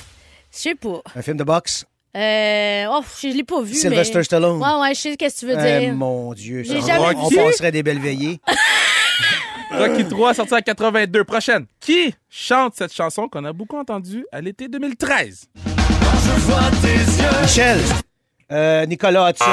Je 0.52 0.58
sais 0.58 0.74
pas. 0.74 1.02
Un 1.16 1.22
film 1.22 1.36
de 1.36 1.44
boxe? 1.44 1.84
Euh, 2.14 2.84
oh, 2.90 3.00
je 3.20 3.28
l'ai 3.28 3.44
pas 3.44 3.62
vu. 3.62 3.74
Sylvester 3.74 4.18
mais... 4.18 4.24
Stallone. 4.24 4.60
Ouais, 4.60 4.80
ouais, 4.82 4.94
je 4.94 5.00
sais 5.00 5.12
ce 5.12 5.16
que 5.16 5.38
tu 5.40 5.46
veux 5.46 5.56
Eh, 5.58 5.80
dire. 5.86 5.94
mon 5.94 6.34
Dieu, 6.34 6.62
ça, 6.64 6.74
J'ai 6.74 6.80
on, 6.82 6.86
jamais 6.86 7.14
on 7.16 7.30
passerait 7.30 7.72
des 7.72 7.82
belles 7.82 8.00
veillées. 8.00 8.38
Rocky 9.70 10.04
3 10.04 10.34
sorti 10.34 10.52
en 10.54 10.60
82. 10.60 11.24
Prochaine. 11.24 11.64
Qui 11.80 12.14
chante 12.28 12.74
cette 12.76 12.92
chanson 12.92 13.28
qu'on 13.28 13.44
a 13.46 13.52
beaucoup 13.54 13.78
entendue 13.78 14.26
à 14.30 14.42
l'été 14.42 14.68
2013? 14.68 15.46
Michel, 17.42 17.78
euh, 18.52 18.84
Nicolas 18.84 19.30
Hudson. 19.30 19.44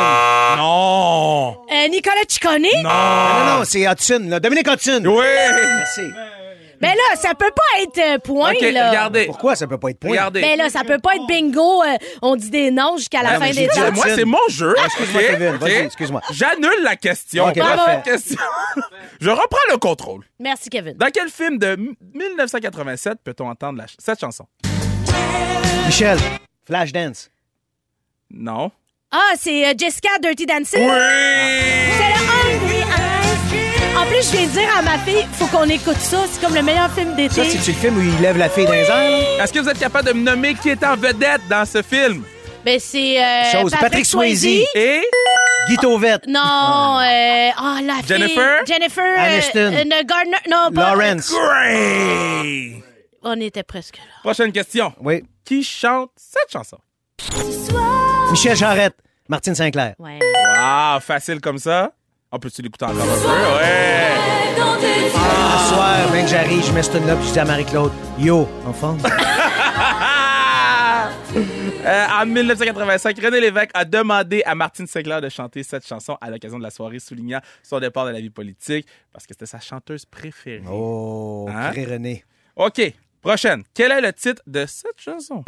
Non! 0.58 1.58
Euh, 1.72 1.88
Nicolas 1.88 2.16
Ciccone? 2.28 2.62
Non, 2.84 2.90
non, 2.90 3.58
non, 3.60 3.64
c'est 3.64 3.90
Hudson, 3.90 4.26
là. 4.28 4.40
Dominique 4.42 4.68
Hudson. 4.70 5.02
Oui! 5.06 5.24
Merci. 5.78 6.02
Ben 6.82 6.90
là, 6.96 7.16
ça 7.18 7.36
peut 7.36 7.52
pas 7.54 7.82
être 7.82 7.98
euh, 7.98 8.18
point, 8.20 8.52
OK, 8.54 8.62
là. 8.62 8.90
regardez. 8.90 9.26
Pourquoi 9.26 9.56
ça 9.56 9.68
peut 9.68 9.78
pas 9.78 9.90
être 9.90 10.00
point? 10.00 10.12
Regardez. 10.12 10.42
Ben 10.42 10.58
là, 10.58 10.70
ça 10.70 10.84
peut 10.86 10.98
pas 11.00 11.16
être 11.16 11.28
bingo. 11.28 11.84
euh, 11.84 11.98
on 12.22 12.36
dit 12.38 12.50
des 12.50 12.72
noms 12.72 12.96
jusqu'à 12.98 13.22
la 13.22 13.32
Ah, 13.32 13.34
fin 13.34 13.40
mais 13.40 13.48
des 13.50 13.54
j'ai 13.56 13.68
dit 13.68 13.76
temps. 13.76 13.92
Moi, 13.92 14.06
c'est 14.16 14.26
mon 14.26 14.38
jeu. 14.50 14.74
Excuse-moi, 14.86 15.22
OK? 15.22 15.28
Kevin. 15.30 15.56
OK? 15.56 15.70
Excuse-moi. 15.70 16.22
J'annule 16.32 16.82
la 16.84 16.96
question. 16.96 17.48
OK, 17.48 17.58
parfait. 17.60 18.02
question. 18.06 18.38
Je 19.20 19.30
reprends 19.30 19.58
le 19.72 19.78
contrôle. 19.78 20.24
Merci, 20.40 20.70
Kevin. 20.70 20.94
Dans 20.94 21.10
quel 21.14 21.30
film 21.30 21.58
de 21.58 21.68
m- 21.74 21.96
1987 22.14 23.18
peut-on 23.26 23.50
entendre 23.50 23.78
la 23.80 23.88
ch- 23.88 23.98
cette 24.00 24.20
chanson? 24.22 24.46
Michel, 25.86 26.18
Flashdance. 26.66 27.30
Non. 28.32 28.72
Ah, 29.12 29.32
c'est 29.38 29.66
euh, 29.68 29.74
Jessica 29.78 30.10
Dirty 30.22 30.46
Dancing. 30.46 30.82
Oui! 30.82 30.90
C'est 30.92 32.04
Eyes. 32.04 32.19
En 34.00 34.06
plus, 34.06 34.32
je 34.32 34.38
viens 34.38 34.48
de 34.48 34.52
dire 34.52 34.70
à 34.78 34.82
ma 34.82 34.98
fille, 35.00 35.26
faut 35.34 35.46
qu'on 35.48 35.66
écoute 35.66 35.98
ça. 35.98 36.24
C'est 36.32 36.42
comme 36.42 36.56
le 36.56 36.62
meilleur 36.62 36.90
film 36.92 37.10
Ça, 37.10 37.16
d'été. 37.16 37.44
c'est-tu 37.50 37.72
le 37.72 37.78
film 37.78 37.98
où 37.98 38.02
il 38.02 38.22
lève 38.22 38.38
la 38.38 38.50
fille 38.50 38.66
dans 38.66 38.72
les 38.72 38.80
airs, 38.86 39.38
là? 39.38 39.44
Est-ce 39.44 39.54
que 39.54 39.60
vous 39.60 39.70
êtes 39.70 39.80
capable 39.80 40.08
de 40.08 40.14
me 40.14 40.24
nommer 40.24 40.56
qui 40.56 40.70
est 40.70 40.84
en 40.84 40.96
vedette 40.96 41.42
dans 41.50 41.66
ce 41.66 41.82
film? 41.82 42.24
Ben, 42.66 42.80
c'est 42.80 43.22
euh, 43.22 43.44
Chose, 43.52 43.72
Patrick 43.80 44.06
Swayze. 44.06 44.46
Et? 44.46 45.02
Guy 45.70 45.78
Tauvette. 45.78 46.26
Non, 46.28 46.40
euh, 47.02 47.50
oh, 47.60 47.78
la 47.86 47.94
fille. 47.96 48.08
Jennifer? 48.08 48.66
Jennifer. 48.66 49.04
euh, 49.04 49.34
Aniston. 49.34 49.60
euh, 49.60 49.84
ne 49.84 50.04
Gardner. 50.04 50.38
Non, 50.50 50.70
pas. 50.74 50.96
Lawrence. 50.96 51.32
Gray! 51.32 52.82
On 53.22 53.40
était 53.42 53.64
presque 53.64 53.98
là. 53.98 54.04
Prochaine 54.24 54.52
question. 54.52 54.94
Oui. 55.02 55.24
Qui 55.46 55.64
chante 55.64 56.12
cette 56.16 56.52
chanson? 56.52 56.78
Michel 58.32 58.56
Jarrette. 58.56 58.96
Martine 59.28 59.56
Sinclair. 59.56 59.94
Ouais. 60.00 60.20
Wow, 60.22 61.00
facile 61.02 61.40
comme 61.42 61.58
ça. 61.60 61.92
On 62.32 62.38
peut-tu 62.40 62.62
l'écouter 62.62 62.86
encore 62.86 63.02
un 63.02 63.06
peu? 63.06 63.28
Ouais! 63.58 64.16
Ce 64.56 65.74
soir, 65.74 66.12
bien 66.12 66.24
que 66.24 66.30
j'arrive, 66.30 66.64
je 66.66 66.72
mets 66.72 66.84
ce 66.84 66.92
tune-là, 66.92 67.16
puis 67.16 67.28
je 67.28 67.34
dis 67.34 67.40
à 67.40 67.46
Marie-Claude, 67.46 67.92
Yo, 68.20 68.48
en 68.66 68.74
forme? 68.74 69.00
Euh, 71.86 72.06
en 72.12 72.26
1985, 72.26 73.18
René 73.24 73.40
Lévesque 73.40 73.70
a 73.74 73.86
demandé 73.86 74.42
à 74.46 74.54
Martine 74.56 74.86
Segler 74.88 75.20
de 75.22 75.30
chanter 75.30 75.64
cette 75.64 75.88
chanson 75.88 76.18
à 76.20 76.30
l'occasion 76.30 76.58
de 76.58 76.64
la 76.64 76.72
soirée, 76.72 77.00
soulignant 77.00 77.40
son 77.64 77.80
départ 77.80 78.06
de 78.06 78.12
la 78.12 78.20
vie 78.20 78.30
politique 78.32 78.86
parce 79.14 79.26
que 79.26 79.34
c'était 79.34 79.46
sa 79.46 79.60
chanteuse 79.60 80.06
préférée. 80.06 80.64
Oh, 80.70 81.48
Hein? 81.50 81.72
René. 81.72 82.26
OK, 82.56 82.82
prochaine. 83.22 83.64
Quel 83.74 83.92
est 83.92 84.02
le 84.02 84.12
titre 84.12 84.42
de 84.46 84.66
cette 84.66 85.00
chanson? 85.00 85.44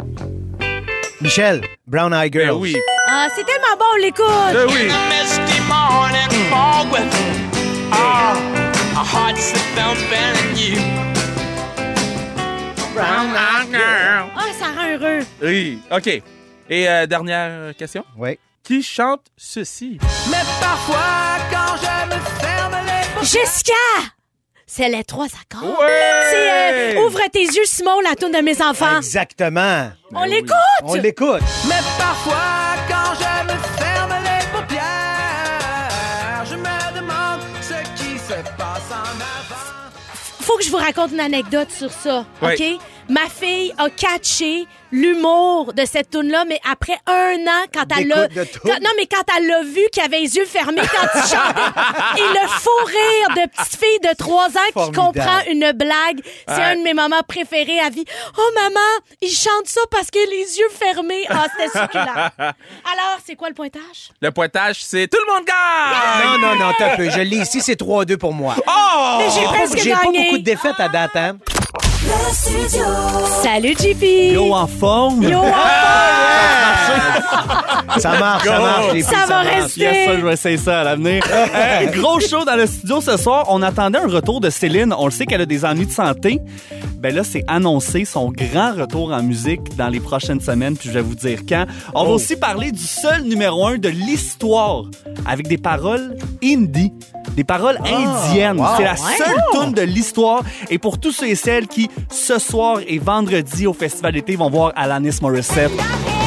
Michel, 1.20 1.62
Brown 1.86 2.12
Eye 2.14 2.30
Girl. 2.32 2.46
Ben 2.46 2.54
oui, 2.54 2.76
Ah, 3.14 3.28
c'est 3.28 3.44
tellement 3.44 3.76
bon, 3.78 3.84
on 3.92 3.96
l'écoute. 3.98 4.26
ben 4.54 4.66
oui. 4.68 4.90
misty 5.10 5.60
morning 5.68 6.30
fog 6.48 6.90
with 6.90 7.14
ah, 7.92 8.34
a 8.96 9.04
heart 9.04 9.36
sit 9.36 9.60
thumping 9.76 10.16
and 10.16 10.58
you. 10.58 10.78
Ah, 12.98 14.52
ça 14.58 14.68
rend 14.74 14.88
heureux. 14.88 15.26
Oui, 15.42 15.78
OK. 15.90 16.06
Et 16.06 16.88
euh, 16.88 17.06
dernière 17.06 17.76
question? 17.76 18.02
Oui. 18.16 18.38
Qui 18.64 18.82
chante 18.82 19.26
ceci? 19.36 19.98
Mais 20.30 20.42
parfois, 20.58 21.36
quand 21.50 21.76
je 21.76 22.14
me 22.14 22.20
ferme 22.40 22.76
les 22.86 23.26
Jessica! 23.26 23.74
C'est 24.66 24.88
les 24.88 25.04
trois 25.04 25.26
accords. 25.26 25.68
Ouais! 25.80 25.86
C'est 26.30 26.96
euh, 26.96 27.04
Ouvre 27.04 27.20
tes 27.30 27.44
yeux, 27.44 27.66
Simon, 27.66 28.00
la 28.00 28.14
tourne 28.14 28.32
de 28.32 28.40
mes 28.40 28.62
enfants. 28.62 28.96
Exactement. 28.96 29.90
On 30.14 30.24
l'écoute! 30.24 30.56
On 30.84 30.94
l'écoute. 30.94 31.42
mais 31.68 31.80
parfois, 31.98 32.61
que 40.62 40.66
je 40.66 40.70
vous 40.72 40.78
raconte 40.82 41.12
une 41.12 41.20
anecdote 41.20 41.70
sur 41.70 41.90
ça, 41.90 42.24
Oui. 42.42 42.52
OK? 42.54 42.80
Ma 43.08 43.28
fille 43.28 43.74
a 43.78 43.90
catché 43.90 44.66
l'humour 44.92 45.72
de 45.72 45.84
cette 45.86 46.10
tune 46.10 46.28
là 46.30 46.44
mais 46.46 46.60
après 46.70 46.98
un 47.06 47.34
an, 47.46 47.64
quand 47.72 47.84
elle 47.98 48.08
quand- 48.62 48.80
Non, 48.80 48.90
mais 48.96 49.06
quand 49.06 49.22
elle 49.36 49.46
l'a 49.46 49.62
vu 49.62 49.80
qu'il 49.92 50.02
avait 50.02 50.20
les 50.20 50.36
yeux 50.36 50.44
fermés 50.44 50.82
quand 50.82 51.08
il 51.14 51.20
chantait, 51.22 52.18
et 52.18 52.20
le 52.20 52.48
fou 52.48 52.70
rire 52.86 53.28
de 53.44 53.50
petite 53.50 53.76
fille 53.80 54.00
de 54.10 54.14
3 54.16 54.46
ans 54.48 54.86
qui 54.86 54.92
comprend 54.92 55.40
une 55.50 55.72
blague, 55.72 56.20
c'est 56.46 56.54
Ouais. 56.56 56.62
un 56.62 56.76
de 56.76 56.82
mes 56.82 56.94
moments 56.94 57.22
préférés 57.26 57.80
à 57.80 57.88
vie. 57.90 58.04
Oh, 58.38 58.50
maman, 58.54 58.80
il 59.20 59.30
chante 59.30 59.66
ça 59.66 59.80
parce 59.90 60.10
qu'il 60.10 60.20
a 60.22 60.26
les 60.26 60.58
yeux 60.58 60.68
fermés. 60.70 61.24
Ah, 61.28 61.46
c'était 61.58 61.78
succulent. 61.78 62.00
Alors, 62.38 63.18
c'est 63.26 63.34
quoi 63.34 63.48
le 63.48 63.54
pointage? 63.54 64.10
Le 64.20 64.30
pointage, 64.30 64.84
c'est 64.84 65.08
tout 65.08 65.18
le 65.26 65.32
monde 65.34 65.44
gagne! 65.46 66.26
Non, 66.26 66.38
non, 66.48 66.54
non, 66.66 66.72
t'as 66.78 66.96
peu. 66.96 67.08
Je 67.10 67.20
l'ai 67.20 67.36
ici, 67.38 67.60
c'est 67.62 67.78
3-2 67.80 68.16
pour 68.18 68.32
moi. 68.32 68.54
Oh! 68.66 69.16
Mais 69.18 69.28
j'ai 69.30 69.44
presque 69.46 69.78
J'ai 69.78 69.92
pas 69.92 70.02
gagné. 70.04 70.24
beaucoup 70.24 70.38
de 70.38 70.44
défaites 70.44 70.78
à 70.78 70.88
date, 70.88 71.16
hein? 71.16 71.38
Salut, 73.42 73.74
JP! 73.78 74.02
Yo 74.34 74.52
en 74.54 74.66
forme. 74.66 75.22
Yo, 75.24 75.40
Ça 77.98 78.18
marche, 78.18 78.44
ça 78.44 78.58
marche. 78.58 78.92
les 78.94 79.02
Ça 79.02 79.08
filles, 79.10 79.18
va 79.28 79.44
marche. 79.44 79.48
rester. 79.62 79.80
Yes, 79.80 80.06
ça, 80.08 80.16
je 80.18 80.24
vais 80.26 80.32
essayer 80.32 80.56
ça 80.56 80.80
à 80.80 80.84
l'avenir. 80.84 81.22
Euh, 81.54 81.86
gros 81.92 82.18
show 82.20 82.44
dans 82.44 82.56
le 82.56 82.66
studio 82.66 83.00
ce 83.00 83.16
soir. 83.16 83.44
On 83.48 83.62
attendait 83.62 83.98
un 83.98 84.08
retour 84.08 84.40
de 84.40 84.48
Céline. 84.50 84.94
On 84.96 85.04
le 85.06 85.10
sait 85.10 85.26
qu'elle 85.26 85.40
a 85.40 85.46
des 85.46 85.64
ennuis 85.64 85.86
de 85.86 85.92
santé. 85.92 86.40
Ben 86.98 87.14
là, 87.14 87.22
c'est 87.24 87.44
annoncé 87.48 88.04
son 88.04 88.30
grand 88.30 88.72
retour 88.74 89.12
en 89.12 89.22
musique 89.22 89.76
dans 89.76 89.88
les 89.88 90.00
prochaines 90.00 90.40
semaines, 90.40 90.76
puis 90.76 90.88
je 90.88 90.94
vais 90.94 91.00
vous 91.02 91.14
dire 91.16 91.40
quand. 91.48 91.66
On 91.94 92.04
va 92.04 92.10
Oh. 92.10 92.14
aussi 92.14 92.36
parler 92.36 92.70
du 92.72 92.82
seul 92.82 93.22
numéro 93.22 93.66
un 93.66 93.76
de 93.78 93.88
l'histoire 93.88 94.84
avec 95.26 95.48
des 95.48 95.58
paroles 95.58 96.16
indie, 96.44 96.92
des 97.36 97.44
paroles 97.44 97.78
indiennes. 97.84 98.60
wow. 98.60 98.66
c'est 98.76 98.84
la 98.84 98.96
seule 98.96 99.42
tune 99.52 99.72
de 99.72 99.82
l'histoire. 99.82 100.42
Et 100.70 100.78
pour 100.78 100.98
tous 101.00 101.12
ceux 101.12 101.28
et 101.28 101.34
celles 101.34 101.66
qui, 101.66 101.90
ce 102.10 102.38
soir 102.38 102.80
et 102.86 102.98
vendredi 102.98 103.66
au 103.66 103.72
Festival 103.72 104.12
d'été, 104.12 104.36
vont 104.36 104.50
voir 104.50 104.72
Alanis 104.76 105.18
Morissette, 105.20 105.70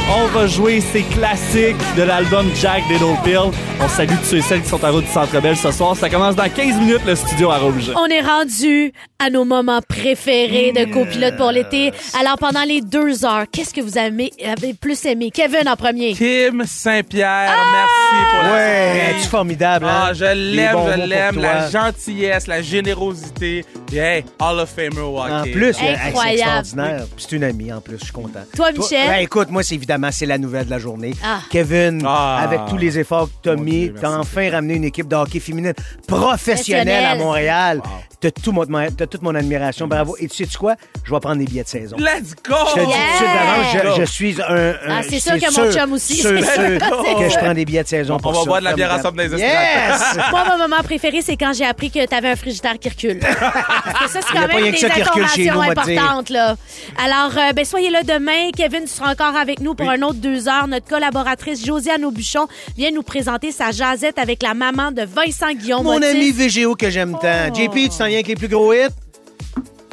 on 0.07 0.27
va 0.27 0.45
jouer 0.47 0.81
ces 0.81 1.01
classiques 1.03 1.75
de 1.97 2.03
l'album 2.03 2.45
Jack 2.61 2.83
Little 2.89 3.15
Pill. 3.23 3.39
On 3.81 3.87
salue 3.89 4.13
tous 4.21 4.25
ceux 4.25 4.37
et 4.37 4.41
celles 4.41 4.61
qui 4.61 4.69
sont 4.69 4.83
en 4.85 4.91
route 4.91 5.03
du 5.05 5.11
Centre 5.11 5.39
Bell 5.41 5.57
ce 5.57 5.71
soir. 5.71 5.95
Ça 5.97 6.09
commence 6.09 6.35
dans 6.35 6.47
15 6.47 6.77
minutes, 6.79 7.01
le 7.07 7.15
studio 7.15 7.49
à 7.49 7.57
Rouge. 7.57 7.91
On 7.95 8.05
est 8.05 8.21
rendu 8.21 8.93
à 9.19 9.29
nos 9.29 9.45
moments 9.45 9.81
préférés 9.87 10.71
de 10.73 10.85
copilote 10.93 11.35
pour 11.37 11.51
l'été. 11.51 11.91
Alors, 12.19 12.37
pendant 12.37 12.63
les 12.63 12.81
deux 12.81 13.25
heures, 13.25 13.45
qu'est-ce 13.51 13.73
que 13.73 13.81
vous 13.81 13.97
avez, 13.97 14.31
avez 14.45 14.73
plus 14.75 15.03
aimé? 15.05 15.31
Kevin 15.33 15.67
en 15.67 15.75
premier. 15.75 16.13
Kim 16.13 16.63
Saint-Pierre, 16.65 17.49
merci 17.71 18.25
pour 18.31 18.43
la 18.43 18.53
Ouais, 18.53 19.01
es-tu 19.17 19.27
formidable, 19.27 19.85
hein? 19.85 20.03
Ah, 20.09 20.13
je 20.13 20.23
Des 20.25 20.35
l'aime, 20.35 20.77
je 20.95 21.01
l'aime. 21.07 21.39
La 21.39 21.69
gentillesse, 21.69 22.47
la 22.47 22.61
générosité. 22.61 23.65
Yeah, 23.91 24.21
Hall 24.39 24.59
of 24.59 24.69
Famer 24.69 24.99
au 25.01 25.19
En 25.19 25.41
hockey. 25.41 25.51
plus, 25.51 25.67
hey, 25.69 25.73
c'est 25.79 26.07
Incroyable. 26.07 26.39
extraordinaire. 26.59 27.05
Puis 27.15 27.25
C'est 27.29 27.35
une 27.35 27.43
amie 27.43 27.71
en 27.73 27.81
plus, 27.81 27.97
je 27.99 28.03
suis 28.05 28.13
content. 28.13 28.39
Toi, 28.55 28.71
Michel? 28.71 29.07
ben, 29.07 29.19
écoute, 29.21 29.49
moi, 29.51 29.63
c'est 29.63 29.75
évidemment, 29.95 30.11
c'est 30.11 30.25
la 30.25 30.37
nouvelle 30.37 30.65
de 30.65 30.69
la 30.71 30.79
journée. 30.79 31.13
Ah. 31.23 31.39
Kevin, 31.49 32.03
Ah. 32.05 32.39
avec 32.43 32.65
tous 32.67 32.77
les 32.77 32.99
efforts 32.99 33.27
que 33.27 33.33
tu 33.43 33.49
as 33.49 33.55
mis, 33.55 33.91
tu 33.97 34.05
as 34.05 34.11
enfin 34.11 34.49
ramené 34.51 34.75
une 34.75 34.83
équipe 34.83 35.07
de 35.07 35.15
hockey 35.15 35.39
féminine 35.39 35.73
professionnelle 36.07 37.05
à. 37.05 37.15
Montréal. 37.15 37.81
Tu 38.21 38.27
as, 38.27 38.31
tout 38.31 38.51
mon- 38.51 38.65
t'as 38.65 39.05
toute 39.07 39.21
mon 39.21 39.35
admiration. 39.35 39.87
Bravo. 39.87 40.15
Et 40.19 40.27
tu 40.27 40.45
sais 40.45 40.57
quoi? 40.57 40.75
Je 41.03 41.11
vais 41.13 41.19
prendre 41.19 41.37
des 41.37 41.45
billets 41.45 41.63
de 41.63 41.67
saison. 41.67 41.95
Let's 41.97 42.33
go! 42.47 42.55
Je 42.69 42.73
te 42.73 42.79
dis 42.79 42.85
tout 42.85 42.91
de 42.91 43.15
suite 43.15 43.21
Yeah! 43.21 43.83
d'avance, 43.83 43.95
je, 43.97 44.01
je 44.01 44.05
suis 44.05 44.41
un. 44.41 44.55
un- 44.55 44.73
Ah, 44.89 45.01
c'est 45.07 45.19
sûr 45.19 45.33
que 45.33 45.61
mon 45.65 45.71
chum 45.71 45.93
aussi. 45.93 46.15
sûr, 46.15 46.29
C'est 46.39 46.43
sûr 46.43 46.53
sûr. 46.53 47.19
que 47.19 47.29
je 47.29 47.37
prends 47.37 47.53
des 47.53 47.65
billets 47.65 47.83
de 47.83 47.87
saison 47.87 48.15
On 48.15 48.19
pour 48.19 48.31
va 48.33 48.39
ça. 48.39 48.45
boire 48.45 48.59
de 48.59 48.65
la 48.65 48.73
bière 48.73 48.93
ensemble 48.93 49.17
dans 49.17 49.35
les. 49.35 49.41
Yes! 49.41 50.17
Moi, 50.31 50.43
mon 50.49 50.57
moment 50.57 50.81
préféré, 50.83 51.21
c'est 51.21 51.35
quand 51.37 51.53
j'ai 51.53 51.65
appris 51.65 51.91
que 51.91 52.05
tu 52.05 52.15
avais 52.15 52.29
un 52.29 52.35
frigidaire 52.35 52.79
qui 52.79 52.89
recule. 52.89 53.19
Parce 53.19 53.33
que 53.33 54.09
ça, 54.11 54.19
c'est 54.21 54.33
Il 54.33 54.35
y 54.35 54.37
a 54.37 54.41
quand 54.41 54.47
pas 54.47 54.61
même 54.61 54.71
des 54.71 54.85
informations 54.85 55.53
nous, 55.53 55.61
importantes. 55.61 56.29
Là. 56.29 56.55
Alors, 57.03 57.37
euh, 57.37 57.53
ben, 57.53 57.65
soyez 57.65 57.89
là 57.89 58.01
demain. 58.03 58.49
Kevin, 58.55 58.81
tu 58.83 58.87
seras 58.91 59.11
encore 59.11 59.35
avec 59.35 59.59
nous 59.59 59.75
pour 59.75 59.84
un 59.89 60.01
autre 60.01 60.15
deux 60.19 60.47
heures. 60.47 60.67
Notre 60.67 60.87
collaboratrice 60.87 61.65
Josiane 61.65 62.05
Aubuchon 62.05 62.47
vient 62.77 62.91
nous 62.91 63.03
présenter 63.03 63.51
sa 63.51 63.71
jasette 63.71 64.17
avec 64.19 64.41
la 64.43 64.53
maman 64.53 64.91
de 64.91 65.03
Vincent 65.03 65.53
Guillaume. 65.53 65.83
Mon 65.83 65.93
Motif. 65.99 66.09
ami 66.09 66.31
VGO 66.31 66.75
que 66.75 66.89
j'aime 66.89 67.13
tant. 67.21 67.49
Oh. 67.49 67.55
JP, 67.55 67.73
tu 67.73 67.89
t'en 67.89 68.05
viens 68.05 68.15
avec 68.15 68.27
les 68.27 68.35
plus 68.35 68.47
gros 68.47 68.73
hits? 68.73 68.87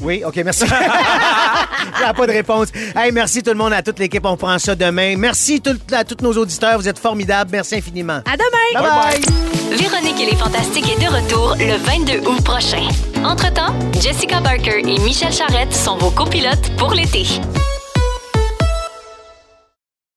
Oui, 0.03 0.23
OK, 0.27 0.35
merci. 0.45 0.65
J'ai 1.99 2.13
pas 2.13 2.27
de 2.27 2.33
réponse. 2.33 2.69
Hey, 2.97 3.13
merci 3.13 3.41
tout 3.41 3.51
le 3.53 3.57
monde, 3.57 3.73
à 3.73 3.83
toute 3.83 4.01
l'équipe. 4.01 4.25
On 4.27 4.37
prend 4.37 4.59
ça 4.59 4.75
demain. 4.75 5.15
Merci 5.17 5.61
tout- 5.61 5.79
à 5.93 6.03
tous 6.03 6.17
nos 6.25 6.33
auditeurs. 6.37 6.77
Vous 6.79 6.89
êtes 6.89 6.99
formidables. 6.99 7.51
Merci 7.53 7.77
infiniment. 7.77 8.21
À 8.27 8.37
demain! 8.37 8.83
Bye 8.83 8.83
bye. 9.21 9.79
Véronique 9.79 10.21
et 10.21 10.31
les 10.33 10.37
Fantastiques 10.37 10.91
est 10.91 11.01
de 11.05 11.09
retour 11.09 11.55
le 11.57 11.77
22 11.77 12.29
août 12.29 12.43
prochain. 12.43 12.89
Entre-temps, 13.25 13.73
Jessica 14.01 14.41
Barker 14.41 14.81
et 14.81 14.99
Michel 15.01 15.33
Charrette 15.33 15.73
sont 15.73 15.97
vos 15.99 16.11
copilotes 16.11 16.71
pour 16.77 16.93
l'été. 16.95 17.25